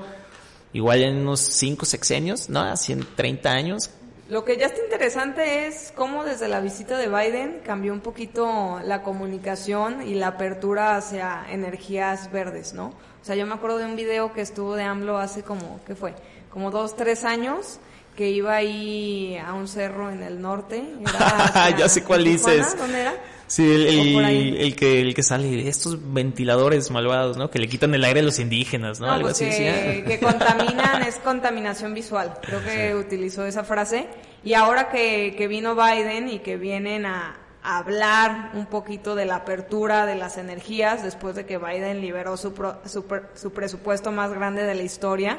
Igual 0.72 1.02
en 1.02 1.18
unos 1.18 1.38
cinco 1.38 1.86
sexenios, 1.86 2.50
¿no? 2.50 2.60
Así 2.60 2.92
en 2.92 3.06
30 3.14 3.50
años. 3.52 3.90
Lo 4.28 4.44
que 4.44 4.56
ya 4.56 4.66
está 4.66 4.82
interesante 4.82 5.68
es 5.68 5.92
cómo 5.94 6.24
desde 6.24 6.48
la 6.48 6.60
visita 6.60 6.98
de 6.98 7.08
Biden 7.08 7.60
cambió 7.64 7.92
un 7.92 8.00
poquito 8.00 8.80
la 8.82 9.02
comunicación 9.02 10.06
y 10.08 10.14
la 10.14 10.28
apertura 10.28 10.96
hacia 10.96 11.46
energías 11.50 12.32
verdes, 12.32 12.72
¿no? 12.72 12.86
O 12.86 13.24
sea, 13.24 13.36
yo 13.36 13.46
me 13.46 13.54
acuerdo 13.54 13.78
de 13.78 13.84
un 13.84 13.94
video 13.94 14.32
que 14.32 14.40
estuvo 14.40 14.74
de 14.74 14.82
AMLO 14.82 15.18
hace 15.18 15.42
como, 15.42 15.80
¿qué 15.86 15.94
fue? 15.94 16.14
Como 16.50 16.70
dos, 16.70 16.96
tres 16.96 17.24
años 17.24 17.80
que 18.16 18.28
iba 18.30 18.54
ahí 18.54 19.38
a 19.38 19.54
un 19.54 19.68
cerro 19.68 20.10
en 20.10 20.22
el 20.22 20.40
norte. 20.40 20.84
ya 21.78 21.88
sé 21.88 22.02
cuál 22.04 22.24
dices. 22.24 22.76
¿Dónde 22.76 23.00
era? 23.00 23.14
Sí, 23.46 23.64
el, 23.64 24.76
que, 24.76 25.00
el 25.00 25.12
que 25.12 25.22
sale, 25.24 25.68
estos 25.68 26.12
ventiladores 26.12 26.88
malvados, 26.92 27.36
¿no? 27.36 27.50
Que 27.50 27.58
le 27.58 27.68
quitan 27.68 27.92
el 27.94 28.04
aire 28.04 28.20
a 28.20 28.22
los 28.22 28.38
indígenas, 28.38 29.00
¿no? 29.00 29.10
Algo 29.10 29.28
pues 29.28 29.42
así. 29.42 29.48
Que, 29.48 30.04
que 30.06 30.20
contaminan, 30.20 31.02
es 31.02 31.16
contaminación 31.16 31.92
visual. 31.92 32.38
Creo 32.42 32.62
que 32.62 32.94
utilizó 32.94 33.44
esa 33.44 33.64
frase. 33.64 34.06
Y 34.44 34.54
ahora 34.54 34.88
que, 34.88 35.34
que 35.36 35.48
vino 35.48 35.74
Biden 35.74 36.28
y 36.28 36.38
que 36.38 36.56
vienen 36.56 37.06
a, 37.06 37.40
hablar 37.62 38.52
un 38.54 38.66
poquito 38.66 39.14
de 39.14 39.26
la 39.26 39.36
apertura 39.36 40.06
de 40.06 40.14
las 40.14 40.38
energías 40.38 41.02
después 41.02 41.34
de 41.34 41.44
que 41.44 41.58
Biden 41.58 42.00
liberó 42.00 42.36
su, 42.36 42.54
su, 42.86 43.04
su 43.34 43.52
presupuesto 43.52 44.12
más 44.12 44.32
grande 44.32 44.62
de 44.62 44.74
la 44.74 44.82
historia, 44.82 45.38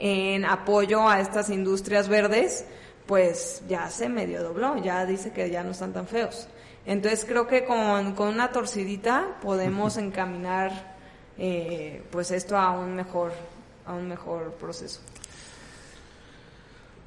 en 0.00 0.44
apoyo 0.46 1.08
a 1.08 1.20
estas 1.20 1.50
industrias 1.50 2.08
verdes, 2.08 2.64
pues 3.06 3.62
ya 3.68 3.90
se 3.90 4.08
medio 4.08 4.42
dobló, 4.42 4.82
ya 4.82 5.04
dice 5.04 5.30
que 5.30 5.50
ya 5.50 5.62
no 5.62 5.72
están 5.72 5.92
tan 5.92 6.06
feos. 6.06 6.48
Entonces 6.86 7.24
creo 7.26 7.46
que 7.46 7.64
con, 7.64 8.14
con 8.14 8.28
una 8.28 8.50
torcidita 8.50 9.36
podemos 9.42 9.96
encaminar 9.98 10.96
eh, 11.38 12.02
pues 12.10 12.30
esto 12.30 12.56
a 12.56 12.72
un 12.72 12.96
mejor 12.96 13.32
a 13.86 13.92
un 13.92 14.08
mejor 14.08 14.52
proceso. 14.54 15.00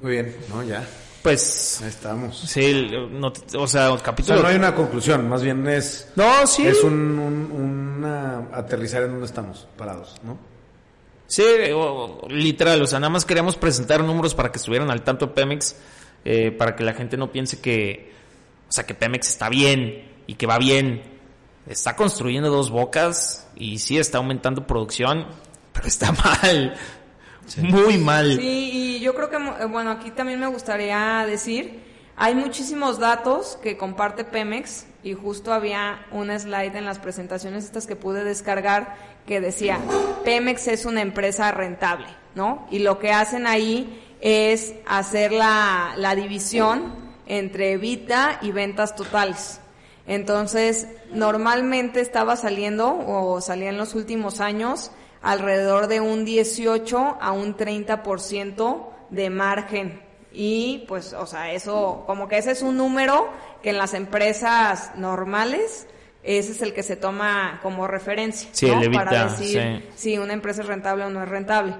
Muy 0.00 0.12
bien, 0.12 0.36
no 0.48 0.62
ya. 0.62 0.86
Pues 1.22 1.80
Ahí 1.80 1.88
estamos. 1.88 2.38
Sí, 2.38 2.90
no, 3.10 3.32
o 3.56 3.66
sea, 3.66 3.96
capítulo. 4.02 4.42
no 4.42 4.48
hay 4.48 4.56
una 4.56 4.74
conclusión, 4.74 5.26
más 5.26 5.42
bien 5.42 5.66
es. 5.66 6.08
No, 6.16 6.46
sí. 6.46 6.66
Es 6.66 6.84
un, 6.84 7.18
un, 7.18 7.50
una 7.50 8.48
aterrizar 8.52 9.04
en 9.04 9.12
donde 9.12 9.24
estamos 9.24 9.66
parados, 9.78 10.16
¿no? 10.22 10.36
Sí, 11.26 11.42
literal, 12.28 12.82
o 12.82 12.86
sea, 12.86 13.00
nada 13.00 13.10
más 13.10 13.24
queríamos 13.24 13.56
presentar 13.56 14.04
números 14.04 14.34
para 14.34 14.52
que 14.52 14.58
estuvieran 14.58 14.90
al 14.90 15.02
tanto 15.02 15.34
Pemex, 15.34 15.76
eh, 16.24 16.52
para 16.52 16.76
que 16.76 16.84
la 16.84 16.92
gente 16.92 17.16
no 17.16 17.32
piense 17.32 17.60
que, 17.60 18.12
o 18.68 18.72
sea, 18.72 18.84
que 18.84 18.94
Pemex 18.94 19.28
está 19.28 19.48
bien 19.48 20.10
y 20.26 20.34
que 20.34 20.46
va 20.46 20.58
bien. 20.58 21.02
Está 21.66 21.96
construyendo 21.96 22.50
dos 22.50 22.70
bocas 22.70 23.48
y 23.56 23.78
sí 23.78 23.96
está 23.96 24.18
aumentando 24.18 24.66
producción, 24.66 25.26
pero 25.72 25.86
está 25.86 26.12
mal, 26.42 26.76
muy 27.58 27.96
mal. 27.96 28.36
Sí, 28.36 28.70
y 28.72 29.00
yo 29.00 29.14
creo 29.14 29.30
que, 29.30 29.36
eh, 29.36 29.66
bueno, 29.70 29.90
aquí 29.90 30.10
también 30.10 30.40
me 30.40 30.46
gustaría 30.46 31.24
decir, 31.26 31.82
hay 32.16 32.34
muchísimos 32.34 32.98
datos 32.98 33.58
que 33.62 33.76
comparte 33.76 34.24
Pemex 34.24 34.86
y 35.02 35.14
justo 35.14 35.52
había 35.52 36.06
una 36.12 36.38
slide 36.38 36.76
en 36.76 36.84
las 36.84 36.98
presentaciones 36.98 37.64
estas 37.64 37.86
que 37.86 37.96
pude 37.96 38.24
descargar 38.24 39.13
que 39.26 39.40
decía, 39.40 39.78
Pemex 40.24 40.68
es 40.68 40.84
una 40.84 41.02
empresa 41.02 41.50
rentable, 41.50 42.06
¿no? 42.34 42.66
Y 42.70 42.80
lo 42.80 42.98
que 42.98 43.12
hacen 43.12 43.46
ahí 43.46 44.02
es 44.20 44.74
hacer 44.86 45.32
la, 45.32 45.94
la 45.96 46.14
división 46.14 46.94
entre 47.26 47.72
EBITDA 47.72 48.40
y 48.42 48.52
ventas 48.52 48.94
totales. 48.96 49.60
Entonces, 50.06 50.88
normalmente 51.10 52.00
estaba 52.00 52.36
saliendo, 52.36 52.98
o 53.06 53.40
salía 53.40 53.70
en 53.70 53.78
los 53.78 53.94
últimos 53.94 54.40
años, 54.40 54.90
alrededor 55.22 55.86
de 55.86 56.00
un 56.00 56.24
18 56.24 57.18
a 57.20 57.32
un 57.32 57.56
30% 57.56 58.86
de 59.10 59.30
margen. 59.30 60.02
Y 60.32 60.84
pues, 60.88 61.14
o 61.14 61.26
sea, 61.26 61.52
eso, 61.52 62.04
como 62.06 62.28
que 62.28 62.38
ese 62.38 62.50
es 62.50 62.62
un 62.62 62.76
número 62.76 63.28
que 63.62 63.70
en 63.70 63.78
las 63.78 63.94
empresas 63.94 64.92
normales 64.96 65.86
ese 66.24 66.52
es 66.52 66.62
el 66.62 66.72
que 66.72 66.82
se 66.82 66.96
toma 66.96 67.60
como 67.62 67.86
referencia 67.86 68.48
para 68.92 69.28
decir 69.28 69.90
si 69.94 70.16
una 70.16 70.32
empresa 70.32 70.62
es 70.62 70.66
rentable 70.66 71.04
o 71.04 71.10
no 71.10 71.22
es 71.22 71.28
rentable. 71.28 71.76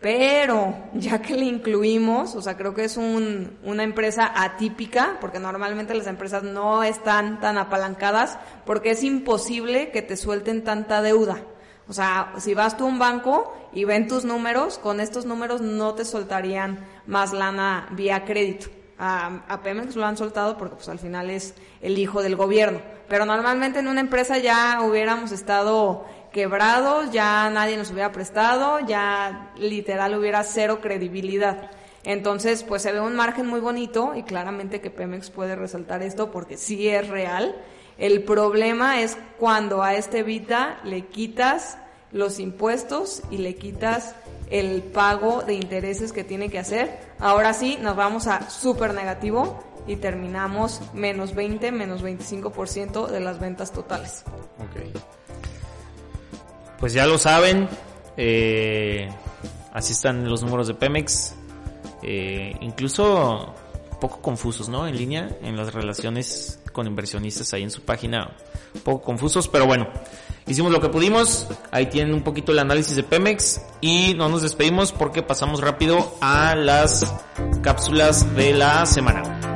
Pero 0.00 0.74
ya 0.94 1.22
que 1.22 1.36
le 1.36 1.44
incluimos, 1.44 2.34
o 2.34 2.42
sea, 2.42 2.56
creo 2.56 2.74
que 2.74 2.84
es 2.84 2.96
un, 2.96 3.58
una 3.62 3.84
empresa 3.84 4.32
atípica, 4.34 5.18
porque 5.20 5.38
normalmente 5.38 5.94
las 5.94 6.08
empresas 6.08 6.42
no 6.42 6.82
están 6.82 7.38
tan 7.38 7.56
apalancadas, 7.56 8.36
porque 8.66 8.90
es 8.90 9.04
imposible 9.04 9.92
que 9.92 10.02
te 10.02 10.16
suelten 10.16 10.64
tanta 10.64 11.02
deuda. 11.02 11.44
O 11.86 11.92
sea, 11.92 12.32
si 12.38 12.54
vas 12.54 12.76
tú 12.76 12.84
a 12.84 12.88
un 12.88 12.98
banco 12.98 13.54
y 13.72 13.84
ven 13.84 14.08
tus 14.08 14.24
números, 14.24 14.78
con 14.78 14.98
estos 14.98 15.24
números 15.24 15.60
no 15.60 15.94
te 15.94 16.04
soltarían 16.04 16.84
más 17.06 17.32
lana 17.32 17.88
vía 17.92 18.24
crédito. 18.24 18.70
A, 18.98 19.44
a 19.48 19.62
Pemex 19.62 19.94
lo 19.94 20.04
han 20.04 20.16
soltado 20.16 20.56
porque 20.56 20.76
pues 20.76 20.88
al 20.88 20.98
final 20.98 21.30
es 21.30 21.54
el 21.80 21.96
hijo 21.98 22.22
del 22.22 22.34
gobierno. 22.34 22.80
Pero 23.12 23.26
normalmente 23.26 23.80
en 23.80 23.88
una 23.88 24.00
empresa 24.00 24.38
ya 24.38 24.80
hubiéramos 24.80 25.32
estado 25.32 26.06
quebrados, 26.32 27.10
ya 27.10 27.50
nadie 27.50 27.76
nos 27.76 27.90
hubiera 27.90 28.10
prestado, 28.10 28.80
ya 28.86 29.52
literal 29.58 30.18
hubiera 30.18 30.42
cero 30.44 30.78
credibilidad. 30.80 31.70
Entonces, 32.04 32.62
pues 32.62 32.80
se 32.80 32.90
ve 32.90 33.00
un 33.00 33.14
margen 33.14 33.46
muy 33.48 33.60
bonito 33.60 34.14
y 34.16 34.22
claramente 34.22 34.80
que 34.80 34.88
Pemex 34.88 35.28
puede 35.28 35.56
resaltar 35.56 36.02
esto 36.02 36.30
porque 36.30 36.56
sí 36.56 36.88
es 36.88 37.06
real. 37.06 37.54
El 37.98 38.22
problema 38.22 39.02
es 39.02 39.18
cuando 39.38 39.82
a 39.82 39.92
este 39.92 40.22
Vita 40.22 40.80
le 40.82 41.04
quitas 41.04 41.76
los 42.12 42.38
impuestos 42.38 43.22
y 43.30 43.36
le 43.36 43.56
quitas 43.56 44.14
el 44.48 44.82
pago 44.82 45.42
de 45.42 45.52
intereses 45.52 46.14
que 46.14 46.24
tiene 46.24 46.48
que 46.48 46.58
hacer. 46.58 46.98
Ahora 47.18 47.52
sí, 47.52 47.76
nos 47.78 47.94
vamos 47.94 48.26
a 48.26 48.48
súper 48.48 48.94
negativo 48.94 49.62
y 49.86 49.96
terminamos 49.96 50.80
menos 50.94 51.34
20, 51.34 51.72
menos 51.72 52.02
25% 52.02 53.08
de 53.08 53.20
las 53.20 53.40
ventas 53.40 53.72
totales. 53.72 54.24
Ok. 54.58 54.98
Pues 56.78 56.92
ya 56.92 57.06
lo 57.06 57.18
saben, 57.18 57.68
eh, 58.16 59.08
así 59.72 59.92
están 59.92 60.28
los 60.28 60.42
números 60.42 60.68
de 60.68 60.74
Pemex. 60.74 61.34
Eh, 62.02 62.56
incluso 62.60 63.54
poco 64.00 64.20
confusos, 64.20 64.68
¿no? 64.68 64.88
En 64.88 64.96
línea, 64.96 65.30
en 65.42 65.56
las 65.56 65.72
relaciones 65.72 66.60
con 66.72 66.88
inversionistas 66.88 67.52
ahí 67.54 67.62
en 67.62 67.70
su 67.70 67.82
página, 67.82 68.32
poco 68.82 69.02
confusos, 69.02 69.46
pero 69.46 69.66
bueno, 69.66 69.88
hicimos 70.46 70.72
lo 70.72 70.80
que 70.80 70.88
pudimos, 70.88 71.46
ahí 71.70 71.86
tienen 71.86 72.12
un 72.12 72.22
poquito 72.22 72.50
el 72.50 72.58
análisis 72.58 72.96
de 72.96 73.04
Pemex 73.04 73.62
y 73.80 74.14
no 74.14 74.28
nos 74.28 74.42
despedimos 74.42 74.90
porque 74.90 75.22
pasamos 75.22 75.60
rápido 75.60 76.16
a 76.20 76.56
las 76.56 77.14
cápsulas 77.62 78.34
de 78.34 78.54
la 78.54 78.84
semana. 78.86 79.51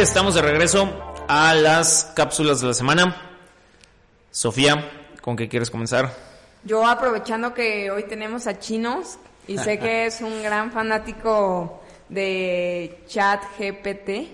Estamos 0.00 0.34
de 0.34 0.42
regreso 0.42 0.92
a 1.28 1.54
las 1.54 2.12
cápsulas 2.16 2.60
de 2.60 2.66
la 2.66 2.74
semana. 2.74 3.16
Sofía, 4.30 5.08
¿con 5.22 5.36
qué 5.36 5.48
quieres 5.48 5.70
comenzar? 5.70 6.12
Yo 6.64 6.86
aprovechando 6.86 7.54
que 7.54 7.90
hoy 7.90 8.02
tenemos 8.02 8.46
a 8.46 8.58
Chinos 8.58 9.18
y 9.46 9.56
sé 9.56 9.78
que 9.78 10.06
es 10.06 10.20
un 10.20 10.42
gran 10.42 10.72
fanático 10.72 11.80
de 12.08 13.04
chat 13.06 13.42
GPT, 13.58 14.28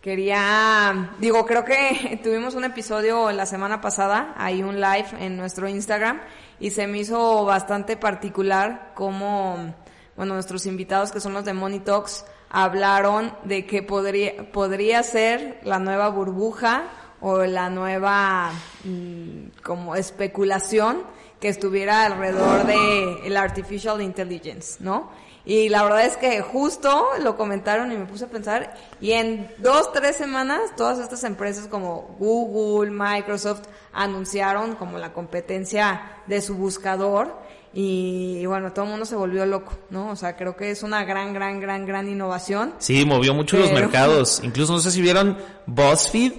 quería, 0.00 1.10
digo, 1.18 1.44
creo 1.46 1.64
que 1.64 2.20
tuvimos 2.22 2.54
un 2.54 2.64
episodio 2.64 3.32
la 3.32 3.46
semana 3.46 3.80
pasada, 3.80 4.34
hay 4.36 4.62
un 4.62 4.80
live 4.80 5.08
en 5.18 5.36
nuestro 5.36 5.68
Instagram 5.68 6.20
y 6.60 6.70
se 6.70 6.86
me 6.86 6.98
hizo 6.98 7.44
bastante 7.44 7.96
particular 7.96 8.92
como, 8.94 9.74
bueno, 10.14 10.34
nuestros 10.34 10.66
invitados 10.66 11.10
que 11.10 11.20
son 11.20 11.32
los 11.32 11.44
de 11.44 11.54
Money 11.54 11.80
Talks 11.80 12.24
hablaron 12.50 13.32
de 13.44 13.64
que 13.64 13.82
podría, 13.82 14.50
podría 14.52 15.02
ser 15.02 15.60
la 15.62 15.78
nueva 15.78 16.08
burbuja 16.08 16.84
o 17.20 17.38
la 17.44 17.70
nueva 17.70 18.50
mm, 18.84 19.62
como 19.62 19.94
especulación 19.94 21.02
que 21.40 21.48
estuviera 21.48 22.04
alrededor 22.04 22.66
de 22.66 23.26
el 23.26 23.36
artificial 23.36 24.02
intelligence, 24.02 24.76
¿no? 24.80 25.10
Y 25.44 25.70
la 25.70 25.82
verdad 25.82 26.04
es 26.04 26.16
que 26.18 26.42
justo 26.42 27.08
lo 27.22 27.36
comentaron 27.36 27.90
y 27.92 27.96
me 27.96 28.04
puse 28.04 28.26
a 28.26 28.28
pensar, 28.28 28.74
y 29.00 29.12
en 29.12 29.50
dos, 29.58 29.90
tres 29.92 30.16
semanas, 30.16 30.60
todas 30.76 30.98
estas 30.98 31.24
empresas 31.24 31.66
como 31.66 32.14
Google, 32.18 32.90
Microsoft, 32.90 33.62
anunciaron 33.92 34.74
como 34.74 34.98
la 34.98 35.14
competencia 35.14 36.02
de 36.26 36.42
su 36.42 36.56
buscador, 36.56 37.34
y, 37.72 38.44
bueno, 38.46 38.72
todo 38.72 38.84
el 38.84 38.90
mundo 38.90 39.06
se 39.06 39.14
volvió 39.14 39.46
loco, 39.46 39.72
¿no? 39.90 40.10
O 40.10 40.16
sea, 40.16 40.36
creo 40.36 40.56
que 40.56 40.70
es 40.70 40.82
una 40.82 41.04
gran, 41.04 41.32
gran, 41.32 41.60
gran, 41.60 41.86
gran 41.86 42.08
innovación. 42.08 42.74
Sí, 42.78 43.04
movió 43.04 43.32
mucho 43.32 43.58
los 43.58 43.72
mercados. 43.72 44.40
Incluso 44.44 44.72
no 44.72 44.80
sé 44.80 44.90
si 44.90 45.00
vieron 45.00 45.38
BuzzFeed, 45.66 46.32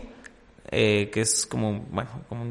eh, 0.72 1.10
que 1.12 1.22
es 1.22 1.46
como, 1.46 1.86
bueno, 1.90 2.10
como, 2.28 2.46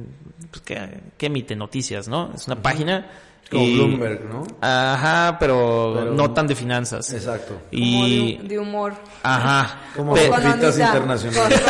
pues, 0.50 0.62
que, 0.62 1.00
que, 1.18 1.26
emite 1.26 1.54
noticias, 1.56 2.08
¿no? 2.08 2.32
Es 2.34 2.46
una 2.46 2.62
página. 2.62 3.10
Como 3.50 3.64
Bloomberg, 3.64 4.24
¿no? 4.30 4.46
Ajá, 4.60 5.36
pero, 5.38 6.12
no 6.14 6.30
tan 6.30 6.46
de 6.46 6.54
finanzas. 6.54 7.12
Exacto. 7.12 7.60
Y 7.72 8.38
de, 8.38 8.58
humor. 8.60 8.94
Ajá. 9.24 9.80
Como 9.96 10.16
sopitas 10.16 10.78
internacionales. 10.78 11.62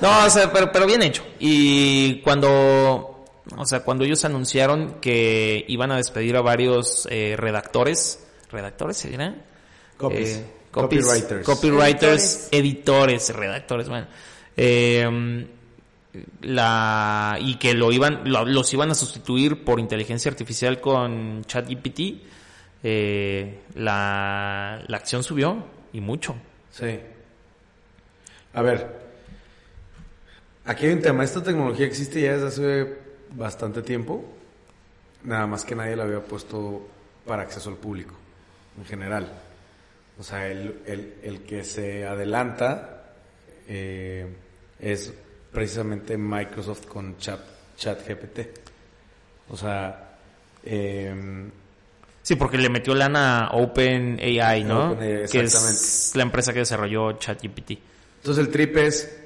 no, 0.00 0.26
o 0.26 0.30
sea, 0.30 0.52
pero, 0.52 0.72
pero 0.72 0.86
bien 0.86 1.02
hecho. 1.02 1.22
Y 1.38 2.20
cuando 2.22 3.11
o 3.56 3.66
sea, 3.66 3.80
cuando 3.80 4.04
ellos 4.04 4.24
anunciaron 4.24 5.00
que 5.00 5.64
iban 5.68 5.90
a 5.92 5.96
despedir 5.96 6.36
a 6.36 6.42
varios 6.42 7.06
eh, 7.10 7.34
redactores, 7.36 8.24
¿redactores 8.50 8.96
se 8.96 9.10
dirán? 9.10 9.42
Eh, 10.10 10.44
copywriters. 10.70 11.44
Copywriters, 11.44 12.48
editores, 12.50 13.34
redactores, 13.34 13.88
bueno. 13.88 14.06
Eh, 14.56 15.46
la, 16.42 17.38
y 17.40 17.56
que 17.56 17.74
lo 17.74 17.90
iban, 17.90 18.22
los 18.24 18.74
iban 18.74 18.90
a 18.90 18.94
sustituir 18.94 19.64
por 19.64 19.80
inteligencia 19.80 20.30
artificial 20.30 20.80
con 20.80 21.42
ChatGPT, 21.44 22.00
eh, 22.82 23.60
la, 23.74 24.82
la 24.86 24.96
acción 24.96 25.22
subió 25.22 25.64
y 25.92 26.00
mucho. 26.00 26.36
Sí. 26.70 26.98
A 28.54 28.62
ver, 28.62 29.00
aquí 30.64 30.86
hay 30.86 30.92
un 30.92 31.00
tema. 31.00 31.24
Esta 31.24 31.42
tecnología 31.42 31.86
existe 31.86 32.20
ya 32.20 32.36
desde 32.36 32.46
hace 32.46 33.01
bastante 33.34 33.82
tiempo, 33.82 34.24
nada 35.24 35.46
más 35.46 35.64
que 35.64 35.74
nadie 35.74 35.96
la 35.96 36.04
había 36.04 36.20
puesto 36.20 36.86
para 37.26 37.42
acceso 37.42 37.70
al 37.70 37.76
público, 37.76 38.14
en 38.78 38.84
general. 38.84 39.28
O 40.18 40.22
sea, 40.22 40.48
el, 40.48 40.82
el, 40.86 41.14
el 41.22 41.40
que 41.42 41.64
se 41.64 42.06
adelanta 42.06 43.14
eh, 43.66 44.26
es 44.78 45.12
precisamente 45.50 46.16
Microsoft 46.16 46.86
con 46.86 47.16
Chat, 47.18 47.40
Chat 47.76 48.06
GPT. 48.06 48.40
O 49.48 49.56
sea, 49.56 50.16
eh, 50.64 51.50
Sí, 52.22 52.36
porque 52.36 52.56
le 52.56 52.68
metió 52.68 52.94
lana 52.94 53.46
a 53.46 53.56
OpenAI, 53.56 54.62
¿no? 54.62 54.96
que 54.96 55.24
es 55.24 56.12
la 56.14 56.22
empresa 56.22 56.52
que 56.52 56.60
desarrolló 56.60 57.18
ChatGPT. 57.18 57.72
Entonces 58.18 58.46
el 58.46 58.52
trip 58.52 58.76
es 58.76 59.21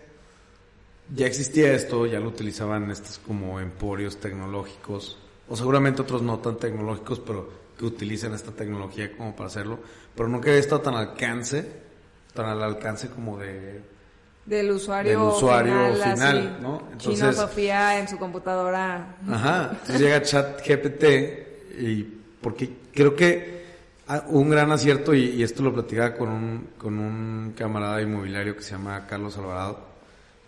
ya 1.14 1.26
existía 1.26 1.72
esto, 1.72 2.06
ya 2.06 2.20
lo 2.20 2.28
utilizaban 2.28 2.90
estos 2.90 3.18
como 3.18 3.60
emporios 3.60 4.18
tecnológicos, 4.18 5.18
o 5.48 5.56
seguramente 5.56 6.02
otros 6.02 6.22
no 6.22 6.38
tan 6.38 6.56
tecnológicos, 6.56 7.20
pero 7.20 7.48
que 7.78 7.84
utilizan 7.84 8.34
esta 8.34 8.52
tecnología 8.52 9.16
como 9.16 9.36
para 9.36 9.48
hacerlo, 9.48 9.78
pero 10.14 10.28
nunca 10.28 10.48
había 10.48 10.60
estado 10.60 10.80
tan 10.80 10.94
al 10.94 11.10
alcance, 11.10 11.64
tan 12.34 12.46
al 12.46 12.62
alcance 12.62 13.08
como 13.08 13.38
de 13.38 13.80
del 14.46 14.70
usuario, 14.70 15.34
usuario 15.34 15.94
final, 15.94 16.58
¿no? 16.62 16.82
Entonces, 16.92 17.34
Sofía 17.34 17.98
en 17.98 18.08
su 18.08 18.16
computadora. 18.16 19.16
Ajá, 19.28 19.70
entonces 19.72 20.00
llega 20.00 20.22
ChatGPT 20.22 21.04
y 21.80 22.02
porque 22.40 22.70
creo 22.94 23.16
que 23.16 23.56
un 24.28 24.48
gran 24.48 24.70
acierto 24.70 25.14
y, 25.14 25.30
y, 25.30 25.42
esto 25.42 25.64
lo 25.64 25.74
platicaba 25.74 26.14
con 26.14 26.28
un 26.28 26.68
con 26.78 26.98
un 27.00 27.54
camarada 27.56 28.00
inmobiliario 28.00 28.54
que 28.54 28.62
se 28.62 28.70
llama 28.70 29.04
Carlos 29.08 29.36
Alvarado 29.36 29.85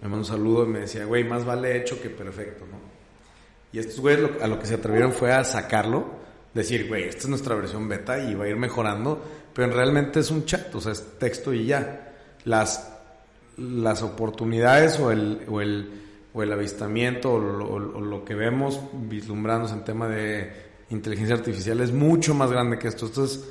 me 0.01 0.09
mandó 0.09 0.19
un 0.19 0.25
saludo 0.25 0.65
y 0.65 0.69
me 0.69 0.81
decía, 0.81 1.05
güey, 1.05 1.25
más 1.25 1.45
vale 1.45 1.77
hecho 1.77 2.01
que 2.01 2.11
perfecto, 2.11 2.65
¿no? 2.71 2.79
Y 3.73 3.79
estos 3.79 4.01
güeyes 4.01 4.31
a 4.41 4.47
lo 4.47 4.59
que 4.59 4.67
se 4.67 4.75
atrevieron 4.75 5.13
fue 5.13 5.33
a 5.33 5.45
sacarlo, 5.45 6.07
decir, 6.55 6.89
güey, 6.89 7.05
esta 7.05 7.23
es 7.23 7.29
nuestra 7.29 7.55
versión 7.55 7.89
beta 7.89 8.19
y 8.19 8.35
va 8.35 8.45
a 8.45 8.49
ir 8.49 8.57
mejorando, 8.57 9.23
pero 9.53 9.71
realmente 9.73 10.21
es 10.21 10.31
un 10.31 10.45
chat, 10.45 10.75
o 10.75 10.81
sea, 10.81 10.93
es 10.93 11.19
texto 11.19 11.53
y 11.53 11.67
ya. 11.67 12.15
Las, 12.45 12.93
las 13.57 14.03
oportunidades 14.03 14.99
o 15.01 15.11
el, 15.11 15.43
o 15.49 15.61
el, 15.61 15.91
o 16.33 16.43
el 16.43 16.53
avistamiento 16.53 17.35
o 17.35 17.39
lo, 17.41 17.67
o 17.69 18.01
lo 18.01 18.25
que 18.25 18.35
vemos 18.35 18.81
vislumbrándose 18.93 19.75
en 19.75 19.85
tema 19.85 20.09
de 20.09 20.69
inteligencia 20.91 21.35
artificial 21.35 21.81
es 21.81 21.93
mucho 21.93 22.35
más 22.35 22.51
grande 22.51 22.79
que 22.79 22.89
esto. 22.89 23.07
Esto 23.07 23.25
es 23.25 23.45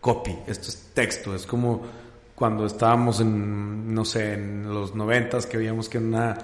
copy, 0.00 0.38
esto 0.46 0.68
es 0.68 0.90
texto, 0.94 1.34
es 1.34 1.46
como 1.46 1.82
cuando 2.36 2.66
estábamos 2.66 3.20
en, 3.20 3.92
no 3.92 4.04
sé, 4.04 4.34
en 4.34 4.72
los 4.72 4.94
noventas, 4.94 5.46
que 5.46 5.56
veíamos 5.56 5.88
que 5.88 5.98
una 5.98 6.36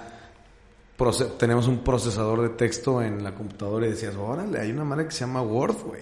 tenemos 1.37 1.67
un 1.67 1.79
procesador 1.79 2.41
de 2.41 2.49
texto 2.49 3.01
en 3.01 3.23
la 3.23 3.33
computadora 3.33 3.87
y 3.87 3.91
decías, 3.91 4.15
órale, 4.15 4.59
hay 4.59 4.71
una 4.71 4.83
madre 4.83 5.05
que 5.05 5.11
se 5.11 5.21
llama 5.21 5.41
Word, 5.41 5.75
güey. 5.85 6.01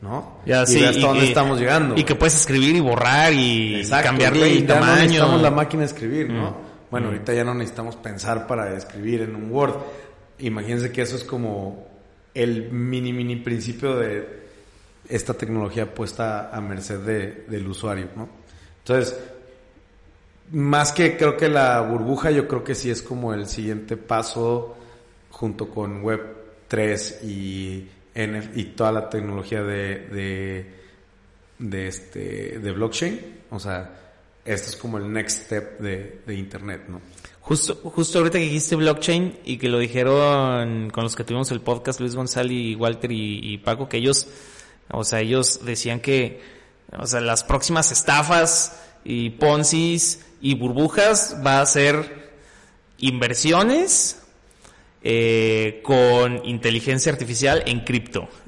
¿No? 0.00 0.38
Ya, 0.46 0.62
y 0.62 0.66
sí, 0.66 0.84
hasta 0.84 1.06
dónde 1.06 1.26
estamos 1.26 1.58
llegando. 1.58 1.94
Y 1.94 2.04
que 2.04 2.14
puedes 2.14 2.34
escribir 2.34 2.74
y 2.74 2.80
borrar 2.80 3.34
y 3.34 3.82
cambiarle 3.86 4.50
el 4.50 4.66
tamaño. 4.66 4.86
No 4.86 4.96
necesitamos 4.96 5.42
la 5.42 5.50
máquina 5.50 5.80
de 5.80 5.86
escribir, 5.86 6.30
¿no? 6.30 6.50
Mm. 6.50 6.54
Bueno, 6.90 7.06
mm. 7.06 7.10
ahorita 7.10 7.34
ya 7.34 7.44
no 7.44 7.54
necesitamos 7.54 7.96
pensar 7.96 8.46
para 8.46 8.74
escribir 8.74 9.20
en 9.20 9.36
un 9.36 9.52
Word. 9.52 9.74
Imagínense 10.38 10.90
que 10.90 11.02
eso 11.02 11.16
es 11.16 11.24
como 11.24 11.86
el 12.32 12.72
mini, 12.72 13.12
mini 13.12 13.36
principio 13.36 13.94
de 13.96 14.40
esta 15.06 15.34
tecnología 15.34 15.92
puesta 15.92 16.48
a 16.50 16.60
merced 16.62 17.00
de, 17.00 17.44
del 17.46 17.66
usuario, 17.68 18.08
¿no? 18.16 18.39
Entonces, 18.90 19.16
más 20.50 20.90
que 20.90 21.16
creo 21.16 21.36
que 21.36 21.48
la 21.48 21.80
burbuja, 21.80 22.32
yo 22.32 22.48
creo 22.48 22.64
que 22.64 22.74
sí 22.74 22.90
es 22.90 23.02
como 23.02 23.32
el 23.32 23.46
siguiente 23.46 23.96
paso 23.96 24.76
junto 25.30 25.70
con 25.70 26.02
Web 26.02 26.20
3 26.66 27.20
y, 27.22 27.86
y 28.16 28.64
toda 28.76 28.90
la 28.90 29.08
tecnología 29.08 29.62
de, 29.62 30.66
de, 31.56 31.86
este, 31.86 32.58
de 32.58 32.72
blockchain. 32.72 33.20
O 33.50 33.60
sea, 33.60 33.96
esto 34.44 34.70
es 34.70 34.76
como 34.76 34.98
el 34.98 35.12
next 35.12 35.44
step 35.44 35.78
de, 35.78 36.22
de 36.26 36.34
Internet, 36.34 36.82
¿no? 36.88 37.00
Justo, 37.42 37.76
justo 37.76 38.18
ahorita 38.18 38.38
que 38.38 38.44
dijiste 38.44 38.74
blockchain 38.74 39.38
y 39.44 39.56
que 39.56 39.68
lo 39.68 39.78
dijeron 39.78 40.90
con 40.90 41.04
los 41.04 41.14
que 41.14 41.22
tuvimos 41.22 41.52
el 41.52 41.60
podcast, 41.60 42.00
Luis 42.00 42.16
González 42.16 42.52
y 42.52 42.74
Walter 42.74 43.12
y, 43.12 43.52
y 43.54 43.58
Paco, 43.58 43.88
que 43.88 43.98
ellos, 43.98 44.26
o 44.90 45.04
sea, 45.04 45.20
ellos 45.20 45.60
decían 45.64 46.00
que, 46.00 46.59
o 46.98 47.06
sea, 47.06 47.20
las 47.20 47.44
próximas 47.44 47.92
estafas 47.92 48.80
y 49.04 49.30
poncis 49.30 50.24
y 50.40 50.54
burbujas 50.54 51.36
va 51.44 51.60
a 51.60 51.66
ser 51.66 52.30
inversiones 52.98 54.22
eh, 55.02 55.80
con 55.82 56.44
inteligencia 56.44 57.12
artificial 57.12 57.62
en 57.66 57.80
cripto. 57.80 58.28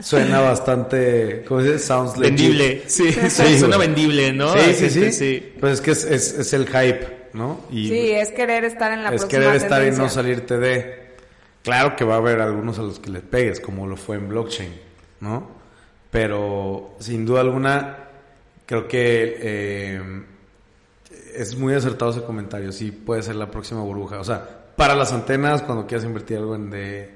Suena 0.00 0.40
bastante, 0.40 1.44
¿cómo 1.46 1.60
se 1.60 1.72
dice? 1.72 1.78
Sounds 1.78 2.18
Vendible, 2.18 2.82
sí, 2.86 3.12
suena 3.30 3.78
vendible, 3.78 4.32
¿no? 4.32 4.52
Sí, 4.52 4.90
sí, 4.90 5.12
sí, 5.12 5.54
Pues 5.58 5.74
es 5.74 5.80
que 5.80 5.90
es, 5.92 6.04
es, 6.04 6.52
el 6.52 6.66
hype, 6.66 7.28
¿no? 7.32 7.60
Y 7.70 7.88
sí, 7.88 8.10
es 8.10 8.30
querer 8.32 8.64
estar 8.64 8.92
en 8.92 9.04
la 9.04 9.10
es 9.10 9.22
próxima 9.22 9.40
querer 9.40 9.56
estar 9.56 9.86
y 9.86 9.90
no 9.92 10.08
salirte 10.08 10.58
de... 10.58 11.06
Claro 11.62 11.96
que 11.96 12.04
va 12.04 12.14
a 12.14 12.18
haber 12.18 12.40
algunos 12.40 12.78
a 12.78 12.82
los 12.82 12.98
que 12.98 13.10
les 13.10 13.22
pegues, 13.22 13.58
como 13.58 13.86
lo 13.86 13.96
fue 13.96 14.16
en 14.16 14.28
blockchain 14.28 14.86
¿no? 15.20 15.48
Pero 16.10 16.94
sin 16.98 17.26
duda 17.26 17.40
alguna, 17.40 18.08
creo 18.64 18.88
que 18.88 19.36
eh, 19.40 20.24
es 21.34 21.56
muy 21.56 21.74
acertado 21.74 22.10
ese 22.10 22.22
comentario. 22.22 22.72
Sí, 22.72 22.90
puede 22.90 23.22
ser 23.22 23.36
la 23.36 23.50
próxima 23.50 23.82
burbuja. 23.82 24.20
O 24.20 24.24
sea, 24.24 24.66
para 24.76 24.94
las 24.94 25.12
antenas, 25.12 25.62
cuando 25.62 25.86
quieras 25.86 26.04
invertir 26.04 26.38
algo 26.38 26.54
en 26.54 26.70
de, 26.70 27.14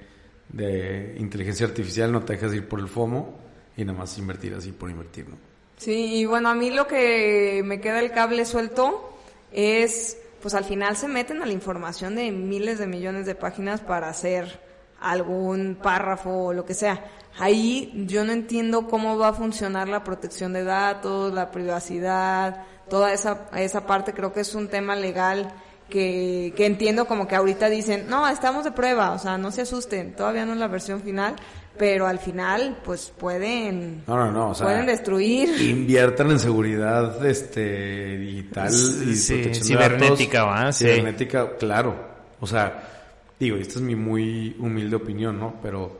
de 0.49 1.16
inteligencia 1.18 1.66
artificial, 1.66 2.12
no 2.12 2.22
te 2.22 2.34
dejes 2.34 2.55
ir 2.55 2.68
por 2.68 2.80
el 2.80 2.88
FOMO 2.88 3.38
y 3.76 3.84
nada 3.84 3.99
más 3.99 4.16
invertir 4.18 4.55
así 4.55 4.72
por 4.72 4.91
invertir, 4.91 5.28
¿no? 5.28 5.36
Sí, 5.76 6.16
y 6.16 6.26
bueno, 6.26 6.51
a 6.51 6.55
mí 6.55 6.70
lo 6.70 6.86
que 6.86 7.62
me 7.64 7.80
queda 7.80 8.01
el 8.01 8.12
cable 8.12 8.45
suelto 8.45 9.14
es, 9.51 10.18
pues 10.43 10.55
al 10.55 10.64
final 10.64 10.97
se 10.97 11.09
meten 11.09 11.43
a 11.43 11.47
la 11.47 11.53
información 11.53 12.16
de 12.16 12.30
miles 12.30 12.78
de 12.78 12.86
millones 12.86 13.24
de 13.24 13.34
páginas 13.34 13.80
para 13.80 14.11
hacer 14.11 14.61
algún 15.01 15.78
párrafo 15.82 16.30
o 16.30 16.53
lo 16.53 16.64
que 16.64 16.74
sea. 16.74 17.05
Ahí 17.38 18.05
yo 18.07 18.24
no 18.24 18.32
entiendo 18.32 18.86
cómo 18.86 19.16
va 19.16 19.28
a 19.28 19.32
funcionar 19.32 19.88
la 19.88 20.05
protección 20.05 20.53
de 20.53 20.64
datos, 20.64 21.32
la 21.32 21.51
privacidad, 21.51 22.64
toda 22.88 23.12
esa, 23.12 23.48
esa 23.57 23.86
parte 23.86 24.12
creo 24.12 24.32
que 24.32 24.40
es 24.40 24.55
un 24.55 24.68
tema 24.68 24.96
legal 24.96 25.53
que, 25.88 26.53
que 26.57 26.66
entiendo 26.66 27.07
como 27.07 27.26
que 27.26 27.36
ahorita 27.36 27.68
dicen, 27.68 28.07
no, 28.09 28.28
estamos 28.28 28.64
de 28.64 28.72
prueba, 28.72 29.12
o 29.12 29.18
sea, 29.18 29.38
no 29.38 29.51
se 29.51 29.62
asusten, 29.62 30.14
todavía 30.14 30.44
no 30.44 30.53
es 30.53 30.59
la 30.59 30.68
versión 30.68 31.01
final, 31.01 31.34
pero 31.78 32.07
al 32.07 32.18
final 32.18 32.78
pues 32.84 33.12
pueden 33.16 34.03
No, 34.07 34.16
no, 34.16 34.30
no, 34.30 34.51
o 34.51 34.55
sea, 34.55 34.66
pueden 34.66 34.86
destruir 34.86 35.48
inviertan 35.62 36.30
en 36.30 36.38
seguridad 36.38 37.24
este 37.24 38.18
digital 38.18 38.68
y 38.68 39.14
Sí, 39.16 39.34
protección 39.34 39.64
cibernética, 39.64 40.40
de 40.40 40.46
datos. 40.46 40.64
¿va? 40.66 40.72
Sí. 40.72 40.84
Cibernética, 40.84 41.57
claro. 41.57 41.94
O 42.40 42.46
sea, 42.46 42.99
digo, 43.41 43.57
esta 43.57 43.74
es 43.74 43.80
mi 43.80 43.97
muy 43.97 44.55
humilde 44.59 44.97
opinión, 44.97 45.41
¿no? 45.41 45.59
Pero, 45.62 45.99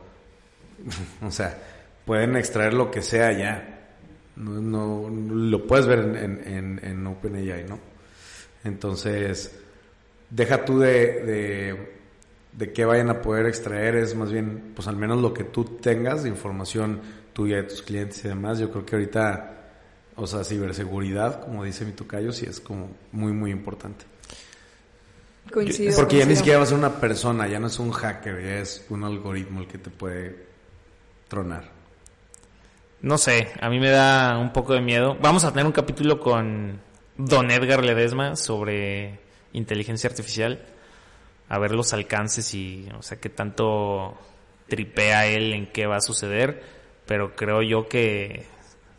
o 1.21 1.31
sea, 1.31 1.57
pueden 2.05 2.35
extraer 2.35 2.73
lo 2.73 2.91
que 2.91 3.01
sea 3.01 3.31
ya. 3.31 3.77
No, 4.35 4.61
no, 4.61 5.09
lo 5.09 5.67
puedes 5.67 5.87
ver 5.87 5.99
en, 5.99 6.15
en, 6.15 6.47
en, 6.47 6.79
en 6.83 7.07
OpenAI, 7.07 7.65
¿no? 7.67 7.79
Entonces, 8.63 9.59
deja 10.29 10.63
tú 10.63 10.79
de, 10.79 10.89
de, 11.23 11.91
de 12.53 12.73
qué 12.73 12.85
vayan 12.85 13.09
a 13.09 13.21
poder 13.21 13.47
extraer, 13.47 13.95
es 13.95 14.15
más 14.15 14.31
bien, 14.31 14.71
pues 14.75 14.87
al 14.87 14.95
menos 14.95 15.21
lo 15.21 15.33
que 15.33 15.43
tú 15.43 15.65
tengas 15.65 16.23
de 16.23 16.29
información 16.29 17.01
tuya 17.33 17.57
de 17.57 17.63
tus 17.63 17.81
clientes 17.81 18.23
y 18.23 18.27
demás. 18.27 18.59
Yo 18.59 18.71
creo 18.71 18.85
que 18.85 18.95
ahorita, 18.95 19.57
o 20.15 20.27
sea, 20.27 20.43
ciberseguridad, 20.43 21.41
como 21.43 21.63
dice 21.63 21.85
mi 21.85 21.91
tocayo, 21.91 22.31
sí 22.31 22.45
es 22.47 22.59
como 22.59 22.89
muy, 23.11 23.33
muy 23.33 23.51
importante. 23.51 24.05
Coincido 25.51 25.95
Porque 25.95 26.17
ya 26.17 26.25
ni 26.25 26.29
coincido. 26.29 26.37
siquiera 26.37 26.57
va 26.59 26.63
a 26.63 26.67
ser 26.67 26.77
una 26.77 26.99
persona, 26.99 27.47
ya 27.47 27.59
no 27.59 27.67
es 27.67 27.77
un 27.79 27.91
hacker, 27.91 28.43
ya 28.43 28.57
es 28.59 28.85
un 28.89 29.03
algoritmo 29.03 29.61
el 29.61 29.67
que 29.67 29.77
te 29.77 29.89
puede 29.89 30.45
tronar. 31.27 31.69
No 33.01 33.17
sé, 33.17 33.51
a 33.59 33.69
mí 33.69 33.79
me 33.79 33.89
da 33.89 34.37
un 34.37 34.53
poco 34.53 34.73
de 34.73 34.81
miedo. 34.81 35.17
Vamos 35.21 35.43
a 35.43 35.51
tener 35.51 35.65
un 35.65 35.71
capítulo 35.71 36.19
con 36.19 36.79
Don 37.17 37.49
Edgar 37.51 37.83
Ledesma 37.83 38.35
sobre 38.35 39.19
inteligencia 39.53 40.09
artificial. 40.09 40.65
A 41.49 41.59
ver 41.59 41.71
los 41.71 41.93
alcances 41.93 42.53
y, 42.53 42.87
o 42.97 43.01
sea, 43.01 43.19
qué 43.19 43.29
tanto 43.29 44.17
tripea 44.67 45.25
él 45.25 45.53
en 45.53 45.71
qué 45.71 45.87
va 45.87 45.97
a 45.97 46.01
suceder. 46.01 46.63
Pero 47.05 47.35
creo 47.35 47.61
yo 47.61 47.87
que 47.87 48.45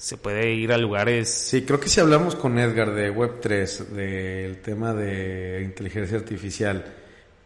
se 0.03 0.17
puede 0.17 0.53
ir 0.53 0.73
a 0.73 0.79
lugares. 0.79 1.29
Sí, 1.29 1.63
creo 1.63 1.79
que 1.79 1.89
si 1.89 2.01
hablamos 2.01 2.35
con 2.35 2.59
Edgar 2.59 2.93
de 2.93 3.15
Web3, 3.15 3.87
del 3.91 4.57
tema 4.61 4.93
de 4.95 5.63
inteligencia 5.65 6.19
artificial 6.19 6.85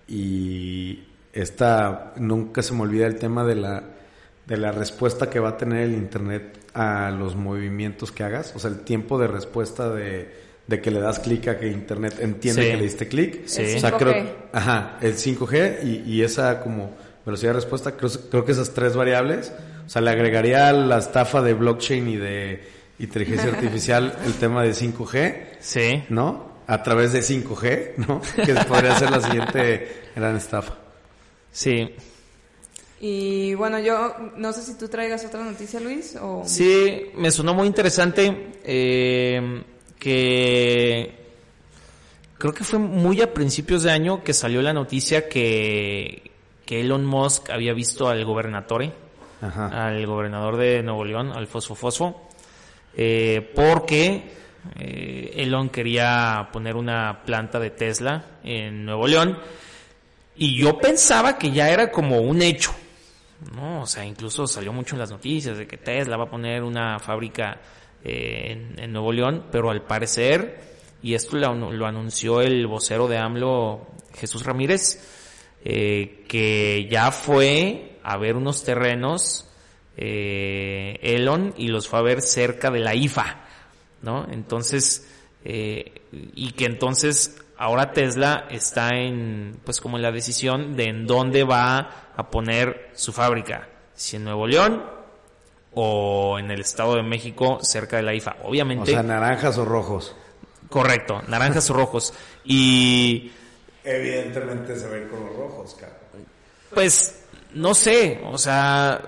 y 0.09 1.01
esta, 1.35 2.15
nunca 2.17 2.63
se 2.63 2.73
me 2.73 2.81
olvida 2.83 3.07
el 3.07 3.17
tema 3.17 3.45
de 3.45 3.57
la, 3.57 3.83
de 4.47 4.57
la 4.57 4.73
respuesta 4.73 5.29
que 5.29 5.39
va 5.39 5.51
a 5.51 5.57
tener 5.59 5.83
el 5.83 5.93
Internet 5.93 6.59
a 6.73 7.11
los 7.11 7.37
movimientos 7.37 8.11
que 8.11 8.25
hagas, 8.25 8.55
o 8.57 8.59
sea, 8.59 8.71
el 8.71 8.81
tiempo 8.81 9.19
de 9.19 9.27
respuesta 9.27 9.91
de, 9.91 10.31
de 10.67 10.81
que 10.81 10.91
le 10.91 11.01
das 11.01 11.19
clic 11.19 11.49
a 11.49 11.59
que 11.59 11.69
Internet 11.69 12.15
entiende 12.21 12.63
Sí. 12.63 12.71
que 12.71 12.77
le 12.79 12.83
diste 12.85 13.07
clic. 13.07 13.43
Sí. 13.47 13.75
O 13.77 13.81
sea, 13.81 13.91
5G. 13.93 13.99
creo, 13.99 14.37
ajá, 14.53 14.97
el 15.03 15.15
5G 15.15 15.85
y, 15.85 16.11
y 16.11 16.23
esa 16.23 16.61
como 16.61 16.97
velocidad 17.27 17.51
de 17.51 17.57
respuesta, 17.57 17.93
creo, 17.99 18.11
creo 18.31 18.45
que 18.47 18.53
esas 18.53 18.73
tres 18.73 18.97
variables, 18.97 19.53
o 19.87 19.89
sea, 19.89 20.03
le 20.03 20.11
agregaría 20.11 20.69
a 20.69 20.73
la 20.73 20.99
estafa 20.99 21.41
de 21.43 21.55
blockchain 21.55 22.09
y 22.09 22.17
de 22.17 22.69
inteligencia 22.99 23.51
artificial 23.53 24.17
el 24.25 24.35
tema 24.35 24.63
de 24.63 24.71
5G, 24.73 25.57
Sí. 25.61 26.03
¿no? 26.09 26.57
A 26.67 26.83
través 26.83 27.13
de 27.13 27.21
5G, 27.21 27.93
¿no? 28.09 28.21
Que 28.45 28.55
podría 28.55 28.97
ser 28.99 29.11
la 29.11 29.21
siguiente 29.21 30.11
gran 30.17 30.37
estafa. 30.37 30.75
Sí. 31.53 31.95
Y 33.01 33.55
bueno, 33.55 33.79
yo 33.79 34.17
no 34.37 34.53
sé 34.53 34.63
si 34.63 34.77
tú 34.79 34.89
traigas 34.89 35.25
otra 35.25 35.45
noticia, 35.45 35.79
Luis, 35.81 36.17
o... 36.21 36.43
Sí, 36.47 37.11
me 37.15 37.31
sonó 37.31 37.53
muy 37.55 37.67
interesante 37.67 38.53
eh, 38.65 39.63
que 39.99 41.15
creo 42.39 42.55
que 42.55 42.65
fue 42.65 42.79
muy 42.79 43.21
a 43.21 43.33
principios 43.35 43.83
de 43.83 43.91
año 43.91 44.25
que 44.25 44.33
salió 44.33 44.63
la 44.63 44.73
noticia 44.73 45.29
que, 45.29 46.31
que 46.65 46.81
Elon 46.81 47.05
Musk 47.05 47.51
había 47.51 47.75
visto 47.75 48.09
al 48.09 48.25
gobernatore, 48.25 48.93
Ajá. 49.41 49.87
al 49.87 50.07
gobernador 50.07 50.57
de 50.57 50.83
Nuevo 50.83 51.05
León, 51.05 51.33
al 51.35 51.47
Fosfo 51.47 51.75
Fosfo, 51.75 52.29
eh, 52.97 53.53
porque 53.55 54.31
eh, 54.79 55.33
Elon 55.37 55.69
quería 55.69 56.49
poner 56.53 56.77
una 56.77 57.23
planta 57.25 57.59
de 57.61 57.71
Tesla 57.71 58.25
en 58.43 58.85
Nuevo 58.85 59.07
León 59.07 59.39
y 60.37 60.57
yo 60.57 60.79
pensaba 60.79 61.39
que 61.39 61.51
ya 61.51 61.71
era 61.71 61.91
como 61.91 62.21
un 62.21 62.43
hecho, 62.43 62.73
¿no? 63.55 63.83
O 63.83 63.87
sea, 63.87 64.05
incluso 64.05 64.47
salió 64.47 64.73
mucho 64.73 64.95
en 64.95 65.01
las 65.01 65.11
noticias 65.11 65.57
de 65.59 65.67
que 65.67 65.77
Tesla 65.77 66.17
va 66.17 66.25
a 66.25 66.31
poner 66.31 66.63
una 66.63 66.99
fábrica 66.99 67.59
eh, 68.05 68.53
en, 68.53 68.79
en 68.83 68.93
Nuevo 68.93 69.13
León, 69.13 69.47
pero 69.53 69.71
al 69.71 69.83
parecer, 69.83 70.61
y 71.03 71.15
esto 71.15 71.37
lo, 71.37 71.49
anu- 71.49 71.73
lo 71.73 71.87
anunció 71.87 72.41
el 72.41 72.67
vocero 72.67 73.07
de 73.09 73.19
AMLO, 73.19 73.87
Jesús 74.19 74.45
Ramírez, 74.45 75.03
eh, 75.65 76.25
que 76.29 76.87
ya 76.91 77.11
fue 77.11 77.96
a 78.09 78.17
ver 78.19 78.37
unos 78.37 78.63
terrenos 78.63 79.49
eh, 79.97 80.99
Elon 81.03 81.55
y 81.57 81.69
los 81.69 81.89
fue 81.89 81.99
a 81.99 82.03
ver 82.03 82.23
cerca 82.23 82.71
de 82.71 82.79
la 82.79 82.95
IFA, 82.95 83.41
¿no? 84.03 84.27
Entonces, 84.31 85.09
eh, 85.45 86.03
y 86.13 86.53
que 86.53 86.67
entonces 86.67 87.43
ahora 87.59 87.93
Tesla 87.93 88.47
está 88.49 88.91
en, 88.91 89.59
pues 89.65 89.81
como 89.81 89.97
en 89.97 90.03
la 90.03 90.13
decisión 90.13 90.77
de 90.77 90.85
en 90.85 91.07
dónde 91.07 91.43
va 91.43 92.13
a 92.17 92.31
poner 92.31 92.91
su 92.95 93.13
fábrica, 93.13 93.69
si 93.95 94.17
en 94.17 94.25
Nuevo 94.25 94.47
León 94.47 94.85
o 95.75 96.39
en 96.39 96.53
el 96.53 96.61
Estado 96.61 96.95
de 96.95 97.03
México 97.03 97.59
cerca 97.63 97.97
de 97.97 98.05
la 98.05 98.15
IFA. 98.15 98.37
O 98.45 98.51
Obviamente, 98.51 98.93
sea, 98.93 99.03
naranjas 99.03 99.59
o 99.59 99.65
rojos. 99.65 100.15
correcto, 100.69 101.23
naranjas 101.27 101.69
o 101.71 101.75
rojos. 101.75 102.15
Y 102.45 103.33
Evidentemente 103.83 104.77
se 104.79 104.87
ven 104.89 105.09
con 105.09 105.25
los 105.27 105.37
rojos, 105.37 105.75
cabrón. 105.75 105.97
Pues, 106.75 107.26
no 107.57 107.75
sé, 107.75 108.21
o 108.25 108.39
sea, 108.39 109.01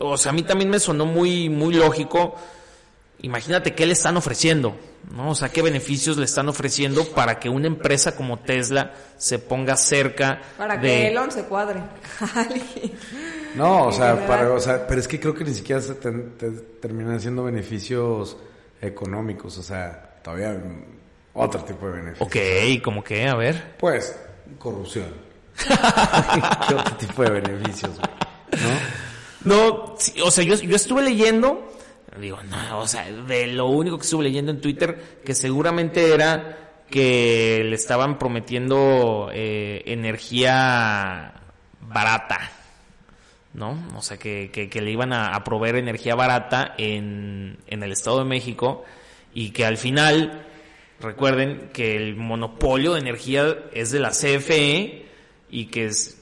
o 0.00 0.16
sea, 0.16 0.30
a 0.30 0.34
mí 0.34 0.42
también 0.42 0.70
me 0.70 0.80
sonó 0.80 1.06
muy, 1.06 1.48
muy 1.48 1.74
lógico. 1.74 2.34
Imagínate 3.22 3.74
qué 3.74 3.86
le 3.86 3.92
están 3.94 4.16
ofreciendo, 4.16 4.76
¿no? 5.14 5.30
O 5.30 5.34
sea, 5.34 5.48
qué 5.48 5.62
beneficios 5.62 6.16
le 6.18 6.24
están 6.26 6.48
ofreciendo 6.48 7.04
para 7.06 7.38
que 7.38 7.48
una 7.48 7.66
empresa 7.66 8.14
como 8.14 8.38
Tesla 8.40 8.92
se 9.16 9.38
ponga 9.38 9.76
cerca 9.76 10.40
Para 10.58 10.78
que. 10.80 11.08
Elon 11.08 11.30
se 11.30 11.44
cuadre. 11.44 11.80
No, 13.54 13.86
o 13.86 13.92
sea, 13.92 14.26
para, 14.26 14.52
o 14.52 14.60
sea, 14.60 14.86
pero 14.86 15.00
es 15.00 15.08
que 15.08 15.18
creo 15.18 15.32
que 15.34 15.42
ni 15.42 15.54
siquiera 15.54 15.80
se 15.80 15.94
te- 15.94 16.10
terminan 16.80 17.18
siendo 17.18 17.42
beneficios 17.44 18.36
económicos, 18.82 19.56
o 19.56 19.62
sea, 19.62 20.18
todavía 20.22 20.52
mm, 20.52 20.84
otro 21.32 21.64
tipo 21.64 21.86
de 21.86 21.92
beneficios. 22.02 22.28
Ok, 22.28 22.82
como 22.84 23.02
que, 23.02 23.26
a 23.26 23.34
ver. 23.34 23.76
Pues, 23.78 24.14
corrupción. 24.58 25.06
¿Qué 26.68 26.74
otro 26.74 26.96
tipo 26.96 27.22
de 27.22 27.40
beneficios? 27.40 27.92
¿No? 28.52 29.06
No, 29.46 29.94
o 30.24 30.30
sea, 30.30 30.42
yo, 30.42 30.56
yo 30.56 30.74
estuve 30.74 31.02
leyendo, 31.02 31.72
digo, 32.20 32.38
no, 32.42 32.80
o 32.80 32.88
sea, 32.88 33.04
de 33.04 33.46
lo 33.46 33.66
único 33.66 33.96
que 33.96 34.02
estuve 34.02 34.24
leyendo 34.24 34.50
en 34.50 34.60
Twitter, 34.60 35.20
que 35.24 35.36
seguramente 35.36 36.12
era 36.12 36.82
que 36.90 37.62
le 37.64 37.76
estaban 37.76 38.18
prometiendo 38.18 39.30
eh, 39.32 39.84
energía 39.86 41.32
barata, 41.80 42.50
¿no? 43.54 43.78
O 43.96 44.02
sea, 44.02 44.16
que, 44.16 44.50
que, 44.52 44.68
que 44.68 44.80
le 44.80 44.90
iban 44.90 45.12
a, 45.12 45.28
a 45.28 45.44
proveer 45.44 45.76
energía 45.76 46.16
barata 46.16 46.74
en, 46.76 47.58
en 47.68 47.82
el 47.84 47.92
Estado 47.92 48.18
de 48.18 48.24
México 48.24 48.84
y 49.32 49.50
que 49.50 49.64
al 49.64 49.76
final, 49.76 50.44
recuerden 50.98 51.70
que 51.72 51.94
el 51.94 52.16
monopolio 52.16 52.94
de 52.94 53.00
energía 53.00 53.56
es 53.72 53.92
de 53.92 54.00
la 54.00 54.10
CFE 54.10 55.05
y 55.48 55.66
que 55.66 55.86
es, 55.86 56.18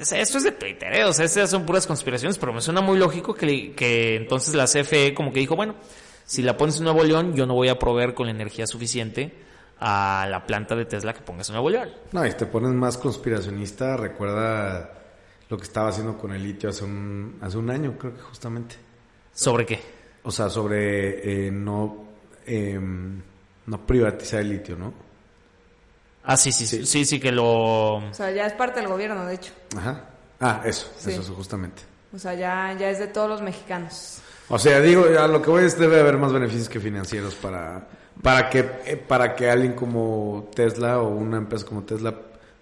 esto 0.00 0.38
es 0.38 0.44
de 0.44 0.52
Twitter, 0.52 0.92
¿eh? 0.94 1.04
o 1.04 1.12
sea, 1.12 1.24
estas 1.24 1.50
son 1.50 1.64
puras 1.64 1.86
conspiraciones, 1.86 2.38
pero 2.38 2.52
me 2.52 2.60
suena 2.60 2.80
muy 2.80 2.98
lógico 2.98 3.34
que, 3.34 3.72
que 3.72 4.16
entonces 4.16 4.54
la 4.54 4.64
CFE 4.64 5.14
como 5.14 5.32
que 5.32 5.40
dijo, 5.40 5.56
bueno, 5.56 5.76
si 6.24 6.42
la 6.42 6.56
pones 6.56 6.78
en 6.78 6.84
Nuevo 6.84 7.04
León, 7.04 7.34
yo 7.34 7.46
no 7.46 7.54
voy 7.54 7.68
a 7.68 7.78
proveer 7.78 8.14
con 8.14 8.26
la 8.26 8.32
energía 8.32 8.66
suficiente 8.66 9.32
a 9.78 10.26
la 10.30 10.46
planta 10.46 10.74
de 10.74 10.86
Tesla 10.86 11.12
que 11.12 11.20
pongas 11.20 11.48
en 11.48 11.54
Nuevo 11.54 11.70
León. 11.70 11.90
No, 12.12 12.26
y 12.26 12.32
te 12.32 12.46
pones 12.46 12.72
más 12.72 12.96
conspiracionista, 12.96 13.96
recuerda 13.96 14.90
lo 15.48 15.56
que 15.56 15.64
estaba 15.64 15.88
haciendo 15.88 16.16
con 16.16 16.32
el 16.32 16.42
litio 16.42 16.70
hace 16.70 16.84
un, 16.84 17.38
hace 17.40 17.58
un 17.58 17.70
año, 17.70 17.96
creo 17.98 18.14
que 18.14 18.22
justamente. 18.22 18.76
¿Sobre 19.32 19.66
qué? 19.66 19.80
O 20.22 20.30
sea, 20.30 20.48
sobre 20.48 21.46
eh, 21.46 21.50
no, 21.50 22.06
em, 22.46 23.20
no 23.66 23.86
privatizar 23.86 24.40
el 24.40 24.50
litio, 24.50 24.76
¿no? 24.76 24.94
Ah, 26.24 26.36
sí, 26.36 26.52
sí, 26.52 26.66
sí, 26.66 26.86
sí, 26.86 27.04
sí, 27.04 27.20
que 27.20 27.30
lo... 27.30 27.96
O 27.96 28.14
sea, 28.14 28.30
ya 28.30 28.46
es 28.46 28.54
parte 28.54 28.80
del 28.80 28.88
gobierno, 28.88 29.26
de 29.26 29.34
hecho. 29.34 29.52
Ajá. 29.76 30.04
Ah, 30.40 30.62
eso, 30.64 30.90
Sí. 30.98 31.12
eso, 31.12 31.34
justamente. 31.34 31.82
O 32.14 32.18
sea, 32.18 32.34
ya, 32.34 32.74
ya 32.78 32.88
es 32.90 32.98
de 32.98 33.08
todos 33.08 33.28
los 33.28 33.42
mexicanos. 33.42 34.18
O 34.48 34.58
sea, 34.58 34.80
digo, 34.80 35.04
a 35.18 35.26
lo 35.26 35.42
que 35.42 35.50
voy 35.50 35.64
es 35.64 35.78
debe 35.78 36.00
haber 36.00 36.16
más 36.16 36.32
beneficios 36.32 36.68
que 36.68 36.80
financieros 36.80 37.34
para, 37.34 37.86
para 38.22 38.48
que, 38.50 38.58
eh, 38.86 38.96
para 38.96 39.34
que 39.34 39.50
alguien 39.50 39.72
como 39.74 40.48
Tesla 40.54 41.00
o 41.00 41.08
una 41.08 41.38
empresa 41.38 41.66
como 41.66 41.82
Tesla 41.82 42.14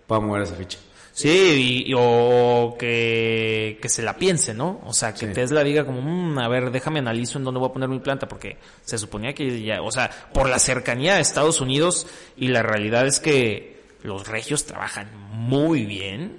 pueda 0.07 0.21
mover 0.21 0.43
esa 0.43 0.55
ficha. 0.55 0.79
Sí, 1.15 1.85
y, 1.89 1.93
o 1.97 2.75
que, 2.79 3.79
que 3.83 3.89
se 3.91 4.03
la 4.03 4.17
piense, 4.17 4.55
¿no? 4.55 4.81
O 4.87 4.93
sea, 4.95 5.13
que 5.13 5.27
Sí. 5.27 5.33
Tesla 5.35 5.63
diga 5.63 5.85
como, 5.85 6.01
"Mm, 6.01 6.39
a 6.39 6.49
ver, 6.49 6.71
déjame 6.71 7.01
analizo 7.01 7.37
en 7.39 7.45
dónde 7.45 7.61
voy 7.61 7.69
a 7.69 7.73
poner 7.73 7.89
mi 7.91 7.99
planta, 7.99 8.27
porque 8.27 8.57
se 8.83 8.97
suponía 8.97 9.35
que 9.35 9.63
ya, 9.63 9.83
o 9.83 9.91
sea, 9.93 10.11
por 10.33 10.49
la 10.49 10.59
cercanía 10.59 11.17
a 11.17 11.21
Estados 11.21 11.61
Unidos, 11.61 12.07
y 12.37 12.49
la 12.49 12.63
realidad 12.63 13.07
es 13.07 13.21
que 13.21 13.81
los 14.03 14.27
regios 14.27 14.65
trabajan 14.65 15.11
muy 15.33 15.85
bien. 15.85 16.39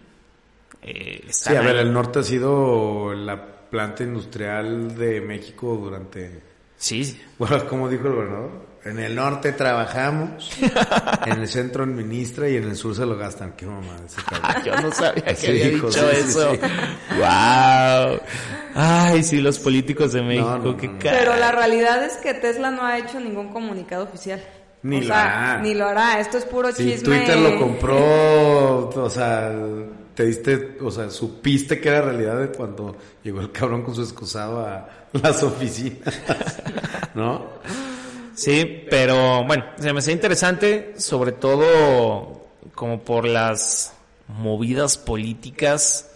Eh, 0.81 1.23
Sí, 1.29 1.55
a 1.55 1.61
ver, 1.61 1.75
el 1.77 1.93
norte 1.93 2.19
ha 2.19 2.23
sido 2.23 3.13
la 3.13 3.45
planta 3.69 4.03
industrial 4.03 4.97
de 4.97 5.21
México 5.21 5.77
durante... 5.81 6.41
Sí, 6.77 7.19
Bueno, 7.37 7.65
como 7.67 7.87
dijo 7.89 8.07
el 8.07 8.13
gobernador, 8.15 8.51
en 8.85 8.99
el 8.99 9.15
norte 9.15 9.53
trabajamos, 9.53 10.51
en 11.25 11.39
el 11.41 11.47
centro 11.47 11.83
administra 11.83 12.49
y 12.49 12.57
en 12.57 12.63
el 12.65 12.75
sur 12.75 12.95
se 12.95 13.05
lo 13.05 13.17
gastan. 13.17 13.53
Qué 13.53 13.65
mamá 13.65 13.95
ese 14.05 14.21
cabrón. 14.23 14.63
yo 14.65 14.81
no 14.81 14.91
sabía 14.91 15.23
que 15.23 15.35
Sí, 15.35 15.47
había 15.47 15.69
dicho 15.69 15.91
sí, 15.91 15.99
eso. 16.13 16.51
sí. 16.53 16.59
Wow. 17.17 18.19
Ay, 18.75 19.23
sí, 19.23 19.39
los 19.41 19.59
políticos 19.59 20.13
de 20.13 20.21
México, 20.21 20.59
no, 20.63 20.75
qué 20.77 20.87
no. 20.87 20.99
Pero 20.99 21.35
la 21.37 21.51
realidad 21.51 22.03
es 22.03 22.17
que 22.17 22.33
Tesla 22.33 22.71
no 22.71 22.85
ha 22.85 22.97
hecho 22.97 23.19
ningún 23.19 23.49
comunicado 23.53 24.03
oficial. 24.03 24.43
Ni 24.81 24.97
o 24.97 25.01
lo 25.01 25.05
sea, 25.07 25.51
hará. 25.53 25.61
Ni 25.61 25.73
lo 25.75 25.87
hará. 25.87 26.19
Esto 26.19 26.37
es 26.37 26.45
puro 26.45 26.71
Si 26.73 26.83
chisme. 26.83 27.17
Twitter 27.19 27.37
lo 27.37 27.57
compró, 27.57 28.89
o 28.89 29.09
sea, 29.09 29.49
te 30.13 30.25
diste, 30.25 30.77
o 30.81 30.91
sea, 30.91 31.09
supiste 31.09 31.79
que 31.79 31.87
era 31.87 32.01
realidad 32.01 32.37
de 32.37 32.49
cuando 32.49 32.97
llegó 33.23 33.39
el 33.39 33.51
cabrón 33.53 33.83
con 33.83 33.95
su 33.95 34.01
excusado 34.03 34.59
a 34.59 34.89
las 35.13 35.41
oficinas, 35.41 36.21
¿no? 37.15 37.47
Sí, 38.35 38.85
pero 38.89 39.43
bueno, 39.45 39.65
se 39.79 39.93
me 39.93 39.99
hace 39.99 40.11
interesante, 40.11 40.93
sobre 40.97 41.31
todo 41.33 42.41
como 42.75 43.01
por 43.01 43.25
las 43.25 43.93
movidas 44.27 44.97
políticas 44.97 46.09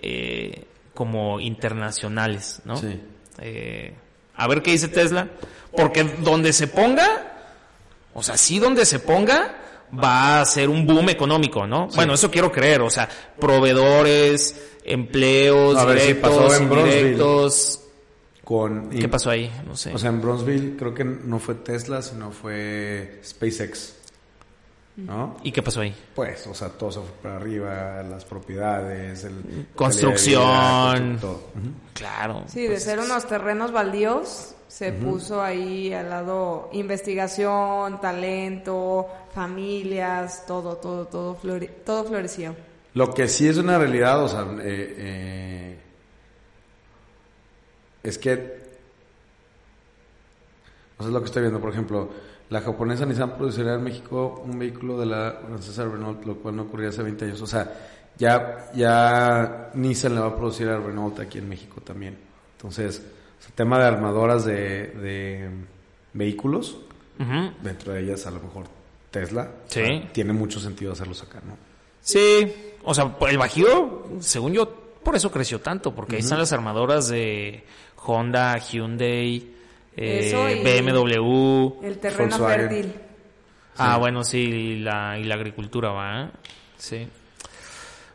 eh, 0.00 0.64
como 0.94 1.40
internacionales, 1.40 2.60
¿no? 2.64 2.76
Sí. 2.76 3.00
Eh, 3.40 3.94
a 4.36 4.48
ver 4.48 4.62
qué 4.62 4.72
dice 4.72 4.88
Tesla, 4.88 5.28
porque 5.76 6.04
donde 6.04 6.52
se 6.52 6.66
ponga, 6.68 7.34
o 8.14 8.22
sea, 8.22 8.36
sí 8.36 8.58
donde 8.58 8.86
se 8.86 8.98
ponga, 8.98 9.56
va 9.92 10.40
a 10.40 10.44
ser 10.46 10.68
un 10.68 10.86
boom 10.86 11.10
económico, 11.10 11.66
¿no? 11.66 11.88
Bueno, 11.88 12.14
eso 12.14 12.30
quiero 12.30 12.50
creer, 12.50 12.80
o 12.80 12.90
sea, 12.90 13.08
proveedores, 13.38 14.56
empleos, 14.84 15.76
A 15.76 15.84
ver 15.84 16.00
si 16.00 16.06
directos, 16.08 16.30
pasó 16.30 16.54
en 16.54 16.68
Bronzeville. 16.70 16.98
indirectos. 17.00 17.80
Con, 18.44 18.90
¿Qué 18.90 19.08
pasó 19.08 19.30
ahí? 19.30 19.50
No 19.66 19.76
sé. 19.76 19.94
O 19.94 19.98
sea, 19.98 20.10
en 20.10 20.20
Bronzeville 20.20 20.76
creo 20.76 20.92
que 20.94 21.04
no 21.04 21.38
fue 21.38 21.54
Tesla, 21.56 22.02
sino 22.02 22.32
fue 22.32 23.20
SpaceX, 23.24 23.94
¿no? 24.96 25.36
¿Y 25.44 25.52
qué 25.52 25.62
pasó 25.62 25.80
ahí? 25.80 25.94
Pues, 26.14 26.46
o 26.48 26.54
sea, 26.54 26.68
todo 26.70 26.90
se 26.90 26.98
fue 27.00 27.08
para 27.22 27.36
arriba, 27.36 28.02
las 28.02 28.24
propiedades, 28.24 29.24
el... 29.24 29.68
Construcción. 29.76 30.42
de 30.94 31.00
vida, 31.08 31.20
todo. 31.20 31.32
Ujú. 31.54 31.70
Claro. 31.94 32.42
Sí, 32.48 32.62
de 32.62 32.70
pues, 32.70 32.82
ser 32.82 32.98
unos 32.98 33.26
terrenos 33.28 33.70
baldíos, 33.72 34.54
se 34.66 34.92
puso 34.92 35.40
ahí 35.40 35.92
al 35.92 36.10
lado 36.10 36.68
investigación, 36.72 38.00
talento, 38.00 39.06
familias, 39.34 40.44
todo, 40.46 40.76
todo, 40.78 41.06
todo, 41.06 41.36
flore- 41.40 41.70
todo 41.84 42.04
floreció. 42.04 42.56
Lo 42.94 43.14
que 43.14 43.28
sí 43.28 43.46
es 43.48 43.56
una 43.56 43.78
realidad, 43.78 44.22
o 44.24 44.28
sea, 44.28 44.42
eh, 44.62 44.94
eh, 44.98 45.78
es 48.02 48.18
que, 48.18 48.60
o 50.98 51.02
sea, 51.02 51.06
es 51.08 51.12
lo 51.12 51.20
que 51.20 51.26
estoy 51.26 51.42
viendo, 51.42 51.60
por 51.60 51.70
ejemplo, 51.70 52.10
la 52.50 52.60
japonesa 52.60 53.06
Nissan 53.06 53.36
produciría 53.36 53.74
en 53.74 53.82
México 53.82 54.42
un 54.44 54.58
vehículo 54.58 54.98
de 55.00 55.06
la 55.06 55.40
francesa 55.46 55.84
Renault, 55.84 56.24
lo 56.24 56.36
cual 56.36 56.56
no 56.56 56.62
ocurría 56.64 56.90
hace 56.90 57.02
20 57.02 57.24
años, 57.24 57.40
o 57.40 57.46
sea, 57.46 57.72
ya, 58.18 58.70
ya 58.74 59.70
Nissan 59.74 60.14
le 60.14 60.20
va 60.20 60.28
a 60.28 60.36
producir 60.36 60.68
a 60.68 60.78
Renault 60.78 61.18
aquí 61.20 61.38
en 61.38 61.48
México 61.48 61.80
también. 61.80 62.18
Entonces, 62.56 63.02
sea, 63.40 63.50
tema 63.54 63.78
de 63.78 63.86
armadoras 63.86 64.44
de, 64.44 64.88
de 64.88 65.50
vehículos, 66.12 66.78
dentro 67.62 67.92
de 67.92 68.00
ellas 68.00 68.26
a 68.26 68.32
lo 68.32 68.40
mejor 68.40 68.64
Tesla, 69.12 69.42
o 69.42 69.70
Sí. 69.70 69.80
sea, 69.84 70.12
tiene 70.12 70.32
mucho 70.32 70.58
sentido 70.58 70.92
hacerlos 70.92 71.22
acá, 71.22 71.40
¿no? 71.46 71.56
Sí, 72.00 72.52
o 72.82 72.92
sea, 72.94 73.16
el 73.28 73.38
Bajío, 73.38 74.04
según 74.18 74.52
yo, 74.54 74.68
por 75.04 75.14
eso 75.14 75.30
creció 75.30 75.60
tanto, 75.60 75.94
porque 75.94 76.16
ahí 76.16 76.22
están 76.22 76.38
las 76.38 76.52
armadoras 76.52 77.08
de 77.08 77.62
Honda, 78.04 78.58
Hyundai, 78.58 79.54
eh, 79.96 80.62
BMW. 80.64 81.84
El 81.86 81.98
terreno 81.98 82.38
Volkswagen. 82.38 82.68
fértil. 82.68 82.94
Ah, 83.76 83.96
bueno, 83.98 84.22
sí, 84.24 84.38
y 84.38 84.78
la, 84.80 85.18
y 85.18 85.24
la 85.24 85.34
agricultura, 85.34 85.90
¿va? 85.90 86.30
Sí. 86.76 87.06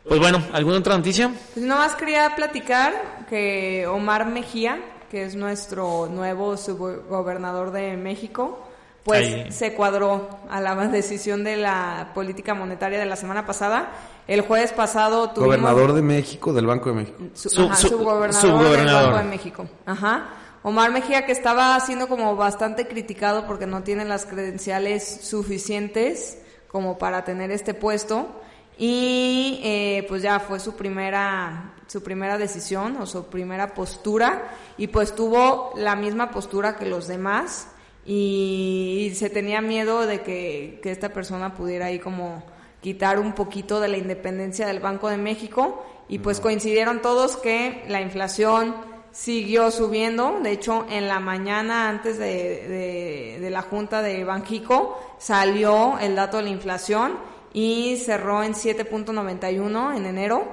Pues 0.06 0.20
bueno, 0.20 0.42
¿alguna 0.52 0.78
otra 0.78 0.96
noticia? 0.96 1.30
Pues 1.54 1.66
nomás 1.66 1.94
quería 1.94 2.34
platicar 2.34 3.26
que 3.28 3.86
Omar 3.86 4.26
Mejía, 4.26 4.78
que 5.10 5.24
es 5.24 5.34
nuestro 5.34 6.06
nuevo 6.06 6.56
subgobernador 6.56 7.72
de 7.72 7.96
México, 7.96 8.67
pues 9.08 9.26
Ahí. 9.26 9.52
se 9.52 9.72
cuadró 9.72 10.28
a 10.50 10.60
la 10.60 10.74
decisión 10.88 11.42
de 11.42 11.56
la 11.56 12.10
política 12.14 12.52
monetaria 12.52 12.98
de 12.98 13.06
la 13.06 13.16
semana 13.16 13.46
pasada. 13.46 13.90
El 14.26 14.42
jueves 14.42 14.72
pasado 14.72 15.30
tuvimos... 15.30 15.56
Gobernador 15.56 15.94
de 15.94 16.02
México, 16.02 16.52
del 16.52 16.66
Banco 16.66 16.90
de 16.90 16.96
México. 16.96 17.18
Su, 17.32 17.62
ajá, 17.62 17.76
subgobernador. 17.76 18.76
del 18.76 18.86
Banco 18.86 19.16
de 19.16 19.24
México. 19.24 19.66
Ajá. 19.86 20.28
Omar 20.62 20.92
Mejía 20.92 21.24
que 21.24 21.32
estaba 21.32 21.80
siendo 21.80 22.06
como 22.06 22.36
bastante 22.36 22.86
criticado 22.86 23.46
porque 23.46 23.66
no 23.66 23.82
tiene 23.82 24.04
las 24.04 24.26
credenciales 24.26 25.20
suficientes 25.22 26.36
como 26.68 26.98
para 26.98 27.24
tener 27.24 27.50
este 27.50 27.72
puesto 27.72 28.28
y 28.76 29.60
eh, 29.64 30.04
pues 30.06 30.20
ya 30.20 30.38
fue 30.38 30.60
su 30.60 30.76
primera 30.76 31.72
su 31.86 32.02
primera 32.02 32.36
decisión 32.36 32.98
o 33.00 33.06
su 33.06 33.24
primera 33.24 33.72
postura 33.72 34.50
y 34.76 34.88
pues 34.88 35.14
tuvo 35.14 35.72
la 35.76 35.96
misma 35.96 36.30
postura 36.30 36.76
que 36.76 36.84
los 36.84 37.08
demás 37.08 37.68
y 38.06 39.12
se 39.14 39.30
tenía 39.30 39.60
miedo 39.60 40.06
de 40.06 40.20
que, 40.22 40.80
que 40.82 40.90
esta 40.90 41.10
persona 41.12 41.54
pudiera 41.54 41.86
ahí 41.86 41.98
como 41.98 42.42
quitar 42.80 43.18
un 43.18 43.32
poquito 43.34 43.80
de 43.80 43.88
la 43.88 43.98
independencia 43.98 44.66
del 44.66 44.80
Banco 44.80 45.08
de 45.08 45.18
México. 45.18 45.84
Y 46.08 46.20
pues 46.20 46.40
coincidieron 46.40 47.02
todos 47.02 47.36
que 47.36 47.84
la 47.88 48.00
inflación 48.00 48.74
siguió 49.12 49.70
subiendo, 49.70 50.38
de 50.42 50.52
hecho 50.52 50.86
en 50.90 51.08
la 51.08 51.18
mañana 51.20 51.88
antes 51.88 52.18
de, 52.18 52.24
de- 52.68 53.38
de 53.40 53.50
la 53.50 53.62
junta 53.62 54.00
de 54.00 54.22
Banjico 54.24 54.98
salió 55.18 55.98
el 55.98 56.14
dato 56.14 56.36
de 56.38 56.44
la 56.44 56.50
inflación 56.50 57.18
y 57.52 57.96
cerró 57.96 58.42
en 58.42 58.54
7.91 58.54 59.96
en 59.96 60.06
enero. 60.06 60.46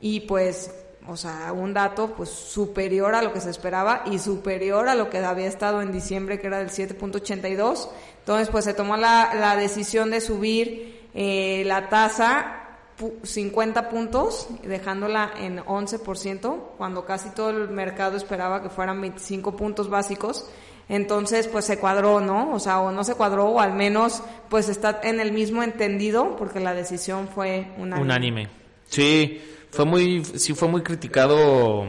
Y 0.00 0.20
pues 0.20 0.70
o 1.06 1.16
sea, 1.16 1.52
un 1.52 1.72
dato 1.74 2.14
pues 2.16 2.28
superior 2.28 3.14
a 3.14 3.22
lo 3.22 3.32
que 3.32 3.40
se 3.40 3.50
esperaba 3.50 4.02
y 4.06 4.18
superior 4.18 4.88
a 4.88 4.94
lo 4.94 5.10
que 5.10 5.18
había 5.18 5.46
estado 5.48 5.82
en 5.82 5.92
diciembre 5.92 6.38
que 6.40 6.46
era 6.46 6.58
del 6.58 6.70
7.82. 6.70 7.88
Entonces 8.20 8.48
pues 8.48 8.64
se 8.64 8.74
tomó 8.74 8.96
la, 8.96 9.34
la 9.34 9.56
decisión 9.56 10.10
de 10.10 10.20
subir 10.20 11.08
eh, 11.14 11.62
la 11.66 11.88
tasa 11.88 12.78
pu- 12.98 13.14
50 13.24 13.88
puntos, 13.88 14.46
dejándola 14.62 15.32
en 15.38 15.58
11%, 15.58 16.58
cuando 16.76 17.04
casi 17.04 17.30
todo 17.30 17.50
el 17.50 17.68
mercado 17.70 18.16
esperaba 18.16 18.62
que 18.62 18.68
fueran 18.68 19.00
25 19.00 19.56
puntos 19.56 19.88
básicos. 19.90 20.46
Entonces, 20.88 21.46
pues 21.46 21.64
se 21.66 21.78
cuadró, 21.78 22.20
¿no? 22.20 22.52
O 22.52 22.58
sea, 22.58 22.80
o 22.80 22.90
no 22.90 23.04
se 23.04 23.14
cuadró, 23.14 23.46
o 23.46 23.60
al 23.60 23.72
menos, 23.74 24.22
pues 24.48 24.68
está 24.68 25.00
en 25.04 25.20
el 25.20 25.30
mismo 25.32 25.62
entendido, 25.62 26.34
porque 26.36 26.58
la 26.58 26.74
decisión 26.74 27.28
fue 27.28 27.68
unánime. 27.78 28.02
Unánime. 28.02 28.48
Sí, 28.88 29.40
fue 29.70 29.84
muy, 29.84 30.24
sí 30.24 30.54
fue 30.54 30.68
muy 30.68 30.82
criticado. 30.82 31.84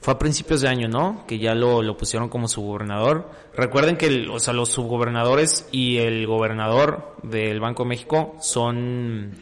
Fue 0.00 0.12
a 0.12 0.18
principios 0.18 0.60
de 0.60 0.68
año, 0.68 0.86
¿no? 0.86 1.24
Que 1.26 1.38
ya 1.38 1.54
lo, 1.54 1.80
lo 1.80 1.96
pusieron 1.96 2.28
como 2.28 2.46
subgobernador. 2.46 3.30
Recuerden 3.56 3.96
que, 3.96 4.06
el- 4.06 4.28
o 4.30 4.38
sea, 4.38 4.52
los 4.52 4.68
subgobernadores 4.68 5.66
y 5.72 5.96
el 5.96 6.26
gobernador 6.26 7.16
del 7.22 7.58
Banco 7.60 7.84
de 7.84 7.88
México 7.88 8.36
son 8.42 9.32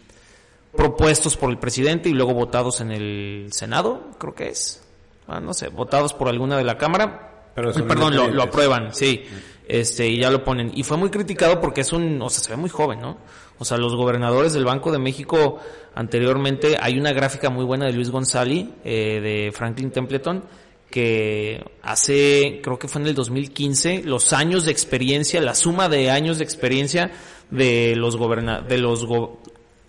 propuestos 0.77 1.37
por 1.37 1.51
el 1.51 1.59
presidente 1.59 2.09
y 2.09 2.13
luego 2.13 2.33
votados 2.35 2.81
en 2.81 2.93
el 2.93 3.49
Senado, 3.51 4.11
creo 4.19 4.35
que 4.35 4.49
es. 4.51 4.83
Ah, 5.27 5.41
no 5.41 5.53
sé, 5.53 5.69
votados 5.69 6.15
por 6.15 6.29
alguna 6.29 6.57
de 6.57 6.65
la 6.65 6.79
Cámara. 6.79 7.29
Pero 7.55 7.73
Perdón, 7.73 8.15
lo, 8.17 8.29
lo 8.29 8.43
aprueban, 8.45 8.95
sí. 8.95 9.25
Este, 9.69 10.07
y 10.09 10.19
ya 10.21 10.31
lo 10.31 10.43
ponen. 10.45 10.71
Y 10.75 10.85
fue 10.85 10.97
muy 10.97 11.11
criticado 11.11 11.61
porque 11.61 11.83
es 11.83 11.93
un, 11.93 12.21
o 12.23 12.31
sea, 12.31 12.43
se 12.43 12.51
ve 12.51 12.57
muy 12.57 12.71
joven, 12.71 13.01
¿no? 13.01 13.19
O 13.63 13.65
sea, 13.65 13.79
los 13.79 13.95
gobernadores 13.95 14.53
del 14.55 14.65
Banco 14.65 14.91
de 14.91 14.99
México 14.99 15.61
anteriormente, 15.95 16.79
hay 16.81 16.99
una 16.99 17.13
gráfica 17.13 17.49
muy 17.49 17.65
buena 17.65 17.87
de 17.87 17.93
Luis 17.93 18.11
González, 18.11 18.67
eh, 18.83 19.21
de 19.21 19.53
Franklin 19.53 19.93
Templeton, 19.93 20.43
que 20.91 21.65
hace, 21.81 22.61
creo 22.61 22.77
que 22.77 22.89
fue 22.89 23.03
en 23.03 23.07
el 23.07 23.15
2015, 23.15 24.03
los 24.03 24.33
años 24.33 24.65
de 24.65 24.73
experiencia, 24.73 25.41
la 25.41 25.55
suma 25.55 25.89
de 25.89 26.11
años 26.11 26.39
de 26.39 26.45
experiencia 26.45 27.13
de 27.53 27.95
los 27.95 28.17
goberna 28.17 28.63
de 28.63 28.79
los 28.79 29.07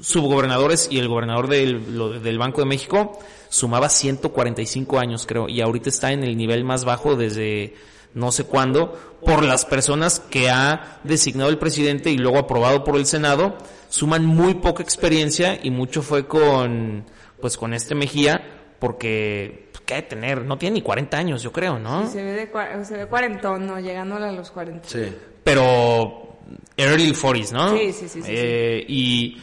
subgobernadores 0.03 0.89
y 0.91 0.99
el 0.99 1.07
gobernador 1.07 1.47
del, 1.47 2.21
del 2.21 2.37
Banco 2.37 2.59
de 2.61 2.67
México 2.67 3.17
sumaba 3.47 3.87
145 3.87 4.99
años, 4.99 5.25
creo, 5.25 5.47
y 5.47 5.61
ahorita 5.61 5.89
está 5.89 6.11
en 6.11 6.23
el 6.23 6.35
nivel 6.35 6.65
más 6.65 6.83
bajo 6.83 7.15
desde 7.15 7.73
no 8.13 8.31
sé 8.31 8.43
cuándo, 8.43 9.17
por 9.25 9.43
las 9.43 9.65
personas 9.65 10.19
que 10.19 10.49
ha 10.49 10.99
designado 11.03 11.49
el 11.49 11.57
presidente 11.57 12.11
y 12.11 12.17
luego 12.17 12.37
aprobado 12.37 12.83
por 12.83 12.97
el 12.97 13.05
Senado, 13.05 13.57
suman 13.89 14.25
muy 14.25 14.55
poca 14.55 14.83
experiencia 14.83 15.57
y 15.61 15.71
mucho 15.71 16.01
fue 16.01 16.27
con, 16.27 17.05
pues 17.39 17.57
con 17.57 17.73
este 17.73 17.95
Mejía, 17.95 18.75
porque 18.79 19.69
pues, 19.71 19.83
¿qué 19.85 20.01
tener? 20.03 20.43
No 20.43 20.57
tiene 20.57 20.75
ni 20.75 20.81
40 20.81 21.17
años, 21.17 21.41
yo 21.41 21.51
creo, 21.51 21.79
¿no? 21.79 22.05
Sí, 22.05 22.13
se 22.13 22.23
ve, 22.23 22.31
de, 22.33 22.85
se 22.85 22.97
ve 22.97 23.07
cuarentón, 23.07 23.65
¿no? 23.65 23.79
Llegándole 23.79 24.25
a 24.27 24.31
los 24.31 24.51
40. 24.51 24.87
Sí. 24.87 25.15
Pero 25.43 26.37
early 26.77 27.13
40s, 27.13 27.51
¿no? 27.51 27.75
Sí, 27.75 27.93
sí, 27.93 28.09
sí. 28.09 28.21
sí, 28.21 28.31
eh, 28.31 28.85
Y 28.87 29.37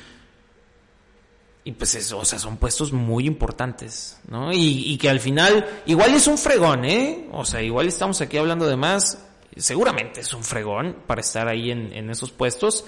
y 1.70 1.72
pues 1.72 1.94
eso, 1.94 2.18
o 2.18 2.24
sea, 2.24 2.40
son 2.40 2.56
puestos 2.56 2.92
muy 2.92 3.28
importantes, 3.28 4.18
¿no? 4.26 4.52
Y, 4.52 4.98
que 4.98 5.08
al 5.08 5.20
final, 5.20 5.82
igual 5.86 6.12
es 6.14 6.26
un 6.26 6.36
fregón, 6.36 6.84
¿eh? 6.84 7.28
O 7.30 7.44
sea, 7.44 7.62
igual 7.62 7.86
estamos 7.86 8.20
aquí 8.20 8.38
hablando 8.38 8.66
de 8.66 8.76
más, 8.76 9.24
seguramente 9.56 10.18
es 10.20 10.34
un 10.34 10.42
fregón 10.42 10.96
para 11.06 11.20
estar 11.20 11.46
ahí 11.46 11.70
en, 11.70 12.10
esos 12.10 12.32
puestos, 12.32 12.84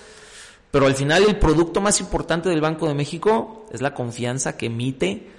pero 0.73 0.87
al 0.87 0.97
final 0.97 1.23
el 1.23 1.39
producto 1.39 1.81
más 1.81 2.01
importante 2.01 2.49
del 2.49 2.61
Banco 2.61 2.89
de 2.89 2.95
México 2.95 3.67
es 3.73 3.81
la 3.83 3.95
confianza 3.95 4.57
que 4.57 4.67
emite 4.67 5.31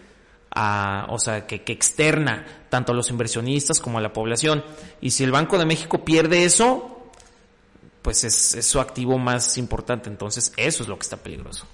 a, 0.51 1.07
o 1.09 1.19
sea, 1.19 1.45
que, 1.45 1.61
externa 1.67 2.45
tanto 2.69 2.93
a 2.93 2.95
los 2.95 3.09
inversionistas 3.09 3.81
como 3.81 3.97
a 3.97 4.01
la 4.01 4.13
población. 4.13 4.63
Y 5.01 5.11
si 5.11 5.25
el 5.25 5.31
Banco 5.31 5.57
de 5.57 5.65
México 5.65 6.05
pierde 6.05 6.45
eso, 6.45 7.09
pues 8.01 8.23
es, 8.23 8.55
es 8.55 8.65
su 8.65 8.79
activo 8.79 9.17
más 9.17 9.57
importante. 9.57 10.09
Entonces, 10.09 10.53
eso 10.55 10.83
es 10.83 10.87
lo 10.87 10.95
que 10.97 11.03
está 11.03 11.17
peligroso. 11.17 11.67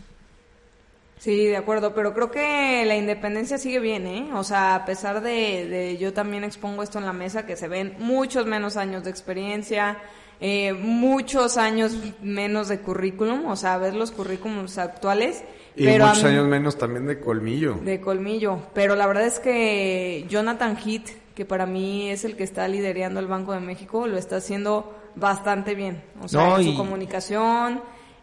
Sí, 1.19 1.45
de 1.47 1.57
acuerdo, 1.57 1.93
pero 1.93 2.13
creo 2.13 2.31
que 2.31 2.83
la 2.85 2.95
independencia 2.95 3.57
sigue 3.57 3.79
bien, 3.79 4.07
¿eh? 4.07 4.29
O 4.33 4.43
sea, 4.45 4.73
a 4.75 4.85
pesar 4.85 5.21
de, 5.21 5.67
de, 5.67 5.97
yo 5.97 6.13
también 6.13 6.45
expongo 6.45 6.81
esto 6.81 6.97
en 6.97 7.05
la 7.05 7.11
mesa, 7.13 7.45
que 7.45 7.57
se 7.57 7.67
ven 7.67 7.95
muchos 7.99 8.45
menos 8.45 8.77
años 8.77 9.03
de 9.03 9.09
experiencia, 9.09 9.97
eh, 10.39 10.71
muchos 10.71 11.57
años 11.57 11.97
menos 12.21 12.69
de 12.69 12.79
currículum, 12.79 13.45
o 13.47 13.57
sea, 13.57 13.77
ver 13.77 13.95
los 13.95 14.11
currículums 14.11 14.77
actuales. 14.77 15.43
Y 15.75 15.83
pero 15.85 16.07
muchos 16.07 16.23
años 16.23 16.47
menos 16.47 16.77
también 16.77 17.05
de 17.05 17.19
colmillo. 17.19 17.73
De 17.83 17.99
colmillo, 17.99 18.61
pero 18.73 18.95
la 18.95 19.05
verdad 19.05 19.25
es 19.25 19.39
que 19.41 20.25
Jonathan 20.29 20.77
Heath, 20.77 21.09
que 21.35 21.43
para 21.43 21.65
mí 21.65 22.09
es 22.09 22.23
el 22.23 22.37
que 22.37 22.45
está 22.45 22.65
liderando 22.69 23.19
el 23.19 23.27
Banco 23.27 23.51
de 23.51 23.59
México, 23.59 24.07
lo 24.07 24.17
está 24.17 24.37
haciendo 24.37 24.97
bastante 25.15 25.75
bien. 25.75 26.01
O 26.21 26.29
sea, 26.29 26.45
No, 26.47 26.57
en 26.59 26.63
su 26.63 26.69
y- 26.71 26.77
comunicación, 26.77 27.81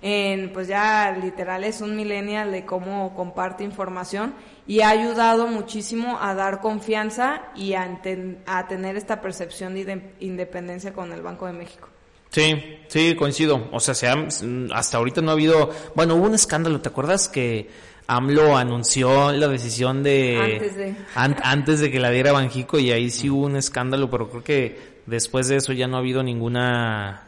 en 0.08 0.52
pues 0.52 0.68
ya 0.68 1.10
literal 1.20 1.64
es 1.64 1.80
un 1.80 1.96
millennial 1.96 2.52
de 2.52 2.64
cómo 2.64 3.12
comparte 3.16 3.64
información 3.64 4.34
y 4.64 4.80
ha 4.82 4.90
ayudado 4.90 5.48
muchísimo 5.48 6.18
a 6.20 6.32
dar 6.34 6.60
confianza 6.60 7.42
y 7.56 7.72
a, 7.72 7.84
enten- 7.88 8.36
a 8.46 8.68
tener 8.68 8.96
esta 8.96 9.20
percepción 9.20 9.74
de 9.74 10.12
independencia 10.20 10.92
con 10.92 11.10
el 11.12 11.22
Banco 11.22 11.46
de 11.46 11.54
México. 11.54 11.88
Sí, 12.30 12.78
sí, 12.86 13.16
coincido. 13.16 13.68
O 13.72 13.80
sea, 13.80 13.94
se 13.94 14.06
ha- 14.08 14.28
hasta 14.74 14.98
ahorita 14.98 15.22
no 15.22 15.30
ha 15.30 15.34
habido, 15.34 15.70
bueno, 15.96 16.14
hubo 16.14 16.26
un 16.26 16.34
escándalo, 16.34 16.80
¿te 16.80 16.88
acuerdas 16.88 17.28
que 17.28 17.68
AMLO 18.06 18.56
anunció 18.56 19.32
la 19.32 19.48
decisión 19.48 20.04
de 20.04 20.38
Antes 20.54 20.76
de. 20.76 20.94
an- 21.16 21.36
antes 21.42 21.80
de 21.80 21.90
que 21.90 21.98
la 21.98 22.10
diera 22.10 22.30
Banjico 22.30 22.78
y 22.78 22.92
ahí 22.92 23.10
sí 23.10 23.28
hubo 23.28 23.46
un 23.46 23.56
escándalo, 23.56 24.08
pero 24.08 24.28
creo 24.30 24.44
que 24.44 24.96
después 25.06 25.48
de 25.48 25.56
eso 25.56 25.72
ya 25.72 25.88
no 25.88 25.96
ha 25.96 26.00
habido 26.00 26.22
ninguna 26.22 27.22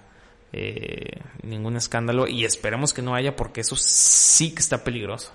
eh, 0.53 1.21
ningún 1.43 1.77
escándalo 1.77 2.27
y 2.27 2.45
esperemos 2.45 2.93
que 2.93 3.03
no 3.03 3.15
haya 3.15 3.37
porque 3.37 3.61
eso 3.61 3.77
sí 3.77 4.55
que 4.55 4.61
está 4.61 4.85
peligroso. 4.85 5.33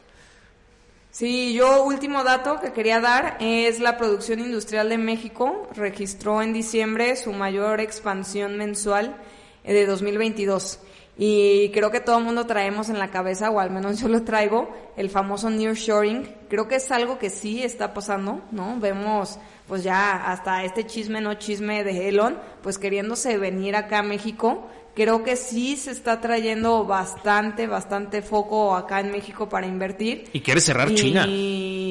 Sí, 1.11 1.53
yo 1.53 1.83
último 1.83 2.23
dato 2.23 2.59
que 2.59 2.73
quería 2.73 2.99
dar 2.99 3.37
es 3.39 3.79
la 3.79 3.97
producción 3.97 4.39
industrial 4.39 4.89
de 4.89 4.97
México 4.97 5.69
registró 5.75 6.41
en 6.41 6.53
diciembre 6.53 7.15
su 7.15 7.31
mayor 7.33 7.81
expansión 7.81 8.57
mensual 8.57 9.15
eh, 9.63 9.73
de 9.73 9.85
2022. 9.85 10.79
Y 11.17 11.69
creo 11.69 11.91
que 11.91 11.99
todo 11.99 12.17
el 12.17 12.23
mundo 12.23 12.45
traemos 12.47 12.89
en 12.89 12.97
la 12.97 13.09
cabeza, 13.11 13.51
o 13.51 13.59
al 13.59 13.69
menos 13.69 13.99
yo 13.99 14.07
lo 14.07 14.23
traigo, 14.23 14.69
el 14.97 15.09
famoso 15.11 15.49
nearshoring. 15.49 16.27
Creo 16.49 16.67
que 16.67 16.75
es 16.75 16.91
algo 16.91 17.19
que 17.19 17.29
sí 17.29 17.61
está 17.63 17.93
pasando, 17.93 18.41
¿no? 18.51 18.79
Vemos, 18.79 19.37
pues 19.67 19.83
ya 19.83 20.31
hasta 20.31 20.63
este 20.63 20.87
chisme, 20.87 21.21
no 21.21 21.35
chisme 21.35 21.83
de 21.83 22.09
Elon, 22.09 22.37
pues 22.63 22.79
queriéndose 22.79 23.37
venir 23.37 23.75
acá 23.75 23.99
a 23.99 24.03
México. 24.03 24.67
Creo 24.95 25.23
que 25.23 25.35
sí 25.35 25.75
se 25.77 25.91
está 25.91 26.19
trayendo 26.19 26.83
bastante, 26.85 27.67
bastante 27.67 28.21
foco 28.23 28.75
acá 28.75 28.99
en 28.99 29.11
México 29.11 29.47
para 29.49 29.67
invertir. 29.67 30.25
Y 30.33 30.41
quiere 30.41 30.61
cerrar 30.61 30.89
Y- 30.91 30.95
China, 30.95 31.25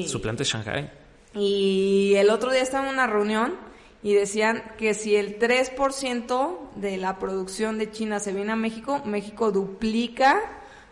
su 0.09 0.21
planta 0.21 0.43
de 0.43 0.49
Shanghai. 0.49 0.91
Y 1.35 2.13
el 2.15 2.29
otro 2.29 2.51
día 2.51 2.61
estaba 2.61 2.87
en 2.87 2.93
una 2.93 3.07
reunión 3.07 3.55
y 4.03 4.13
decían 4.13 4.61
que 4.77 4.93
si 4.93 5.15
el 5.15 5.39
3% 5.39 6.57
de 6.75 6.97
la 6.97 7.17
producción 7.19 7.77
de 7.77 7.89
China 7.89 8.19
se 8.19 8.33
viene 8.33 8.51
a 8.51 8.55
México, 8.57 9.01
México 9.05 9.51
duplica 9.51 10.39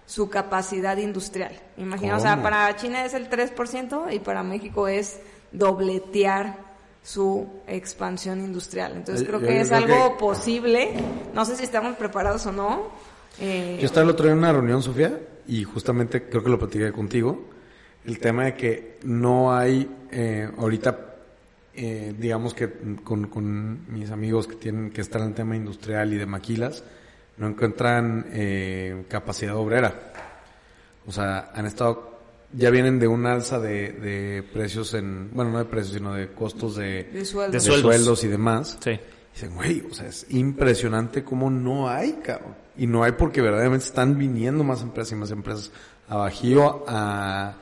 su 0.06 0.30
capacidad 0.30 0.98
industrial. 0.98 1.52
Imagina, 1.78 2.18
o 2.18 2.20
sea, 2.20 2.42
para 2.42 2.74
China 2.78 3.06
es 3.06 3.14
el 3.14 3.30
3% 3.30 4.12
y 4.14 4.20
para 4.20 4.44
México 4.44 4.88
es 4.88 5.20
dobletear 5.52 6.58
su 7.04 7.48
expansión 7.68 8.40
industrial. 8.42 8.94
Entonces 8.96 9.26
creo 9.28 9.40
yo- 9.40 9.48
que 9.48 9.56
yo 9.56 9.62
es 9.62 9.68
creo 9.70 9.80
algo 9.80 10.14
que- 10.14 10.20
posible. 10.20 10.90
No 11.34 11.46
sé 11.46 11.56
si 11.56 11.64
estamos 11.64 11.96
preparados 11.98 12.46
o 12.46 12.52
no. 12.52 12.90
Eh, 13.40 13.78
Yo 13.80 13.86
estaba 13.86 14.04
el 14.04 14.10
otro 14.12 14.26
día 14.26 14.34
en 14.34 14.40
una 14.40 14.52
reunión, 14.52 14.84
Sofía, 14.84 15.18
y 15.48 15.64
justamente 15.64 16.28
creo 16.30 16.44
que 16.44 16.50
lo 16.50 16.60
platiqué 16.60 16.92
contigo, 16.92 17.46
el 18.06 18.20
tema 18.20 18.46
de 18.46 18.56
que 18.56 19.00
no 19.04 19.54
hay 19.54 19.90
eh, 20.12 20.50
ahorita, 20.58 21.11
eh, 21.74 22.14
digamos 22.18 22.54
que 22.54 22.70
con, 23.04 23.28
con 23.28 23.92
mis 23.94 24.12
amigos 24.12 24.48
que 24.48 24.56
tienen 24.56 24.92
que 24.92 25.02
estar 25.02 25.22
en 25.22 25.30
el 25.30 25.34
tema 25.34 25.56
industrial 25.56 26.14
y 26.14 26.18
de 26.18 26.26
maquilas, 26.26 26.84
no 27.38 27.48
encuentran 27.48 28.26
eh, 28.32 29.06
capacidad 29.08 29.56
obrera. 29.56 30.14
O 31.08 31.12
sea, 31.12 31.52
han 31.56 31.66
estado, 31.66 32.20
ya 32.54 32.70
vienen 32.70 33.00
de 33.00 33.08
un 33.08 33.26
alza 33.26 33.60
de, 33.60 33.92
de 33.94 34.44
precios 34.44 34.94
en, 34.94 35.32
bueno, 35.34 35.52
no 35.52 35.58
de 35.58 35.66
precios, 35.66 35.96
sino 35.96 36.14
de 36.14 36.32
costos 36.34 36.76
de, 36.76 37.06
de 37.06 37.26
sueldo. 37.26 37.52
De 37.52 37.58
de 37.58 37.60
sueldos. 37.60 37.96
sueldos 37.96 38.24
y 38.24 38.28
demás. 38.28 38.78
Sí. 38.84 39.00
Dicen, 39.34 39.56
güey, 39.56 39.82
o 39.90 39.94
sea, 39.94 40.08
es 40.08 40.26
impresionante 40.30 41.24
cómo 41.24 41.50
no 41.50 41.90
hay, 41.90 42.14
cabrón. 42.24 42.56
Y 42.78 42.86
no 42.86 43.04
hay 43.04 43.14
porque 43.14 43.42
verdaderamente 43.42 43.86
están 43.86 44.18
viniendo 44.18 44.64
más 44.64 44.82
empresas 44.82 45.14
y 45.14 45.16
más 45.16 45.32
empresas 45.32 45.72
a 46.08 46.18
Bajío 46.18 46.84
a, 46.88 47.56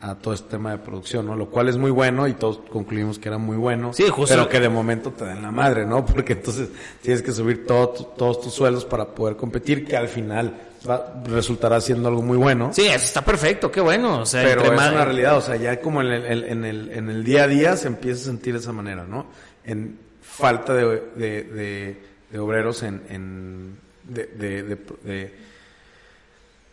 a 0.00 0.14
todo 0.14 0.34
este 0.34 0.50
tema 0.50 0.72
de 0.72 0.78
producción, 0.78 1.26
¿no? 1.26 1.34
Lo 1.36 1.48
cual 1.48 1.68
es 1.68 1.76
muy 1.78 1.90
bueno 1.90 2.28
y 2.28 2.34
todos 2.34 2.58
concluimos 2.70 3.18
que 3.18 3.28
era 3.28 3.38
muy 3.38 3.56
bueno. 3.56 3.92
Sí, 3.94 4.04
justo. 4.08 4.34
Pero 4.34 4.48
que 4.48 4.60
de 4.60 4.68
momento 4.68 5.10
te 5.12 5.24
den 5.24 5.40
la 5.42 5.50
madre, 5.50 5.86
¿no? 5.86 6.04
Porque 6.06 6.34
entonces 6.34 6.68
tienes 7.00 7.22
que 7.22 7.32
subir 7.32 7.66
todo 7.66 7.88
tu- 7.90 8.04
todos 8.16 8.40
tus 8.40 8.52
sueldos 8.52 8.84
para 8.84 9.06
poder 9.06 9.36
competir, 9.36 9.86
que 9.86 9.96
al 9.96 10.08
final 10.08 10.54
va, 10.88 11.22
resultará 11.24 11.80
siendo 11.80 12.08
algo 12.08 12.20
muy 12.22 12.36
bueno. 12.36 12.70
Sí, 12.74 12.82
eso 12.86 13.04
está 13.06 13.24
perfecto, 13.24 13.72
qué 13.72 13.80
bueno. 13.80 14.20
O 14.20 14.26
sea, 14.26 14.42
Pero 14.44 14.64
es 14.64 14.70
una 14.70 15.04
realidad, 15.04 15.38
o 15.38 15.40
sea, 15.40 15.56
ya 15.56 15.80
como 15.80 16.02
en 16.02 16.08
el, 16.08 16.44
en 16.44 16.64
el, 16.66 16.90
en 16.92 17.08
el 17.08 17.24
día 17.24 17.44
a 17.44 17.48
día 17.48 17.76
se 17.76 17.88
empieza 17.88 18.20
a 18.20 18.24
sentir 18.26 18.52
de 18.52 18.60
esa 18.60 18.72
manera, 18.72 19.04
¿no? 19.04 19.26
En 19.64 19.98
falta 20.20 20.74
de, 20.74 20.84
de, 21.16 21.42
de- 21.42 22.02
de 22.30 22.38
obreros 22.38 22.82
en, 22.82 23.02
en 23.08 23.78
de- 24.04 24.26
de 24.26 25.46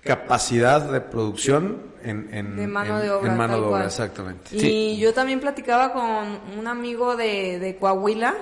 capacidad 0.04 0.82
de 0.92 1.02
producción 1.02 1.94
en, 2.04 2.30
en, 2.34 2.56
De 2.58 2.68
mano 2.68 2.98
en- 2.98 3.04
de 3.06 3.12
obra, 3.12 3.32
en 3.32 3.38
mano 3.38 3.54
de 3.54 3.60
obra, 3.62 3.70
cual. 3.70 3.86
exactamente. 3.86 4.50
Y 4.56 4.98
yo 4.98 5.14
también 5.14 5.40
platicaba 5.40 5.94
con 5.94 6.58
un 6.60 6.68
amigo 6.68 7.16
de, 7.16 7.60
de 7.60 7.78
Coahuila, 7.78 8.36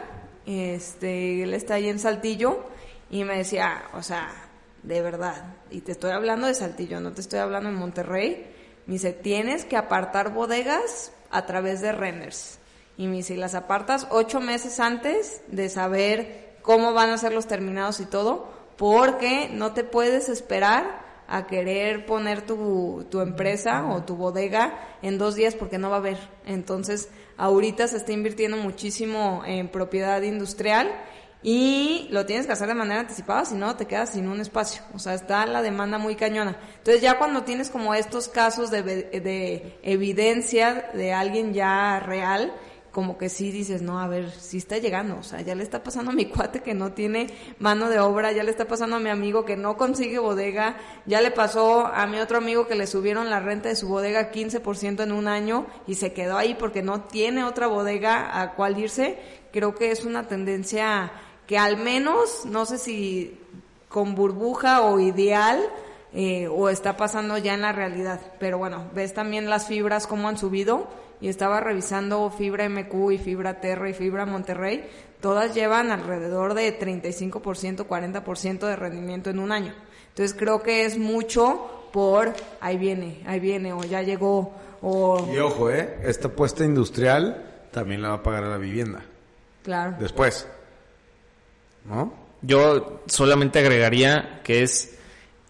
este, 0.45 1.43
él 1.43 1.53
está 1.53 1.75
ahí 1.75 1.87
en 1.87 1.99
Saltillo, 1.99 2.59
y 3.09 3.23
me 3.23 3.37
decía, 3.37 3.83
o 3.93 4.01
sea, 4.01 4.29
de 4.83 5.01
verdad, 5.01 5.55
y 5.69 5.81
te 5.81 5.91
estoy 5.91 6.11
hablando 6.11 6.47
de 6.47 6.53
Saltillo, 6.55 6.99
no 6.99 7.11
te 7.11 7.21
estoy 7.21 7.39
hablando 7.39 7.69
en 7.69 7.75
Monterrey, 7.75 8.47
me 8.87 8.93
dice, 8.93 9.13
tienes 9.13 9.65
que 9.65 9.77
apartar 9.77 10.33
bodegas 10.33 11.11
a 11.29 11.45
través 11.45 11.81
de 11.81 11.91
renders. 11.91 12.57
Y 12.97 13.07
me 13.07 13.17
dice, 13.17 13.35
y 13.35 13.37
las 13.37 13.53
apartas 13.55 14.07
ocho 14.09 14.39
meses 14.41 14.79
antes 14.79 15.41
de 15.47 15.69
saber 15.69 16.55
cómo 16.61 16.93
van 16.93 17.09
a 17.11 17.17
ser 17.17 17.33
los 17.33 17.47
terminados 17.47 17.99
y 17.99 18.05
todo, 18.05 18.49
porque 18.77 19.49
no 19.53 19.73
te 19.73 19.83
puedes 19.83 20.29
esperar 20.29 21.00
a 21.31 21.47
querer 21.47 22.05
poner 22.05 22.41
tu, 22.41 23.07
tu 23.09 23.21
empresa 23.21 23.85
o 23.87 24.03
tu 24.03 24.17
bodega 24.17 24.77
en 25.01 25.17
dos 25.17 25.35
días 25.35 25.55
porque 25.55 25.77
no 25.77 25.89
va 25.89 25.95
a 25.95 25.99
haber. 25.99 26.17
Entonces, 26.45 27.09
ahorita 27.37 27.87
se 27.87 27.97
está 27.97 28.11
invirtiendo 28.11 28.57
muchísimo 28.57 29.41
en 29.45 29.69
propiedad 29.69 30.21
industrial 30.21 30.91
y 31.41 32.07
lo 32.11 32.25
tienes 32.25 32.45
que 32.45 32.51
hacer 32.51 32.67
de 32.67 32.75
manera 32.75 32.99
anticipada, 32.99 33.45
si 33.45 33.55
no 33.55 33.75
te 33.77 33.87
quedas 33.87 34.11
sin 34.11 34.27
un 34.27 34.41
espacio. 34.41 34.83
O 34.93 34.99
sea, 34.99 35.13
está 35.13 35.45
la 35.45 35.61
demanda 35.61 35.97
muy 35.97 36.15
cañona. 36.15 36.59
Entonces 36.77 37.01
ya 37.01 37.17
cuando 37.17 37.43
tienes 37.43 37.69
como 37.69 37.93
estos 37.95 38.27
casos 38.27 38.69
de, 38.69 38.83
de 38.83 39.79
evidencia 39.83 40.91
de 40.93 41.13
alguien 41.13 41.53
ya 41.53 41.99
real, 42.01 42.53
como 42.91 43.17
que 43.17 43.29
sí 43.29 43.51
dices, 43.51 43.81
no, 43.81 43.99
a 43.99 44.07
ver, 44.07 44.31
sí 44.31 44.57
está 44.57 44.77
llegando, 44.77 45.17
o 45.17 45.23
sea, 45.23 45.41
ya 45.41 45.55
le 45.55 45.63
está 45.63 45.81
pasando 45.81 46.11
a 46.11 46.13
mi 46.13 46.25
cuate 46.29 46.61
que 46.61 46.73
no 46.73 46.91
tiene 46.91 47.27
mano 47.59 47.89
de 47.89 47.99
obra, 47.99 48.31
ya 48.33 48.43
le 48.43 48.51
está 48.51 48.65
pasando 48.65 48.97
a 48.97 48.99
mi 48.99 49.09
amigo 49.09 49.45
que 49.45 49.55
no 49.55 49.77
consigue 49.77 50.19
bodega, 50.19 50.77
ya 51.05 51.21
le 51.21 51.31
pasó 51.31 51.87
a 51.87 52.05
mi 52.07 52.19
otro 52.19 52.37
amigo 52.37 52.67
que 52.67 52.75
le 52.75 52.87
subieron 52.87 53.29
la 53.29 53.39
renta 53.39 53.69
de 53.69 53.75
su 53.75 53.87
bodega 53.87 54.31
15% 54.31 55.03
en 55.03 55.11
un 55.13 55.27
año 55.27 55.67
y 55.87 55.95
se 55.95 56.11
quedó 56.11 56.37
ahí 56.37 56.53
porque 56.53 56.81
no 56.81 57.01
tiene 57.01 57.45
otra 57.45 57.67
bodega 57.67 58.41
a 58.41 58.53
cual 58.55 58.77
irse. 58.77 59.17
Creo 59.53 59.73
que 59.75 59.91
es 59.91 60.03
una 60.03 60.27
tendencia 60.27 61.11
que 61.47 61.57
al 61.57 61.77
menos, 61.77 62.45
no 62.45 62.65
sé 62.65 62.77
si 62.77 63.37
con 63.87 64.15
burbuja 64.15 64.81
o 64.81 64.99
ideal, 64.99 65.61
eh, 66.13 66.47
o 66.47 66.69
está 66.69 66.97
pasando 66.97 67.37
ya 67.37 67.53
en 67.53 67.61
la 67.61 67.71
realidad. 67.71 68.19
Pero 68.39 68.57
bueno, 68.57 68.89
ves 68.93 69.13
también 69.13 69.49
las 69.49 69.67
fibras 69.67 70.07
cómo 70.07 70.27
han 70.27 70.37
subido 70.37 70.87
y 71.21 71.29
estaba 71.29 71.59
revisando 71.59 72.29
Fibra 72.31 72.67
MQ 72.67 73.11
y 73.11 73.17
Fibra 73.19 73.61
Terra 73.61 73.89
y 73.89 73.93
Fibra 73.93 74.25
Monterrey, 74.25 74.89
todas 75.21 75.53
llevan 75.53 75.91
alrededor 75.91 76.55
de 76.55 76.77
35%, 76.77 77.87
40% 77.87 78.59
de 78.59 78.75
rendimiento 78.75 79.29
en 79.29 79.39
un 79.39 79.51
año. 79.51 79.73
Entonces 80.09 80.35
creo 80.37 80.61
que 80.63 80.83
es 80.83 80.97
mucho 80.97 81.87
por 81.93 82.33
ahí 82.59 82.77
viene, 82.77 83.21
ahí 83.25 83.39
viene, 83.39 83.71
o 83.71 83.83
ya 83.83 84.01
llegó, 84.01 84.53
o... 84.81 85.29
Y 85.31 85.37
ojo, 85.37 85.69
¿eh? 85.69 85.99
Esta 86.03 86.29
apuesta 86.29 86.65
industrial 86.65 87.67
también 87.71 88.01
la 88.01 88.09
va 88.09 88.15
a 88.15 88.23
pagar 88.23 88.45
a 88.45 88.49
la 88.49 88.57
vivienda. 88.57 89.03
Claro. 89.63 89.97
Después. 89.99 90.47
¿No? 91.85 92.13
Yo 92.41 93.03
solamente 93.05 93.59
agregaría 93.59 94.41
que 94.43 94.63
es 94.63 94.97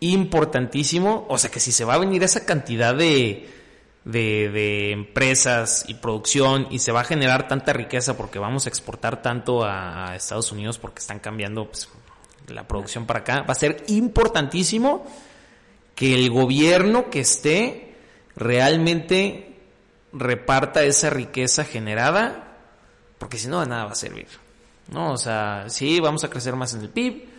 importantísimo, 0.01 1.25
o 1.29 1.37
sea 1.37 1.49
que 1.49 1.59
si 1.59 1.71
se 1.71 1.85
va 1.85 1.93
a 1.93 1.99
venir 1.99 2.23
esa 2.23 2.45
cantidad 2.45 2.93
de 2.95 3.47
de, 4.05 4.49
de, 4.49 4.91
empresas 4.91 5.85
y 5.87 5.95
producción 5.95 6.67
y 6.71 6.79
se 6.79 6.91
va 6.91 7.01
a 7.01 7.03
generar 7.03 7.47
tanta 7.47 7.73
riqueza 7.73 8.17
porque 8.17 8.39
vamos 8.39 8.65
a 8.65 8.69
exportar 8.69 9.21
tanto 9.21 9.63
a, 9.63 10.15
Estados 10.15 10.51
Unidos 10.51 10.79
porque 10.79 10.99
están 10.99 11.19
cambiando 11.19 11.65
pues, 11.65 11.87
la 12.47 12.67
producción 12.67 13.05
para 13.05 13.19
acá, 13.19 13.41
va 13.43 13.51
a 13.51 13.55
ser 13.55 13.83
importantísimo 13.87 15.05
que 15.95 16.15
el 16.15 16.29
gobierno 16.31 17.09
que 17.09 17.19
esté 17.19 17.95
realmente 18.35 19.59
reparta 20.13 20.83
esa 20.83 21.09
riqueza 21.09 21.63
generada, 21.63 22.57
porque 23.17 23.37
si 23.37 23.47
no 23.47 23.59
de 23.59 23.67
nada 23.67 23.85
va 23.85 23.91
a 23.91 23.95
servir. 23.95 24.27
¿no? 24.89 25.13
O 25.13 25.17
sea, 25.17 25.65
sí, 25.67 25.99
vamos 25.99 26.23
a 26.23 26.29
crecer 26.29 26.55
más 26.55 26.73
en 26.73 26.81
el 26.81 26.89
PIB 26.89 27.29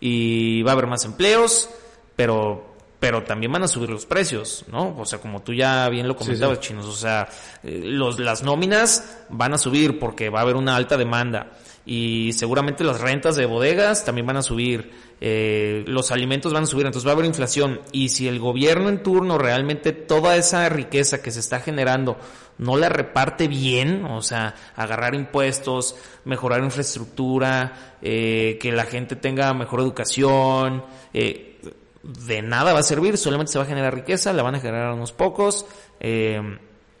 y 0.00 0.62
va 0.62 0.72
a 0.72 0.74
haber 0.74 0.86
más 0.86 1.04
empleos, 1.04 1.68
pero 2.16 2.67
pero 3.00 3.22
también 3.22 3.52
van 3.52 3.62
a 3.62 3.68
subir 3.68 3.90
los 3.90 4.06
precios, 4.06 4.64
¿no? 4.70 4.96
O 4.98 5.04
sea, 5.04 5.20
como 5.20 5.42
tú 5.42 5.52
ya 5.54 5.88
bien 5.88 6.08
lo 6.08 6.16
comentabas, 6.16 6.60
chinos, 6.60 6.86
o 6.86 6.92
sea, 6.92 7.28
eh, 7.62 7.80
los, 7.84 8.18
las 8.18 8.42
nóminas 8.42 9.18
van 9.28 9.54
a 9.54 9.58
subir 9.58 9.98
porque 9.98 10.30
va 10.30 10.40
a 10.40 10.42
haber 10.42 10.56
una 10.56 10.74
alta 10.74 10.96
demanda 10.96 11.52
y 11.86 12.32
seguramente 12.34 12.84
las 12.84 13.00
rentas 13.00 13.36
de 13.36 13.46
bodegas 13.46 14.04
también 14.04 14.26
van 14.26 14.36
a 14.36 14.42
subir, 14.42 14.90
eh, 15.20 15.84
los 15.86 16.10
alimentos 16.10 16.52
van 16.52 16.64
a 16.64 16.66
subir, 16.66 16.84
entonces 16.84 17.06
va 17.06 17.12
a 17.12 17.14
haber 17.14 17.24
inflación 17.24 17.80
y 17.92 18.10
si 18.10 18.28
el 18.28 18.38
gobierno 18.40 18.88
en 18.88 19.02
turno 19.02 19.38
realmente 19.38 19.92
toda 19.92 20.36
esa 20.36 20.68
riqueza 20.68 21.22
que 21.22 21.30
se 21.30 21.40
está 21.40 21.60
generando 21.60 22.18
no 22.58 22.76
la 22.76 22.88
reparte 22.88 23.48
bien, 23.48 24.04
o 24.04 24.20
sea, 24.20 24.54
agarrar 24.76 25.14
impuestos, 25.14 25.96
mejorar 26.24 26.62
infraestructura, 26.62 27.96
eh, 28.02 28.58
que 28.60 28.72
la 28.72 28.84
gente 28.84 29.16
tenga 29.16 29.54
mejor 29.54 29.80
educación, 29.80 30.84
eh, 31.14 31.47
de 32.02 32.42
nada 32.42 32.72
va 32.72 32.80
a 32.80 32.84
servir, 32.84 33.16
solamente 33.16 33.52
se 33.52 33.58
va 33.58 33.64
a 33.64 33.68
generar 33.68 33.94
riqueza, 33.94 34.32
la 34.32 34.42
van 34.42 34.54
a 34.54 34.60
generar 34.60 34.92
unos 34.92 35.12
pocos. 35.12 35.66
Eh, 36.00 36.40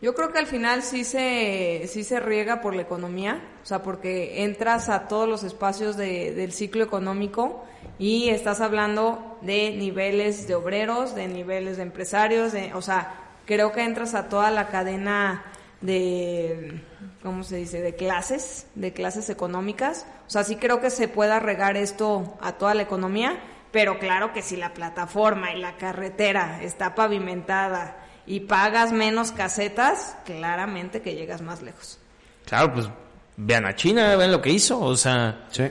yo 0.00 0.14
creo 0.14 0.30
que 0.30 0.38
al 0.38 0.46
final 0.46 0.82
sí 0.82 1.02
se, 1.02 1.88
sí 1.88 2.04
se 2.04 2.20
riega 2.20 2.60
por 2.60 2.76
la 2.76 2.82
economía, 2.82 3.42
o 3.62 3.66
sea, 3.66 3.82
porque 3.82 4.44
entras 4.44 4.88
a 4.88 5.08
todos 5.08 5.28
los 5.28 5.42
espacios 5.42 5.96
de, 5.96 6.32
del 6.34 6.52
ciclo 6.52 6.84
económico 6.84 7.64
y 7.98 8.28
estás 8.28 8.60
hablando 8.60 9.38
de 9.40 9.72
niveles 9.72 10.46
de 10.46 10.54
obreros, 10.54 11.16
de 11.16 11.26
niveles 11.26 11.78
de 11.78 11.82
empresarios, 11.82 12.52
de, 12.52 12.72
o 12.74 12.82
sea, 12.82 13.32
creo 13.44 13.72
que 13.72 13.82
entras 13.82 14.14
a 14.14 14.28
toda 14.28 14.52
la 14.52 14.68
cadena 14.68 15.44
de, 15.80 16.80
¿cómo 17.24 17.42
se 17.42 17.56
dice?, 17.56 17.80
de 17.80 17.96
clases, 17.96 18.68
de 18.76 18.92
clases 18.92 19.30
económicas. 19.30 20.06
O 20.28 20.30
sea, 20.30 20.44
sí 20.44 20.56
creo 20.56 20.80
que 20.80 20.90
se 20.90 21.08
pueda 21.08 21.40
regar 21.40 21.76
esto 21.76 22.38
a 22.40 22.52
toda 22.52 22.74
la 22.74 22.82
economía 22.82 23.40
pero 23.70 23.98
claro 23.98 24.32
que 24.32 24.42
si 24.42 24.56
la 24.56 24.72
plataforma 24.72 25.52
y 25.52 25.60
la 25.60 25.76
carretera 25.76 26.62
está 26.62 26.94
pavimentada 26.94 27.96
y 28.26 28.40
pagas 28.40 28.92
menos 28.92 29.32
casetas, 29.32 30.16
claramente 30.24 31.02
que 31.02 31.14
llegas 31.14 31.42
más 31.42 31.62
lejos. 31.62 31.98
Claro, 32.46 32.74
pues 32.74 32.88
vean 33.36 33.66
a 33.66 33.74
China, 33.74 34.16
vean 34.16 34.32
lo 34.32 34.42
que 34.42 34.50
hizo, 34.50 34.78
o 34.80 34.96
sea, 34.96 35.46
sí. 35.50 35.64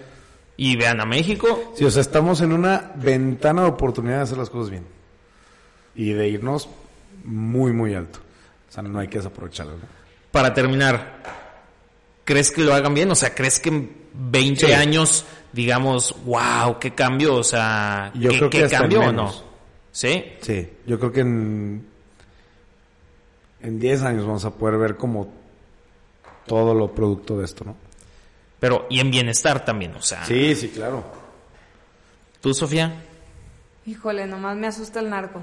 y 0.58 0.76
vean 0.76 1.02
a 1.02 1.06
México. 1.06 1.74
Sí, 1.76 1.86
o 1.86 1.92
sea, 1.92 2.02
estamos 2.02 2.42
en 2.42 2.54
una 2.54 2.92
ventana 2.96 3.64
de 3.64 3.70
oportunidad 3.70 4.18
de 4.18 4.24
hacer 4.24 4.38
las 4.38 4.50
cosas 4.50 4.70
bien 4.72 4.86
y 5.96 6.14
de 6.14 6.28
irnos 6.30 6.70
muy, 7.24 7.74
muy 7.74 7.94
alto. 7.94 8.20
O 8.70 8.72
sea, 8.72 8.84
no 8.84 9.00
hay 9.00 9.08
que 9.08 9.18
desaprovecharlo. 9.18 9.74
Para 10.32 10.54
terminar, 10.54 11.24
¿crees 12.24 12.52
que 12.52 12.62
lo 12.62 12.74
hagan 12.74 12.94
bien? 12.94 13.10
O 13.12 13.16
sea, 13.16 13.34
¿crees 13.34 13.60
que 13.60 13.70
en 13.70 13.98
20 14.14 14.76
años 14.76 15.26
digamos, 15.52 16.16
wow, 16.26 16.80
qué 16.80 16.94
cambio, 16.94 17.36
o 17.36 17.44
sea, 17.44 18.12
yo 18.16 18.32
¿qué, 18.32 18.38
creo 18.38 18.50
que 18.50 18.68
cambio 18.68 19.02
o 19.02 19.12
no? 19.12 19.34
¿Sí? 19.92 20.24
Sí, 20.42 20.70
yo 20.86 21.00
creo 21.00 21.12
que 21.12 21.22
en, 21.22 21.88
en 23.62 23.80
10 23.80 24.04
años 24.04 24.26
vamos 24.26 24.46
a 24.46 24.52
poder 24.52 24.78
ver 24.78 24.96
como 24.96 25.32
todo 26.46 26.74
lo 26.74 26.94
producto 26.94 27.38
de 27.38 27.46
esto, 27.46 27.64
¿no? 27.66 27.76
Pero, 28.60 28.88
y 28.90 29.00
en 29.00 29.12
bienestar 29.12 29.64
también, 29.64 29.96
o 29.96 30.02
sea. 30.02 30.26
Sí, 30.26 30.56
sí, 30.56 30.70
claro. 30.70 31.04
¿Tú, 32.42 32.54
Sofía? 32.54 33.04
Híjole, 33.86 34.26
nomás 34.26 34.58
me 34.58 34.68
asusta 34.68 35.00
el 35.00 35.10
narco. 35.10 35.42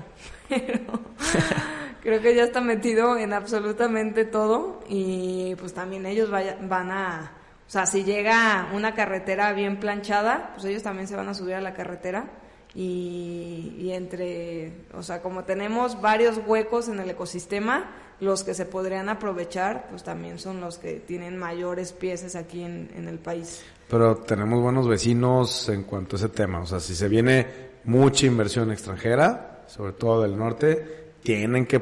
creo 2.05 2.21
que 2.21 2.35
ya 2.35 2.45
está 2.45 2.61
metido 2.61 3.17
en 3.17 3.33
absolutamente 3.33 4.25
todo 4.25 4.85
y 4.89 5.55
pues 5.57 5.73
también 5.73 6.05
ellos 6.05 6.31
van 6.31 6.91
a 6.91 7.33
sea, 7.75 7.87
si 7.87 8.05
llega 8.05 8.69
una 8.73 8.95
carretera 8.95 9.53
bien 9.53 9.81
planchada, 9.81 10.53
pues 10.55 10.65
ellos 10.65 10.85
también 10.85 11.09
se 11.09 11.17
van 11.17 11.29
a 11.29 11.35
subir 11.35 11.55
a 11.55 11.61
la 11.61 11.75
carretera. 11.75 12.31
Y, 12.73 13.75
y, 13.79 13.91
entre, 13.93 14.87
o 14.95 15.03
sea, 15.03 15.23
como 15.23 15.43
tenemos 15.43 16.01
varios 16.01 16.41
huecos 16.47 16.89
en 16.89 17.01
el 17.01 17.11
ecosistema, 17.11 17.91
los 18.21 18.45
que 18.45 18.55
se 18.55 18.65
podrían 18.65 19.09
aprovechar, 19.09 19.89
pues 19.91 20.05
también 20.05 20.39
son 20.39 20.61
los 20.61 20.79
que 20.79 21.01
tienen 21.01 21.37
mayores 21.37 21.93
piezas 21.93 22.37
aquí 22.37 22.63
en, 22.63 22.91
en 22.97 23.09
el 23.09 23.19
país. 23.19 23.65
Pero 23.89 24.19
tenemos 24.19 24.63
buenos 24.63 24.89
vecinos 24.89 25.69
en 25.69 25.83
cuanto 25.83 26.15
a 26.15 26.19
ese 26.19 26.29
tema. 26.29 26.61
O 26.61 26.67
sea, 26.67 26.79
si 26.79 26.95
se 26.95 27.09
viene 27.09 27.47
mucha 27.85 28.27
inversión 28.27 28.71
extranjera, 28.71 29.65
sobre 29.67 29.93
todo 29.93 30.23
del 30.23 30.37
norte, 30.37 31.13
tienen 31.25 31.67
que 31.67 31.81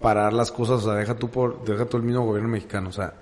parar 0.00 0.32
las 0.32 0.50
cosas. 0.50 0.84
O 0.84 0.90
sea, 0.90 0.94
deja 0.94 1.14
tú, 1.14 1.30
por, 1.30 1.64
deja 1.64 1.86
tú 1.86 1.98
el 1.98 2.02
mismo 2.02 2.24
gobierno 2.24 2.48
mexicano. 2.48 2.88
O 2.88 2.92
sea, 2.92 3.14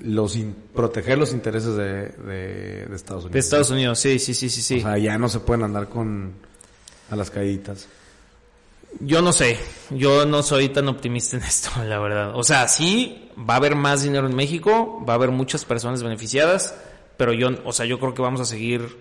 los 0.00 0.36
proteger 0.74 1.18
los 1.18 1.32
intereses 1.32 1.76
de, 1.76 2.08
de, 2.08 2.94
Estados 2.94 3.24
Unidos. 3.24 3.32
De 3.32 3.38
Estados 3.38 3.70
Unidos, 3.70 3.98
sí, 3.98 4.18
sí, 4.18 4.34
sí, 4.34 4.48
sí, 4.48 4.62
sí. 4.62 4.78
O 4.78 4.82
sea, 4.82 4.98
ya 4.98 5.18
no 5.18 5.28
se 5.28 5.40
pueden 5.40 5.64
andar 5.64 5.88
con 5.88 6.32
a 7.10 7.16
las 7.16 7.30
caíditas. 7.30 7.88
Yo 9.00 9.22
no 9.22 9.32
sé, 9.32 9.58
yo 9.90 10.26
no 10.26 10.42
soy 10.42 10.68
tan 10.68 10.88
optimista 10.88 11.36
en 11.36 11.42
esto, 11.44 11.70
la 11.84 11.98
verdad. 11.98 12.32
O 12.34 12.42
sea, 12.42 12.68
sí, 12.68 13.30
va 13.38 13.54
a 13.54 13.56
haber 13.58 13.74
más 13.76 14.02
dinero 14.02 14.26
en 14.26 14.34
México, 14.34 15.04
va 15.08 15.14
a 15.14 15.16
haber 15.16 15.30
muchas 15.30 15.64
personas 15.64 16.02
beneficiadas, 16.02 16.74
pero 17.16 17.32
yo, 17.32 17.50
o 17.64 17.72
sea, 17.72 17.86
yo 17.86 17.98
creo 17.98 18.14
que 18.14 18.22
vamos 18.22 18.40
a 18.40 18.44
seguir 18.44 18.98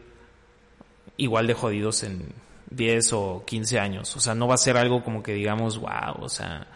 igual 1.18 1.48
de 1.48 1.54
jodidos 1.54 2.04
en 2.04 2.34
10 2.72 3.14
o 3.14 3.44
15 3.46 3.80
años. 3.80 4.16
O 4.16 4.20
sea, 4.20 4.36
no 4.36 4.48
va 4.48 4.56
a 4.56 4.58
ser 4.58 4.78
algo 4.78 5.04
como 5.04 5.24
que 5.24 5.34
digamos, 5.34 5.78
wow, 5.78 6.20
o 6.20 6.30
sea, 6.30 6.68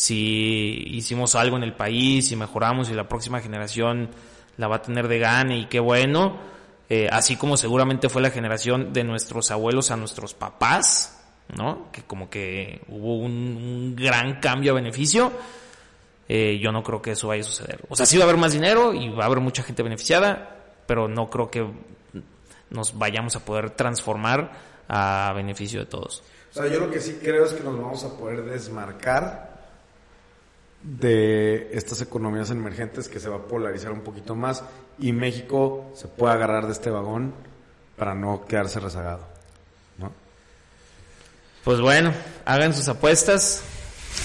si 0.00 0.82
hicimos 0.86 1.34
algo 1.34 1.58
en 1.58 1.62
el 1.62 1.74
país 1.74 2.32
y 2.32 2.36
mejoramos 2.36 2.88
y 2.88 2.94
la 2.94 3.06
próxima 3.06 3.40
generación 3.40 4.08
la 4.56 4.66
va 4.66 4.76
a 4.76 4.82
tener 4.82 5.08
de 5.08 5.18
gane 5.18 5.58
y 5.58 5.66
qué 5.66 5.78
bueno, 5.78 6.38
eh, 6.88 7.06
así 7.12 7.36
como 7.36 7.58
seguramente 7.58 8.08
fue 8.08 8.22
la 8.22 8.30
generación 8.30 8.94
de 8.94 9.04
nuestros 9.04 9.50
abuelos 9.50 9.90
a 9.90 9.98
nuestros 9.98 10.32
papás, 10.32 11.22
¿no? 11.54 11.92
Que 11.92 12.00
como 12.04 12.30
que 12.30 12.80
hubo 12.88 13.18
un, 13.18 13.94
gran 13.94 14.40
cambio 14.40 14.72
a 14.72 14.76
beneficio. 14.76 15.32
Eh, 16.26 16.58
yo 16.62 16.72
no 16.72 16.82
creo 16.82 17.02
que 17.02 17.10
eso 17.10 17.28
vaya 17.28 17.42
a 17.42 17.44
suceder. 17.44 17.80
O 17.90 17.94
sea, 17.94 18.06
sí 18.06 18.16
va 18.16 18.24
a 18.24 18.28
haber 18.28 18.40
más 18.40 18.54
dinero 18.54 18.94
y 18.94 19.10
va 19.10 19.24
a 19.24 19.26
haber 19.26 19.40
mucha 19.40 19.62
gente 19.62 19.82
beneficiada, 19.82 20.56
pero 20.86 21.08
no 21.08 21.28
creo 21.28 21.50
que 21.50 21.66
nos 22.70 22.96
vayamos 22.96 23.36
a 23.36 23.44
poder 23.44 23.72
transformar 23.72 24.50
a 24.88 25.34
beneficio 25.36 25.80
de 25.80 25.86
todos. 25.86 26.22
O 26.52 26.54
sea, 26.54 26.68
yo 26.68 26.80
lo 26.80 26.90
que 26.90 27.00
sí 27.00 27.18
creo 27.22 27.44
es 27.44 27.52
que 27.52 27.62
nos 27.62 27.78
vamos 27.78 28.02
a 28.02 28.16
poder 28.16 28.46
desmarcar 28.46 29.49
de 30.82 31.70
estas 31.72 32.00
economías 32.00 32.50
emergentes 32.50 33.08
que 33.08 33.20
se 33.20 33.28
va 33.28 33.36
a 33.36 33.42
polarizar 33.46 33.92
un 33.92 34.00
poquito 34.00 34.34
más 34.34 34.62
y 34.98 35.12
México 35.12 35.90
se 35.94 36.08
puede 36.08 36.32
agarrar 36.34 36.66
de 36.66 36.72
este 36.72 36.90
vagón 36.90 37.34
para 37.96 38.14
no 38.14 38.44
quedarse 38.46 38.80
rezagado. 38.80 39.26
¿no? 39.98 40.10
Pues 41.64 41.80
bueno, 41.80 42.12
hagan 42.44 42.72
sus 42.74 42.88
apuestas. 42.88 43.62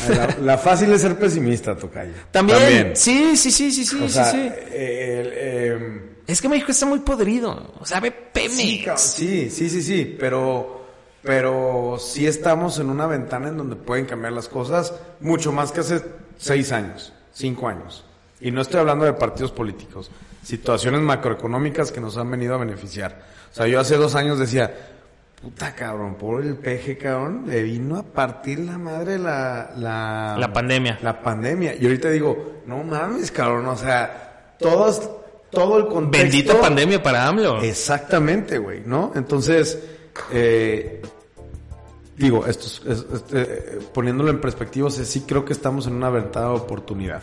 La, 0.09 0.35
la 0.41 0.57
fácil 0.57 0.91
es 0.93 1.01
ser 1.01 1.17
pesimista, 1.17 1.75
Tocayo. 1.75 2.13
También. 2.31 2.95
Sí, 2.95 3.37
sí, 3.37 3.51
sí, 3.51 3.71
sí, 3.71 3.85
sí, 3.85 3.97
O 4.01 4.07
sí, 4.07 4.13
sea, 4.13 4.25
sí. 4.31 4.37
eh, 4.39 5.21
el, 5.21 5.31
eh, 5.33 6.01
Es 6.27 6.41
que 6.41 6.49
México 6.49 6.71
está 6.71 6.85
muy 6.85 6.99
podrido. 6.99 7.73
O 7.79 7.85
sea, 7.85 7.99
ve 7.99 8.11
Pemex. 8.11 8.99
Sí, 8.99 9.49
sí, 9.49 9.69
sí, 9.69 9.81
sí, 9.83 10.15
pero, 10.19 10.74
pero 11.25 11.97
sí 11.99 12.27
estamos 12.27 12.77
en 12.79 12.89
una 12.89 13.07
ventana 13.07 13.49
en 13.49 13.57
donde 13.57 13.75
pueden 13.75 14.05
cambiar 14.05 14.33
las 14.33 14.47
cosas 14.47 14.93
mucho 15.19 15.51
más 15.51 15.71
que 15.71 15.79
hace 15.79 16.03
seis 16.37 16.71
años, 16.71 17.11
cinco 17.33 17.67
años. 17.67 18.05
Y 18.39 18.51
no 18.51 18.61
estoy 18.61 18.79
hablando 18.81 19.05
de 19.05 19.13
partidos 19.13 19.51
políticos, 19.51 20.11
situaciones 20.43 21.01
macroeconómicas 21.01 21.91
que 21.91 21.99
nos 21.99 22.17
han 22.17 22.29
venido 22.29 22.53
a 22.53 22.57
beneficiar. 22.57 23.23
O 23.51 23.55
sea, 23.55 23.67
yo 23.67 23.79
hace 23.79 23.95
dos 23.95 24.13
años 24.13 24.37
decía, 24.37 24.71
puta 25.41 25.73
cabrón, 25.73 26.15
por 26.15 26.43
el 26.43 26.55
peje, 26.55 26.97
cabrón, 26.97 27.45
le 27.47 27.63
vino 27.63 27.97
a 27.97 28.03
partir 28.03 28.59
la 28.59 28.77
madre 28.77 29.17
la... 29.17 29.71
La, 29.77 30.35
La 30.37 30.53
pandemia. 30.53 30.99
La 31.01 31.21
pandemia. 31.21 31.75
Y 31.75 31.85
ahorita 31.85 32.09
digo, 32.11 32.61
no 32.67 32.83
mames, 32.83 33.31
cabrón, 33.31 33.65
o 33.67 33.75
sea, 33.75 34.53
todos, 34.59 35.09
todo 35.49 35.77
el 35.79 35.87
contexto... 35.87 36.23
Bendita 36.23 36.59
pandemia 36.59 37.01
para 37.01 37.27
AMLO. 37.27 37.61
Exactamente, 37.61 38.59
güey, 38.59 38.83
¿no? 38.85 39.11
Entonces, 39.15 39.79
eh, 40.31 41.01
digo, 42.17 42.45
esto 42.45 42.67
es- 42.91 43.05
eh, 43.33 43.79
poniéndolo 43.93 44.29
en 44.29 44.39
perspectiva, 44.41 44.87
o 44.87 44.91
sea, 44.91 45.05
sí 45.05 45.21
creo 45.21 45.45
que 45.45 45.53
estamos 45.53 45.87
en 45.87 45.93
una 45.95 46.09
verdadera 46.09 46.53
oportunidad. 46.53 47.21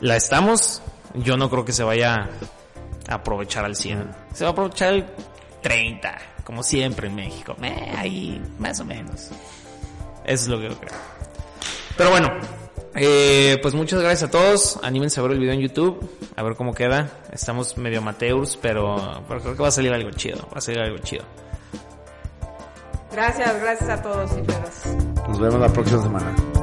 La 0.00 0.16
estamos. 0.16 0.82
Yo 1.14 1.36
no 1.36 1.50
creo 1.50 1.64
que 1.64 1.72
se 1.72 1.82
vaya 1.82 2.30
a 3.08 3.14
aprovechar 3.14 3.64
al 3.64 3.76
100. 3.76 4.10
Se 4.32 4.44
va 4.44 4.50
a 4.50 4.52
aprovechar 4.52 4.94
el 4.94 5.06
30, 5.62 6.16
como 6.44 6.62
siempre 6.62 7.08
en 7.08 7.16
México. 7.16 7.54
Eh, 7.62 7.94
ahí, 7.96 8.40
más 8.58 8.80
o 8.80 8.84
menos. 8.84 9.28
Eso 10.24 10.44
es 10.44 10.48
lo 10.48 10.58
que 10.58 10.68
yo 10.70 10.78
creo. 10.78 10.94
Pero 11.96 12.10
bueno, 12.10 12.28
eh, 12.94 13.58
pues 13.62 13.74
muchas 13.74 14.00
gracias 14.00 14.28
a 14.28 14.30
todos. 14.30 14.78
Anímense 14.82 15.20
a 15.20 15.22
ver 15.22 15.32
el 15.32 15.38
video 15.38 15.54
en 15.54 15.60
YouTube, 15.60 16.08
a 16.36 16.42
ver 16.42 16.54
cómo 16.54 16.74
queda. 16.74 17.10
Estamos 17.32 17.76
medio 17.76 17.98
amateurs, 17.98 18.58
pero, 18.60 19.22
pero 19.28 19.40
creo 19.40 19.56
que 19.56 19.62
va 19.62 19.68
a 19.68 19.72
salir 19.72 19.92
algo 19.92 20.10
chido. 20.10 20.38
Va 20.52 20.58
a 20.58 20.60
salir 20.60 20.80
algo 20.80 20.98
chido. 20.98 21.24
Gracias, 23.12 23.60
gracias 23.60 23.90
a 23.90 24.02
todos 24.02 24.30
y 24.38 24.42
todas. 24.42 24.96
Nos 25.28 25.40
vemos 25.40 25.60
la 25.60 25.68
próxima 25.68 26.02
semana. 26.02 26.59